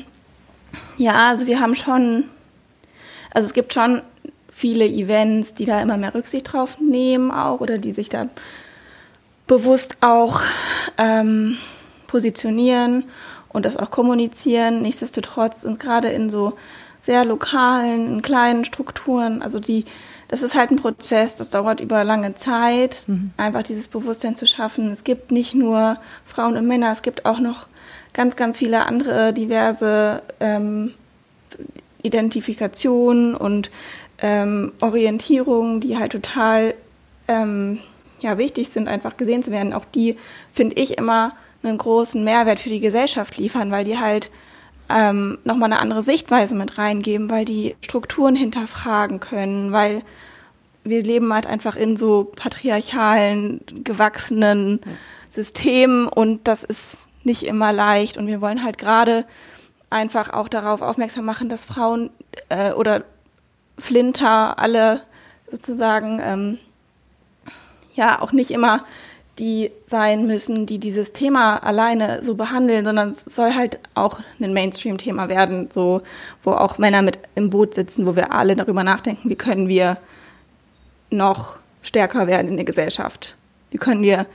ja, 0.97 1.29
also 1.29 1.47
wir 1.47 1.61
haben 1.61 1.77
schon, 1.77 2.25
also 3.31 3.47
es 3.47 3.55
gibt 3.55 3.73
schon 3.73 4.03
viele 4.59 4.87
Events, 4.87 5.55
die 5.55 5.64
da 5.64 5.81
immer 5.81 5.97
mehr 5.97 6.14
Rücksicht 6.14 6.53
drauf 6.53 6.81
nehmen 6.81 7.31
auch 7.31 7.61
oder 7.61 7.79
die 7.79 7.92
sich 7.92 8.09
da 8.09 8.29
bewusst 9.47 9.97
auch 10.01 10.42
ähm, 10.99 11.57
positionieren 12.09 13.05
und 13.51 13.64
das 13.64 13.77
auch 13.77 13.90
kommunizieren. 13.90 14.83
Nichtsdestotrotz 14.83 15.64
und 15.64 15.79
gerade 15.79 16.09
in 16.09 16.29
so 16.29 16.55
sehr 17.03 17.25
lokalen, 17.25 18.14
in 18.14 18.23
kleinen 18.23 18.64
Strukturen, 18.64 19.42
also 19.42 19.61
die, 19.61 19.85
das 20.27 20.42
ist 20.42 20.57
halt 20.57 20.73
ein 20.73 20.77
Prozess, 20.77 21.37
das 21.37 21.51
dauert 21.51 21.81
über 21.81 22.03
lange 22.03 22.35
Zeit, 22.35 23.05
mhm. 23.07 23.31
einfach 23.37 23.62
dieses 23.62 23.87
Bewusstsein 23.87 24.35
zu 24.35 24.47
schaffen. 24.47 24.90
Es 24.90 25.05
gibt 25.05 25.31
nicht 25.31 25.55
nur 25.55 25.99
Frauen 26.27 26.57
und 26.57 26.66
Männer, 26.66 26.90
es 26.90 27.03
gibt 27.03 27.25
auch 27.25 27.38
noch 27.38 27.66
ganz, 28.12 28.35
ganz 28.35 28.59
viele 28.59 28.85
andere 28.87 29.33
diverse 29.33 30.23
ähm, 30.40 30.94
Identifikationen 32.03 33.35
und 33.35 33.71
ähm, 34.21 34.73
Orientierungen, 34.81 35.81
die 35.81 35.97
halt 35.97 36.13
total 36.13 36.75
ähm, 37.29 37.79
ja, 38.21 38.39
wichtig 38.39 38.71
sind, 38.71 38.89
einfach 38.89 39.17
gesehen 39.17 39.43
zu 39.43 39.51
werden. 39.51 39.73
Auch 39.73 39.85
die, 39.85 40.17
finde 40.53 40.77
ich, 40.77 40.99
immer 40.99 41.33
einen 41.63 41.79
großen 41.79 42.23
Mehrwert 42.23 42.59
für 42.59 42.69
die 42.69 42.81
Gesellschaft 42.81 43.37
liefern, 43.37 43.71
weil 43.71 43.85
die 43.85 43.99
halt 43.99 44.31
ähm, 44.89 45.39
nochmal 45.45 45.73
eine 45.73 45.81
andere 45.81 46.03
Sichtweise 46.03 46.55
mit 46.55 46.79
reingeben, 46.79 47.31
weil 47.31 47.45
die 47.45 47.77
Strukturen 47.83 48.35
hinterfragen 48.35 49.21
können, 49.21 49.73
weil 49.73 50.03
wir 50.85 51.03
leben 51.03 51.33
halt 51.33 51.47
einfach 51.47 51.77
in 51.77 51.97
so 51.97 52.33
patriarchalen, 52.35 53.61
gewachsenen 53.85 54.81
Systemen 55.33 56.09
und 56.09 56.49
das 56.49 56.65
ist 56.65 56.81
nicht 57.25 57.43
immer 57.43 57.73
leicht 57.73 58.17
und 58.17 58.27
wir 58.27 58.41
wollen 58.41 58.65
halt 58.65 58.79
gerade 58.79 59.27
einfach 59.91 60.31
auch 60.31 60.49
darauf 60.49 60.81
aufmerksam 60.81 61.25
machen, 61.25 61.49
dass 61.49 61.65
Frauen 61.65 62.11
äh, 62.49 62.73
oder 62.73 63.05
Flinter 63.79 64.59
alle 64.59 65.03
sozusagen 65.51 66.21
ähm, 66.23 66.59
ja 67.95 68.21
auch 68.21 68.33
nicht 68.33 68.51
immer 68.51 68.85
die 69.38 69.71
sein 69.87 70.27
müssen, 70.27 70.67
die 70.67 70.79
dieses 70.79 71.12
Thema 71.12 71.59
alleine 71.59 72.25
so 72.25 72.35
behandeln, 72.35 72.85
sondern 72.85 73.11
es 73.11 73.25
soll 73.25 73.55
halt 73.55 73.79
auch 73.95 74.21
ein 74.41 74.53
Mainstream-Thema 74.53 75.29
werden, 75.29 75.69
so 75.71 76.03
wo 76.43 76.53
auch 76.53 76.79
Männer 76.79 77.03
mit 77.03 77.21
im 77.37 77.51
Boot 77.51 77.75
sitzen, 77.75 78.07
wo 78.07 78.17
wir 78.17 78.33
alle 78.33 78.57
darüber 78.57 78.83
nachdenken, 78.83 79.31
wie 79.31 79.37
können 79.37 79.69
wir 79.69 79.99
noch 81.11 81.57
stärker 81.83 82.27
werden 82.27 82.49
in 82.49 82.57
der 82.57 82.67
Gesellschaft. 82.67 83.37
Wie 83.71 83.79
können 83.79 84.03
wir 84.03 84.27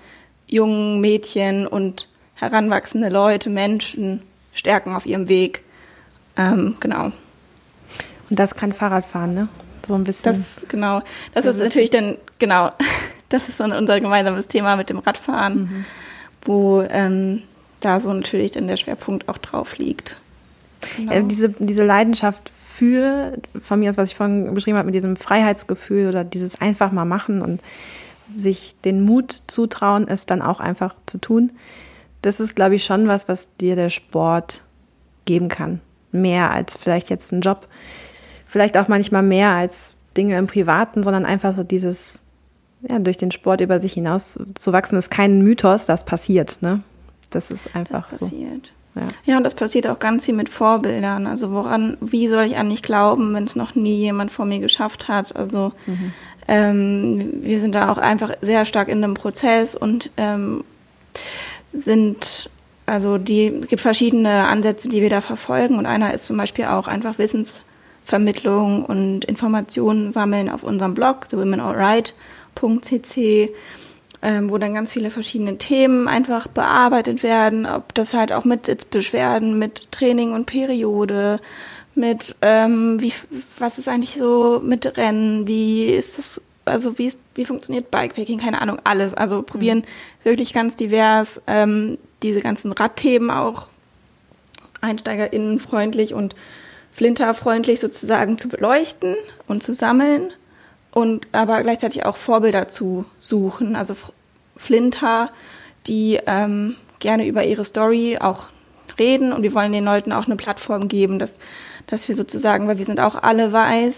jungen 0.48 1.02
Mädchen 1.02 1.68
und 1.68 2.08
heranwachsende 2.36 3.10
Leute, 3.10 3.50
Menschen 3.50 4.24
stärken 4.54 4.96
auf 4.96 5.06
ihrem 5.06 5.28
Weg. 5.28 5.64
Ähm, 6.38 6.78
genau. 6.80 7.12
Und 8.34 8.40
das 8.40 8.56
kann 8.56 8.72
Fahrradfahren, 8.72 9.36
ne? 9.36 9.48
So 9.88 9.94
ein 9.94 10.02
bisschen. 10.02 10.34
Das, 10.34 10.66
genau. 10.68 11.04
Das, 11.36 11.46
ist 11.46 11.60
natürlich 11.60 11.92
dann, 11.92 12.18
genau, 12.40 12.72
das 13.30 13.48
ist 13.48 13.60
so 13.60 13.64
unser 13.64 14.00
gemeinsames 14.02 14.48
Thema 14.48 14.76
mit 14.76 14.90
dem 14.90 14.98
Radfahren, 14.98 15.56
mhm. 15.56 15.86
wo 16.42 16.82
ähm, 16.82 17.44
da 17.80 18.00
so 18.00 18.12
natürlich 18.12 18.50
dann 18.50 18.66
der 18.66 18.78
Schwerpunkt 18.78 19.30
auch 19.30 19.38
drauf 19.38 19.78
liegt. 19.78 20.20
Genau. 20.98 21.12
Äh, 21.12 21.24
diese, 21.26 21.50
diese 21.60 21.86
Leidenschaft 21.86 22.52
für, 22.74 23.38
von 23.62 23.80
mir 23.80 23.92
aus, 23.92 23.98
was 23.98 24.10
ich 24.10 24.16
vorhin 24.16 24.52
beschrieben 24.56 24.78
habe, 24.78 24.88
mit 24.88 24.96
diesem 24.96 25.16
Freiheitsgefühl 25.16 26.10
oder 26.10 26.24
dieses 26.24 26.60
einfach 26.60 26.92
mal 26.92 27.06
machen 27.06 27.44
und 27.44 27.62
sich 28.28 28.74
den 28.84 29.04
Mut 29.04 29.32
zutrauen, 29.46 30.08
es 30.08 30.26
dann 30.26 30.42
auch 30.42 30.60
einfach 30.60 30.96
zu 31.06 31.20
tun, 31.20 31.52
das 32.24 32.40
ist, 32.40 32.56
glaube 32.56 32.74
ich, 32.74 32.84
schon 32.84 33.08
was, 33.08 33.28
was 33.28 33.56
dir 33.58 33.76
der 33.76 33.90
Sport 33.90 34.64
geben 35.26 35.50
kann. 35.50 35.82
Mehr 36.12 36.50
als 36.50 36.76
vielleicht 36.76 37.12
jetzt 37.12 37.32
ein 37.32 37.42
Job. 37.42 37.68
Vielleicht 38.54 38.78
auch 38.78 38.88
manchmal 38.88 39.24
mehr 39.24 39.50
als 39.50 39.96
Dinge 40.16 40.38
im 40.38 40.46
Privaten, 40.46 41.02
sondern 41.02 41.26
einfach 41.26 41.56
so 41.56 41.64
dieses, 41.64 42.20
ja, 42.88 43.00
durch 43.00 43.18
den 43.18 43.32
Sport 43.32 43.62
über 43.62 43.80
sich 43.80 43.94
hinaus 43.94 44.40
zu 44.54 44.72
wachsen, 44.72 44.96
ist 44.96 45.10
kein 45.10 45.42
Mythos, 45.42 45.88
das 45.88 46.06
passiert. 46.06 46.60
Ne? 46.62 46.84
Das 47.32 47.50
ist 47.50 47.76
einfach 47.76 48.08
das 48.12 48.20
passiert. 48.20 48.72
so. 48.94 49.00
Ja. 49.02 49.08
ja, 49.24 49.38
und 49.38 49.44
das 49.44 49.56
passiert 49.56 49.88
auch 49.88 49.98
ganz 49.98 50.26
viel 50.26 50.36
mit 50.36 50.50
Vorbildern. 50.50 51.26
Also 51.26 51.52
woran, 51.52 51.98
wie 52.00 52.28
soll 52.28 52.44
ich 52.44 52.56
eigentlich 52.56 52.84
glauben, 52.84 53.34
wenn 53.34 53.46
es 53.46 53.56
noch 53.56 53.74
nie 53.74 53.96
jemand 53.96 54.30
vor 54.30 54.46
mir 54.46 54.60
geschafft 54.60 55.08
hat? 55.08 55.36
Also 55.36 55.72
mhm. 55.88 56.14
ähm, 56.48 57.34
wir 57.42 57.60
sind 57.60 57.74
da 57.74 57.92
auch 57.92 57.98
einfach 57.98 58.34
sehr 58.44 58.66
stark 58.66 58.88
in 58.88 59.04
einem 59.04 59.16
Prozess 59.16 59.76
und 59.76 60.12
ähm, 60.18 60.64
sind, 61.74 62.52
also 62.86 63.18
die 63.18 63.62
gibt 63.68 63.82
verschiedene 63.82 64.46
Ansätze, 64.46 64.90
die 64.90 65.02
wir 65.02 65.10
da 65.10 65.22
verfolgen. 65.22 65.80
Und 65.80 65.88
einer 65.88 66.14
ist 66.14 66.26
zum 66.26 66.38
Beispiel 66.38 66.66
auch 66.66 66.88
einfach 66.88 67.18
Wissensvermittlung 68.04 68.86
und 68.86 69.26
Informationen 69.26 70.12
sammeln 70.12 70.50
auf 70.50 70.64
unserem 70.64 70.94
Blog, 70.94 71.28
thewomenalright.cc, 71.30 73.50
ähm, 74.22 74.50
wo 74.50 74.58
dann 74.58 74.74
ganz 74.74 74.92
viele 74.92 75.10
verschiedene 75.10 75.58
Themen 75.58 76.08
einfach 76.08 76.48
bearbeitet 76.48 77.24
werden, 77.24 77.66
ob 77.66 77.94
das 77.94 78.14
halt 78.14 78.32
auch 78.32 78.46
mit 78.46 78.66
Sitzbeschwerden, 78.66 79.60
mit 79.60 79.92
Training 79.92 80.34
und 80.34 80.46
Periode, 80.46 81.40
mit 81.96 82.36
ähm, 82.42 83.02
wie 83.02 83.14
was 83.60 83.78
ist 83.78 83.88
eigentlich 83.88 84.16
so 84.18 84.60
mit 84.64 84.98
Rennen, 84.98 85.48
wie 85.48 85.86
ist 85.86 86.18
das 86.18 86.42
also 86.66 86.98
wie, 86.98 87.12
wie 87.36 87.44
funktioniert 87.44 87.92
Bikepacking, 87.92 88.40
keine 88.40 88.62
Ahnung, 88.62 88.80
alles. 88.86 89.14
Also 89.14 89.42
probieren 89.42 89.80
mhm. 89.80 90.24
wirklich 90.24 90.54
ganz 90.54 90.78
divers 90.78 91.42
ähm, 91.46 91.98
diese 92.22 92.40
ganzen 92.40 92.72
Radthemen 92.72 93.30
auch 93.30 93.68
einsteigerinnenfreundlich 94.80 96.14
und 96.14 96.36
flinterfreundlich 96.94 97.80
sozusagen 97.80 98.38
zu 98.38 98.48
beleuchten 98.48 99.16
und 99.48 99.64
zu 99.64 99.74
sammeln 99.74 100.32
und 100.92 101.28
aber 101.32 101.62
gleichzeitig 101.62 102.06
auch 102.06 102.16
Vorbilder 102.16 102.70
zu 102.70 103.06
suchen. 103.20 103.76
Also 103.76 103.96
Flinter, 104.56 105.32
die 105.88 106.20
ähm, 106.26 106.76
gerne 107.00 107.28
über 107.28 107.44
ihre 107.44 107.66
Story 107.66 108.20
auch 108.20 108.48
reden 109.00 109.34
und 109.34 109.42
wir 109.42 109.54
wollen 109.54 109.72
den 109.72 109.86
Leuten 109.86 110.12
auch 110.12 110.28
eine 110.28 110.36
Plattform 110.36 110.88
geben, 110.88 111.18
dass, 111.18 111.34
dass 111.88 112.08
wir 112.08 112.16
sozusagen, 112.16 112.68
weil 112.68 112.78
wir 112.78 112.86
sind 112.86 113.00
auch 113.00 113.16
alle 113.16 113.52
weiß, 113.52 113.96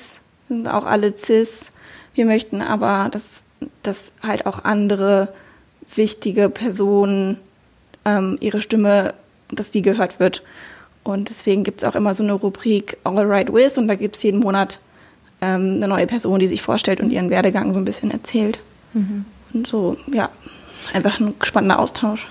sind 0.48 0.68
auch 0.68 0.86
alle 0.86 1.18
cis, 1.18 1.72
wir 2.14 2.26
möchten 2.26 2.62
aber, 2.62 3.10
dass, 3.12 3.44
dass 3.84 4.14
halt 4.24 4.46
auch 4.46 4.64
andere 4.64 5.34
wichtige 5.96 6.50
Personen 6.50 7.42
ähm, 8.06 8.38
ihre 8.40 8.62
Stimme, 8.62 9.14
dass 9.52 9.72
die 9.72 9.82
gehört 9.82 10.20
wird. 10.20 10.44
Und 11.06 11.30
deswegen 11.30 11.64
gibt 11.64 11.84
es 11.84 11.88
auch 11.88 11.96
immer 11.96 12.16
so 12.16 12.24
eine 12.24 12.34
Rubrik 12.34 12.98
All 13.04 13.20
Right 13.20 13.54
With 13.54 13.78
und 13.78 13.88
da 13.88 13.96
gibt 13.96 14.18
es 14.18 14.24
jeden 14.24 14.40
Monat 14.40 14.80
ähm, 15.40 15.76
eine 15.76 15.88
neue 15.88 16.08
Person, 16.08 16.40
die 16.40 16.48
sich 16.48 16.64
vorstellt 16.64 17.00
und 17.00 17.12
ihren 17.12 17.30
Werdegang 17.30 17.74
so 17.74 17.80
ein 17.80 17.86
bisschen 17.86 18.10
erzählt. 18.10 18.60
Mhm. 18.94 19.26
Und 19.54 19.68
so, 19.68 19.98
ja, 20.12 20.30
einfach 20.94 21.20
ein 21.20 21.36
spannender 21.44 21.80
Austausch. 21.80 22.28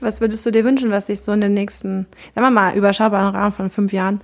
Was 0.00 0.20
würdest 0.20 0.46
du 0.46 0.52
dir 0.52 0.64
wünschen, 0.64 0.92
was 0.92 1.08
sich 1.08 1.22
so 1.22 1.32
in 1.32 1.40
den 1.40 1.54
nächsten, 1.54 2.06
sagen 2.36 2.46
wir 2.46 2.50
mal, 2.52 2.76
überschaubaren 2.76 3.34
Rahmen 3.34 3.52
von 3.52 3.68
fünf 3.68 3.92
Jahren 3.92 4.20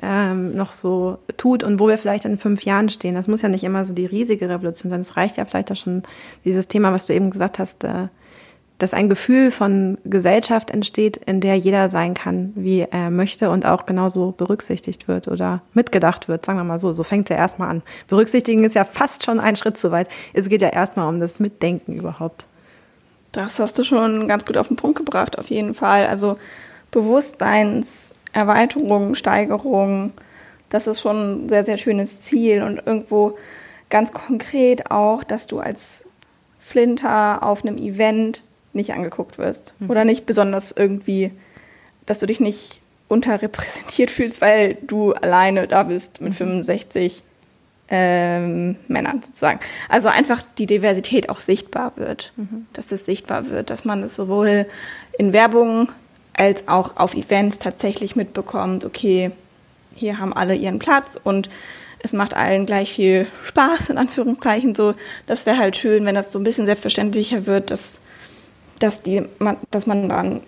ähm, 0.00 0.54
noch 0.54 0.72
so 0.72 1.18
tut 1.36 1.64
und 1.64 1.80
wo 1.80 1.88
wir 1.88 1.98
vielleicht 1.98 2.26
in 2.26 2.38
fünf 2.38 2.62
Jahren 2.62 2.88
stehen. 2.90 3.16
Das 3.16 3.26
muss 3.26 3.42
ja 3.42 3.48
nicht 3.48 3.64
immer 3.64 3.84
so 3.84 3.92
die 3.92 4.06
riesige 4.06 4.48
Revolution 4.48 4.88
sein. 4.90 5.00
Es 5.00 5.16
reicht 5.16 5.36
ja 5.36 5.44
vielleicht 5.44 5.72
auch 5.72 5.76
schon 5.76 6.04
dieses 6.44 6.68
Thema, 6.68 6.92
was 6.92 7.06
du 7.06 7.14
eben 7.14 7.30
gesagt 7.30 7.58
hast, 7.58 7.82
äh, 7.82 8.06
dass 8.78 8.92
ein 8.92 9.08
Gefühl 9.08 9.50
von 9.50 9.96
Gesellschaft 10.04 10.70
entsteht, 10.70 11.16
in 11.16 11.40
der 11.40 11.56
jeder 11.56 11.88
sein 11.88 12.12
kann, 12.14 12.52
wie 12.54 12.80
er 12.80 13.10
möchte 13.10 13.48
und 13.50 13.64
auch 13.64 13.86
genauso 13.86 14.32
berücksichtigt 14.32 15.08
wird 15.08 15.28
oder 15.28 15.62
mitgedacht 15.72 16.28
wird, 16.28 16.44
sagen 16.44 16.58
wir 16.58 16.64
mal 16.64 16.78
so. 16.78 16.92
So 16.92 17.02
fängt 17.02 17.30
es 17.30 17.34
ja 17.34 17.36
erstmal 17.36 17.70
an. 17.70 17.82
Berücksichtigen 18.06 18.64
ist 18.64 18.74
ja 18.74 18.84
fast 18.84 19.24
schon 19.24 19.40
ein 19.40 19.56
Schritt 19.56 19.78
zu 19.78 19.92
weit. 19.92 20.08
Es 20.34 20.48
geht 20.48 20.60
ja 20.60 20.68
erstmal 20.68 21.08
um 21.08 21.20
das 21.20 21.40
Mitdenken 21.40 21.94
überhaupt. 21.94 22.46
Das 23.32 23.58
hast 23.58 23.78
du 23.78 23.84
schon 23.84 24.28
ganz 24.28 24.44
gut 24.44 24.56
auf 24.56 24.68
den 24.68 24.76
Punkt 24.76 24.98
gebracht, 24.98 25.38
auf 25.38 25.46
jeden 25.48 25.74
Fall. 25.74 26.06
Also 26.06 26.38
Bewusstseins 26.90 28.14
Erweiterung, 28.32 29.14
Steigerung. 29.14 30.12
Das 30.68 30.86
ist 30.86 31.00
schon 31.00 31.46
ein 31.46 31.48
sehr, 31.48 31.64
sehr 31.64 31.78
schönes 31.78 32.20
Ziel 32.20 32.62
und 32.62 32.82
irgendwo 32.84 33.38
ganz 33.88 34.12
konkret 34.12 34.90
auch, 34.90 35.24
dass 35.24 35.46
du 35.46 35.60
als 35.60 36.04
Flinter 36.60 37.42
auf 37.42 37.64
einem 37.64 37.78
Event 37.78 38.42
nicht 38.76 38.92
angeguckt 38.92 39.38
wirst 39.38 39.74
mhm. 39.78 39.90
oder 39.90 40.04
nicht 40.04 40.26
besonders 40.26 40.72
irgendwie, 40.72 41.32
dass 42.06 42.20
du 42.20 42.26
dich 42.26 42.40
nicht 42.40 42.80
unterrepräsentiert 43.08 44.10
fühlst, 44.12 44.40
weil 44.40 44.76
du 44.86 45.12
alleine 45.12 45.66
da 45.66 45.82
bist 45.84 46.20
mit 46.20 46.34
65 46.34 47.16
mhm. 47.16 47.22
ähm, 47.88 48.76
Männern 48.88 49.22
sozusagen. 49.22 49.60
Also 49.88 50.08
einfach 50.08 50.42
die 50.58 50.66
Diversität 50.66 51.28
auch 51.28 51.40
sichtbar 51.40 51.92
wird, 51.96 52.32
mhm. 52.36 52.66
dass 52.72 52.92
es 52.92 53.04
sichtbar 53.04 53.48
wird, 53.48 53.70
dass 53.70 53.84
man 53.84 54.02
es 54.02 54.14
sowohl 54.14 54.66
in 55.18 55.32
Werbung 55.32 55.90
als 56.34 56.68
auch 56.68 56.96
auf 56.96 57.14
Events 57.14 57.58
tatsächlich 57.58 58.14
mitbekommt, 58.14 58.84
okay, 58.84 59.30
hier 59.94 60.18
haben 60.18 60.34
alle 60.34 60.54
ihren 60.54 60.78
Platz 60.78 61.18
und 61.22 61.48
es 61.98 62.12
macht 62.12 62.34
allen 62.34 62.66
gleich 62.66 62.92
viel 62.92 63.26
Spaß, 63.44 63.88
in 63.90 63.98
Anführungszeichen 63.98 64.74
so. 64.74 64.94
Das 65.26 65.46
wäre 65.46 65.58
halt 65.58 65.76
schön, 65.76 66.04
wenn 66.04 66.14
das 66.14 66.30
so 66.30 66.38
ein 66.38 66.44
bisschen 66.44 66.66
selbstverständlicher 66.66 67.46
wird, 67.46 67.70
dass, 67.70 68.00
dass, 68.78 69.02
die, 69.02 69.22
man, 69.38 69.56
dass 69.70 69.86
man 69.86 70.08
dann, 70.08 70.40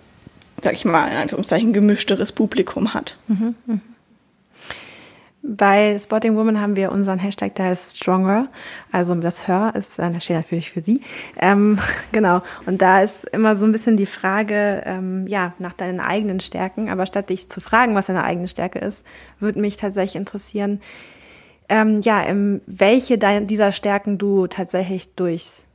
sag 0.63 0.73
ich 0.73 0.85
mal, 0.85 1.07
in 1.07 1.17
Anführungszeichen 1.17 1.73
gemischteres 1.73 2.31
Publikum 2.31 2.93
hat. 2.93 3.17
Mhm, 3.27 3.55
mh. 3.65 3.79
Bei 5.41 5.97
Spotting 5.97 6.35
Woman 6.35 6.59
haben 6.59 6.75
wir 6.75 6.91
unseren 6.91 7.17
Hashtag, 7.17 7.55
der 7.55 7.67
heißt 7.67 7.97
Stronger. 7.97 8.49
Also 8.91 9.15
das 9.15 9.47
Hör 9.47 9.73
ist, 9.73 9.97
äh, 9.97 10.11
das 10.11 10.25
steht 10.25 10.35
natürlich 10.35 10.71
für 10.71 10.81
Sie. 10.81 11.01
Ähm, 11.37 11.79
genau. 12.11 12.41
Und 12.65 12.81
da 12.81 13.01
ist 13.01 13.23
immer 13.29 13.55
so 13.55 13.65
ein 13.65 13.71
bisschen 13.71 13.95
die 13.95 14.05
Frage, 14.05 14.83
ähm, 14.85 15.25
ja, 15.27 15.53
nach 15.57 15.73
deinen 15.73 16.01
eigenen 16.01 16.41
Stärken. 16.41 16.89
Aber 16.89 17.05
statt 17.05 17.29
dich 17.29 17.49
zu 17.49 17.61
fragen, 17.61 17.95
was 17.95 18.07
deine 18.07 18.25
eigene 18.25 18.49
Stärke 18.49 18.79
ist, 18.79 19.05
würde 19.39 19.61
mich 19.61 19.77
tatsächlich 19.77 20.17
interessieren, 20.17 20.81
ähm, 21.69 22.01
ja, 22.01 22.23
welche 22.65 23.17
dieser 23.17 23.71
Stärken 23.71 24.17
du 24.17 24.47
tatsächlich 24.47 25.13
durchs 25.15 25.65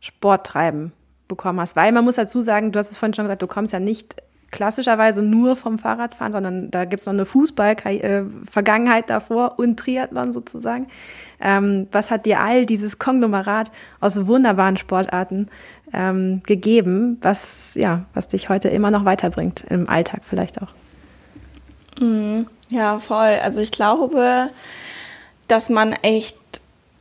Sporttreiben 0.00 0.92
bekommen 1.30 1.60
hast. 1.60 1.76
Weil 1.76 1.92
man 1.92 2.04
muss 2.04 2.16
dazu 2.16 2.42
sagen, 2.42 2.72
du 2.72 2.78
hast 2.78 2.90
es 2.90 2.98
vorhin 2.98 3.14
schon 3.14 3.24
gesagt, 3.24 3.40
du 3.40 3.46
kommst 3.46 3.72
ja 3.72 3.80
nicht 3.80 4.16
klassischerweise 4.50 5.22
nur 5.22 5.56
vom 5.56 5.78
Fahrradfahren, 5.78 6.32
sondern 6.32 6.70
da 6.70 6.84
gibt's 6.84 7.06
noch 7.06 7.12
eine 7.12 7.24
Fußball-Vergangenheit 7.24 9.08
davor 9.08 9.54
und 9.58 9.78
Triathlon 9.78 10.32
sozusagen. 10.32 10.88
Ähm, 11.40 11.86
was 11.92 12.10
hat 12.10 12.26
dir 12.26 12.40
all 12.40 12.66
dieses 12.66 12.98
Konglomerat 12.98 13.70
aus 14.00 14.26
wunderbaren 14.26 14.76
Sportarten 14.76 15.48
ähm, 15.92 16.42
gegeben, 16.44 17.18
was, 17.22 17.74
ja, 17.76 18.04
was 18.12 18.28
dich 18.28 18.48
heute 18.48 18.68
immer 18.68 18.90
noch 18.90 19.04
weiterbringt, 19.04 19.64
im 19.70 19.88
Alltag 19.88 20.22
vielleicht 20.24 20.60
auch? 20.60 20.72
Mhm. 22.00 22.46
Ja, 22.68 22.98
voll. 23.00 23.38
Also 23.42 23.60
ich 23.60 23.72
glaube, 23.72 24.50
dass 25.48 25.68
man 25.68 25.92
echt 25.92 26.39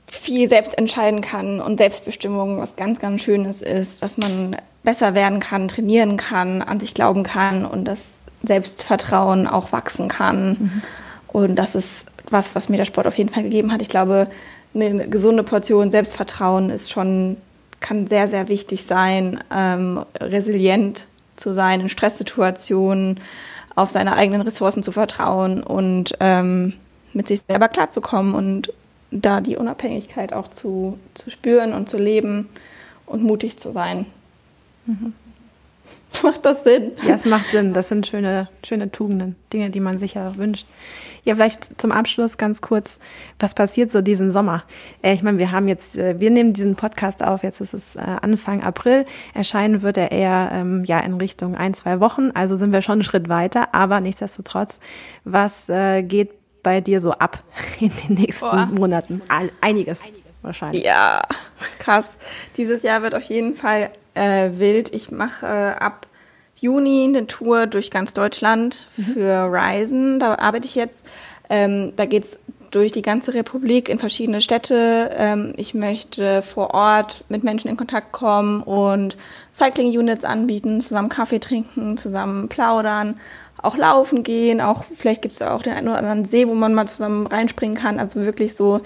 viel 0.10 0.50
selbst 0.50 0.78
entscheiden 0.78 1.22
kann 1.22 1.62
und 1.62 1.78
Selbstbestimmung 1.78 2.60
was 2.60 2.76
ganz, 2.76 3.00
ganz 3.00 3.22
Schönes 3.22 3.62
ist, 3.62 4.02
dass 4.02 4.18
man 4.18 4.58
besser 4.84 5.14
werden 5.14 5.40
kann, 5.40 5.68
trainieren 5.68 6.18
kann, 6.18 6.62
an 6.62 6.80
sich 6.80 6.94
glauben 6.94 7.24
kann 7.24 7.66
und 7.66 7.86
das 7.86 8.00
Selbstvertrauen 8.44 9.48
auch 9.48 9.72
wachsen 9.72 10.08
kann. 10.08 10.50
Mhm. 10.50 10.82
Und 11.28 11.56
das 11.56 11.76
ist 11.76 12.06
was, 12.30 12.56
was 12.56 12.70
mir 12.70 12.78
der 12.78 12.86
Sport 12.86 13.08
auf 13.08 13.18
jeden 13.18 13.30
Fall 13.30 13.44
gegeben 13.44 13.72
hat. 13.72 13.82
Ich 13.82 13.90
glaube, 13.90 14.28
eine 14.74 15.08
gesunde 15.08 15.44
Portion 15.44 15.92
Selbstvertrauen 15.92 16.70
ist 16.70 16.92
schon, 16.92 17.38
kann 17.80 18.08
sehr, 18.08 18.28
sehr 18.28 18.48
wichtig 18.48 18.86
sein, 18.88 19.44
ähm, 19.54 20.06
resilient 20.20 21.06
zu 21.36 21.54
sein 21.54 21.82
in 21.82 21.90
Stresssituationen, 21.90 23.20
auf 23.76 23.90
seine 23.90 24.16
eigenen 24.16 24.42
Ressourcen 24.42 24.84
zu 24.84 24.92
vertrauen 24.92 25.64
und 25.64 26.14
ähm, 26.20 26.74
mit 27.14 27.28
sich 27.28 27.42
selber 27.48 27.70
klarzukommen 27.70 28.36
und 28.36 28.74
da 29.12 29.42
die 29.42 29.58
Unabhängigkeit 29.58 30.34
auch 30.34 30.48
zu, 30.50 31.00
zu 31.14 31.30
spüren 31.32 31.74
und 31.74 31.90
zu 31.90 31.98
leben 31.98 32.50
und 33.06 33.24
mutig 33.24 33.58
zu 33.58 33.72
sein. 33.72 34.06
Mhm. 34.86 35.14
Macht 36.24 36.46
das 36.46 36.64
Sinn? 36.64 36.92
Ja, 37.06 37.16
es 37.16 37.26
macht 37.26 37.52
Sinn. 37.52 37.74
Das 37.74 37.88
sind 37.88 38.08
schöne, 38.08 38.50
schöne 38.64 38.92
Tugenden, 38.92 39.36
Dinge, 39.54 39.70
die 39.70 39.80
man 39.80 40.00
sich 40.00 40.16
ja 40.16 40.36
wünscht. 40.38 40.68
Ja, 41.24 41.36
vielleicht 41.36 41.80
zum 41.80 41.92
Abschluss 41.92 42.38
ganz 42.38 42.62
kurz, 42.62 43.00
was 43.40 43.54
passiert 43.54 43.92
so 43.92 44.02
diesen 44.02 44.32
Sommer? 44.32 44.64
Äh, 45.02 45.14
ich 45.14 45.22
meine, 45.22 45.38
wir 45.38 45.52
haben 45.52 45.68
jetzt, 45.68 45.98
äh, 45.98 46.20
wir 46.20 46.32
nehmen 46.32 46.54
diesen 46.54 46.76
Podcast 46.76 47.24
auf, 47.24 47.44
jetzt 47.44 47.62
ist 47.62 47.74
es 47.74 47.96
äh, 47.96 48.00
Anfang 48.00 48.64
April. 48.64 49.06
Erscheinen 49.34 49.82
wird 49.82 49.98
er 49.98 50.12
eher 50.12 50.50
ähm, 50.52 50.84
ja 50.86 51.00
in 51.00 51.14
Richtung 51.16 51.56
ein, 51.56 51.74
zwei 51.74 52.00
Wochen. 52.00 52.32
Also 52.34 52.58
sind 52.58 52.72
wir 52.72 52.82
schon 52.82 52.94
einen 52.94 53.04
Schritt 53.04 53.30
weiter, 53.30 53.74
aber 53.74 54.00
nichtsdestotrotz, 54.02 54.80
was 55.24 55.68
geht 55.68 56.32
bei 56.64 56.82
dir 56.82 57.02
so 57.02 57.12
ab 57.12 57.40
in 57.80 57.92
den 58.08 58.16
nächsten 58.16 58.46
Boah. 58.46 58.70
Monaten? 58.72 59.22
All, 59.28 59.52
einiges 59.62 60.04
wahrscheinlich. 60.42 60.84
Ja, 60.84 61.24
krass. 61.80 62.18
Dieses 62.58 62.84
Jahr 62.84 63.02
wird 63.02 63.16
auf 63.16 63.24
jeden 63.24 63.56
Fall 63.56 63.92
äh, 64.14 64.52
wild. 64.54 64.94
Ich 64.94 65.12
mache 65.12 65.46
äh, 65.46 65.84
ab 65.84 66.08
Juni 66.56 67.06
eine 67.06 67.28
Tour 67.28 67.68
durch 67.68 67.92
ganz 67.92 68.14
Deutschland 68.14 68.88
mhm. 68.98 69.04
für 69.14 69.46
Ryzen. 69.52 70.20
Da 70.20 70.36
arbeite 70.36 70.66
ich 70.66 70.76
jetzt. 70.76 71.06
Ähm, 71.50 71.94
da 71.96 72.06
geht's 72.06 72.38
durch 72.72 72.92
die 72.92 73.02
ganze 73.02 73.34
Republik 73.34 73.90
in 73.90 73.98
verschiedene 73.98 74.42
Städte. 74.42 75.10
Ähm, 75.14 75.54
ich 75.58 75.74
möchte 75.74 76.44
vor 76.44 76.74
Ort 76.74 77.24
mit 77.30 77.44
Menschen 77.44 77.70
in 77.70 77.78
Kontakt 77.78 78.12
kommen 78.12 78.62
und 78.62 79.18
Cycling-Units 79.54 80.26
anbieten, 80.26 80.82
zusammen 80.82 81.10
Kaffee 81.10 81.40
trinken, 81.40 81.98
zusammen 81.98 82.48
plaudern, 82.48 83.20
auch 83.62 83.78
laufen 83.78 84.24
gehen. 84.24 84.62
Auch 84.62 84.86
vielleicht 84.98 85.22
gibt 85.22 85.36
es 85.36 85.42
auch 85.42 85.64
den 85.64 85.74
einen 85.74 85.88
oder 85.88 85.98
anderen 85.98 86.26
See, 86.26 86.48
wo 86.48 86.54
man 86.54 86.74
mal 86.74 86.88
zusammen 86.88 87.28
reinspringen 87.28 87.78
kann. 87.78 88.00
Also 88.00 88.22
wirklich 88.22 88.56
so 88.56 88.82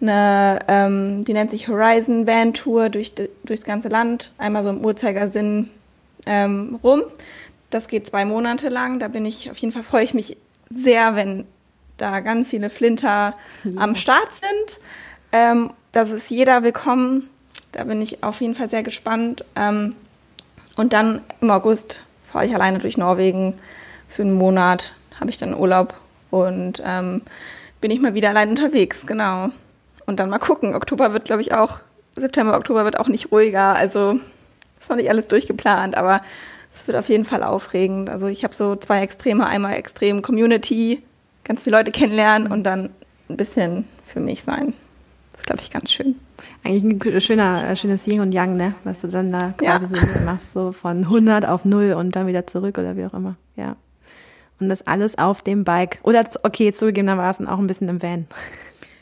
eine, 0.00 0.60
ähm, 0.68 1.24
die 1.24 1.32
nennt 1.32 1.50
sich 1.50 1.68
Horizon 1.68 2.26
Van 2.26 2.54
Tour 2.54 2.88
durch, 2.88 3.12
durchs 3.44 3.64
ganze 3.64 3.88
Land, 3.88 4.32
einmal 4.38 4.62
so 4.62 4.70
im 4.70 4.84
Uhrzeigersinn 4.84 5.70
ähm, 6.26 6.78
rum. 6.82 7.02
Das 7.70 7.88
geht 7.88 8.06
zwei 8.06 8.24
Monate 8.24 8.68
lang. 8.68 8.98
Da 8.98 9.08
bin 9.08 9.26
ich, 9.26 9.50
auf 9.50 9.56
jeden 9.58 9.72
Fall 9.72 9.82
freue 9.82 10.04
ich 10.04 10.14
mich 10.14 10.36
sehr, 10.70 11.16
wenn 11.16 11.44
da 11.96 12.20
ganz 12.20 12.48
viele 12.48 12.70
Flinter 12.70 13.34
ja. 13.64 13.70
am 13.76 13.94
Start 13.94 14.28
sind. 14.32 14.80
Ähm, 15.32 15.70
das 15.92 16.10
ist 16.10 16.30
jeder 16.30 16.62
willkommen. 16.62 17.30
Da 17.72 17.84
bin 17.84 18.00
ich 18.02 18.22
auf 18.22 18.40
jeden 18.40 18.54
Fall 18.54 18.68
sehr 18.68 18.82
gespannt. 18.82 19.44
Ähm, 19.56 19.94
und 20.76 20.92
dann 20.92 21.20
im 21.40 21.50
August 21.50 22.04
fahre 22.32 22.46
ich 22.46 22.54
alleine 22.54 22.78
durch 22.78 22.96
Norwegen 22.96 23.54
für 24.14 24.22
einen 24.22 24.34
Monat, 24.34 24.94
habe 25.18 25.30
ich 25.30 25.38
dann 25.38 25.54
Urlaub 25.54 25.94
und 26.30 26.80
ähm, 26.84 27.22
bin 27.80 27.90
ich 27.90 28.00
mal 28.00 28.14
wieder 28.14 28.28
allein 28.30 28.50
unterwegs, 28.50 29.06
genau. 29.06 29.48
Und 30.06 30.20
dann 30.20 30.30
mal 30.30 30.38
gucken. 30.38 30.74
Oktober 30.74 31.12
wird, 31.12 31.24
glaube 31.24 31.42
ich, 31.42 31.52
auch, 31.52 31.80
September, 32.14 32.56
Oktober 32.56 32.84
wird 32.84 32.98
auch 32.98 33.08
nicht 33.08 33.32
ruhiger. 33.32 33.74
Also 33.74 34.20
ist 34.80 34.88
noch 34.88 34.96
nicht 34.96 35.10
alles 35.10 35.26
durchgeplant, 35.26 35.96
aber 35.96 36.20
es 36.74 36.86
wird 36.86 36.96
auf 36.96 37.08
jeden 37.08 37.24
Fall 37.24 37.42
aufregend. 37.42 38.08
Also 38.08 38.28
ich 38.28 38.44
habe 38.44 38.54
so 38.54 38.76
zwei 38.76 39.00
Extreme, 39.02 39.46
einmal 39.46 39.74
extrem 39.74 40.22
Community, 40.22 41.02
ganz 41.42 41.62
viele 41.62 41.76
Leute 41.76 41.90
kennenlernen 41.90 42.50
und 42.50 42.62
dann 42.64 42.90
ein 43.28 43.36
bisschen 43.36 43.86
für 44.06 44.20
mich 44.20 44.44
sein. 44.44 44.74
Das 45.32 45.40
ist, 45.40 45.46
glaube 45.46 45.62
ich, 45.62 45.70
ganz 45.70 45.90
schön. 45.90 46.16
Eigentlich 46.62 47.14
ein 47.14 47.20
schöner, 47.20 47.68
äh, 47.68 47.76
schönes 47.76 48.06
Yin 48.06 48.20
und 48.20 48.32
Yang, 48.32 48.56
ne? 48.56 48.74
Was 48.84 49.00
du 49.00 49.08
dann 49.08 49.32
da 49.32 49.54
quasi 49.56 49.96
ja. 49.96 50.06
so 50.06 50.24
machst, 50.24 50.52
so 50.52 50.72
von 50.72 50.98
100 50.98 51.46
auf 51.46 51.64
0 51.64 51.94
und 51.94 52.14
dann 52.14 52.26
wieder 52.26 52.46
zurück 52.46 52.78
oder 52.78 52.96
wie 52.96 53.06
auch 53.06 53.14
immer. 53.14 53.36
Ja. 53.56 53.76
Und 54.60 54.68
das 54.68 54.86
alles 54.86 55.18
auf 55.18 55.42
dem 55.42 55.64
Bike. 55.64 55.98
Oder, 56.02 56.24
okay, 56.42 56.72
zugegebenermaßen 56.72 57.48
auch 57.48 57.58
ein 57.58 57.66
bisschen 57.66 57.88
im 57.88 58.02
Van. 58.02 58.26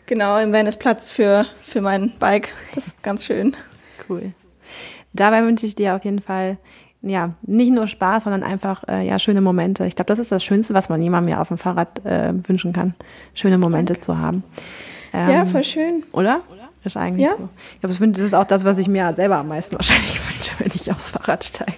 Genau, 0.06 0.38
im 0.38 0.52
Van 0.52 0.66
ist 0.66 0.78
Platz 0.78 1.10
für, 1.10 1.46
für 1.62 1.80
mein 1.80 2.12
Bike. 2.18 2.48
Das 2.74 2.86
ist 2.86 3.02
ganz 3.02 3.24
schön. 3.24 3.56
Cool. 4.08 4.32
Dabei 5.12 5.44
wünsche 5.44 5.66
ich 5.66 5.74
dir 5.74 5.94
auf 5.94 6.04
jeden 6.04 6.20
Fall 6.20 6.58
ja, 7.02 7.34
nicht 7.42 7.72
nur 7.72 7.86
Spaß, 7.86 8.24
sondern 8.24 8.42
einfach 8.42 8.84
äh, 8.88 9.06
ja 9.06 9.18
schöne 9.18 9.40
Momente. 9.40 9.86
Ich 9.86 9.96
glaube, 9.96 10.06
das 10.06 10.18
ist 10.18 10.32
das 10.32 10.44
Schönste, 10.44 10.72
was 10.72 10.88
man 10.88 11.02
jemandem 11.02 11.32
ja 11.32 11.40
auf 11.40 11.48
dem 11.48 11.58
Fahrrad 11.58 12.04
äh, 12.04 12.32
wünschen 12.46 12.72
kann, 12.72 12.94
schöne 13.34 13.58
Momente 13.58 13.94
Danke. 13.94 14.04
zu 14.04 14.18
haben. 14.18 14.44
Ähm, 15.12 15.30
ja, 15.30 15.44
voll 15.44 15.64
schön. 15.64 16.04
Oder? 16.12 16.40
Ist 16.84 16.96
eigentlich 16.96 17.26
ja. 17.26 17.36
so. 17.36 17.48
Ich 17.74 17.80
glaube, 17.80 18.12
das 18.12 18.24
ist 18.24 18.34
auch 18.34 18.44
das, 18.44 18.64
was 18.64 18.76
ich 18.78 18.88
mir 18.88 19.12
selber 19.14 19.36
am 19.36 19.48
meisten 19.48 19.76
wahrscheinlich 19.76 20.20
wünsche, 20.28 20.52
wenn 20.58 20.72
ich 20.74 20.90
aufs 20.90 21.12
Fahrrad 21.12 21.44
steige, 21.44 21.72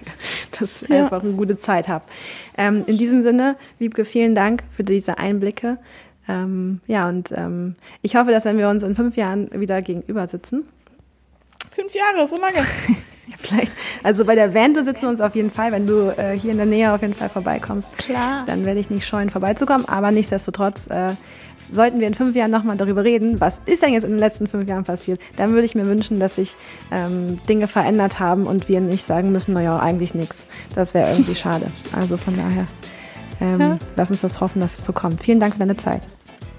dass 0.59 0.81
ich 0.81 0.89
ja. 0.89 1.03
einfach 1.03 1.21
eine 1.21 1.33
gute 1.33 1.57
Zeit 1.59 1.87
habe. 1.87 2.05
Ähm, 2.57 2.83
in 2.87 2.97
diesem 2.97 3.21
Sinne, 3.21 3.55
Wiebke, 3.77 4.03
vielen 4.03 4.33
Dank 4.33 4.63
für 4.71 4.83
diese 4.83 5.19
Einblicke. 5.19 5.77
Ähm, 6.27 6.81
ja, 6.87 7.07
und 7.07 7.31
ähm, 7.33 7.75
ich 8.01 8.15
hoffe, 8.15 8.31
dass 8.31 8.45
wenn 8.45 8.57
wir 8.57 8.67
uns 8.67 8.81
in 8.81 8.95
fünf 8.95 9.15
Jahren 9.15 9.49
wieder 9.53 9.81
gegenüber 9.83 10.27
sitzen. 10.27 10.63
Fünf 11.75 11.93
Jahre, 11.93 12.27
so 12.27 12.37
lange. 12.37 12.57
ja, 13.27 13.35
vielleicht. 13.37 13.73
Also 14.01 14.25
bei 14.25 14.33
der 14.33 14.55
Wende 14.55 14.83
sitzen 14.85 15.03
wir 15.03 15.09
uns 15.09 15.21
auf 15.21 15.35
jeden 15.35 15.51
Fall, 15.51 15.71
wenn 15.71 15.85
du 15.85 16.09
äh, 16.17 16.35
hier 16.37 16.49
in 16.51 16.57
der 16.57 16.65
Nähe 16.65 16.91
auf 16.91 17.01
jeden 17.01 17.13
Fall 17.13 17.29
vorbeikommst. 17.29 17.95
Klar. 17.99 18.43
Dann 18.47 18.65
werde 18.65 18.79
ich 18.79 18.89
nicht 18.89 19.05
scheuen, 19.05 19.29
vorbeizukommen. 19.29 19.87
Aber 19.87 20.09
nichtsdestotrotz 20.09 20.87
äh, 20.87 21.13
sollten 21.71 21.99
wir 21.99 22.07
in 22.07 22.13
fünf 22.13 22.35
Jahren 22.35 22.51
nochmal 22.51 22.77
darüber 22.77 23.03
reden, 23.03 23.39
was 23.39 23.61
ist 23.65 23.81
denn 23.81 23.93
jetzt 23.93 24.03
in 24.03 24.11
den 24.11 24.19
letzten 24.19 24.47
fünf 24.47 24.67
Jahren 24.67 24.83
passiert, 24.83 25.19
dann 25.37 25.51
würde 25.51 25.65
ich 25.65 25.75
mir 25.75 25.85
wünschen, 25.85 26.19
dass 26.19 26.35
sich 26.35 26.55
ähm, 26.91 27.39
Dinge 27.49 27.67
verändert 27.67 28.19
haben 28.19 28.47
und 28.47 28.67
wir 28.67 28.81
nicht 28.81 29.03
sagen 29.03 29.31
müssen, 29.31 29.53
naja, 29.53 29.79
eigentlich 29.79 30.13
nichts. 30.13 30.45
Das 30.75 30.93
wäre 30.93 31.11
irgendwie 31.11 31.35
schade. 31.35 31.67
Also 31.95 32.17
von 32.17 32.35
daher 32.35 32.65
ähm, 33.41 33.59
ja. 33.59 33.77
lass 33.95 34.11
uns 34.11 34.21
das 34.21 34.39
hoffen, 34.41 34.61
dass 34.61 34.79
es 34.79 34.85
so 34.85 34.93
kommt. 34.93 35.21
Vielen 35.21 35.39
Dank 35.39 35.53
für 35.53 35.59
deine 35.59 35.75
Zeit. 35.75 36.01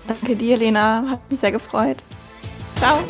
Danke 0.07 0.37
dir, 0.37 0.57
Lena. 0.57 1.05
Hat 1.11 1.31
mich 1.31 1.41
sehr 1.41 1.53
gefreut. 1.53 2.03
Ciao. 2.77 3.01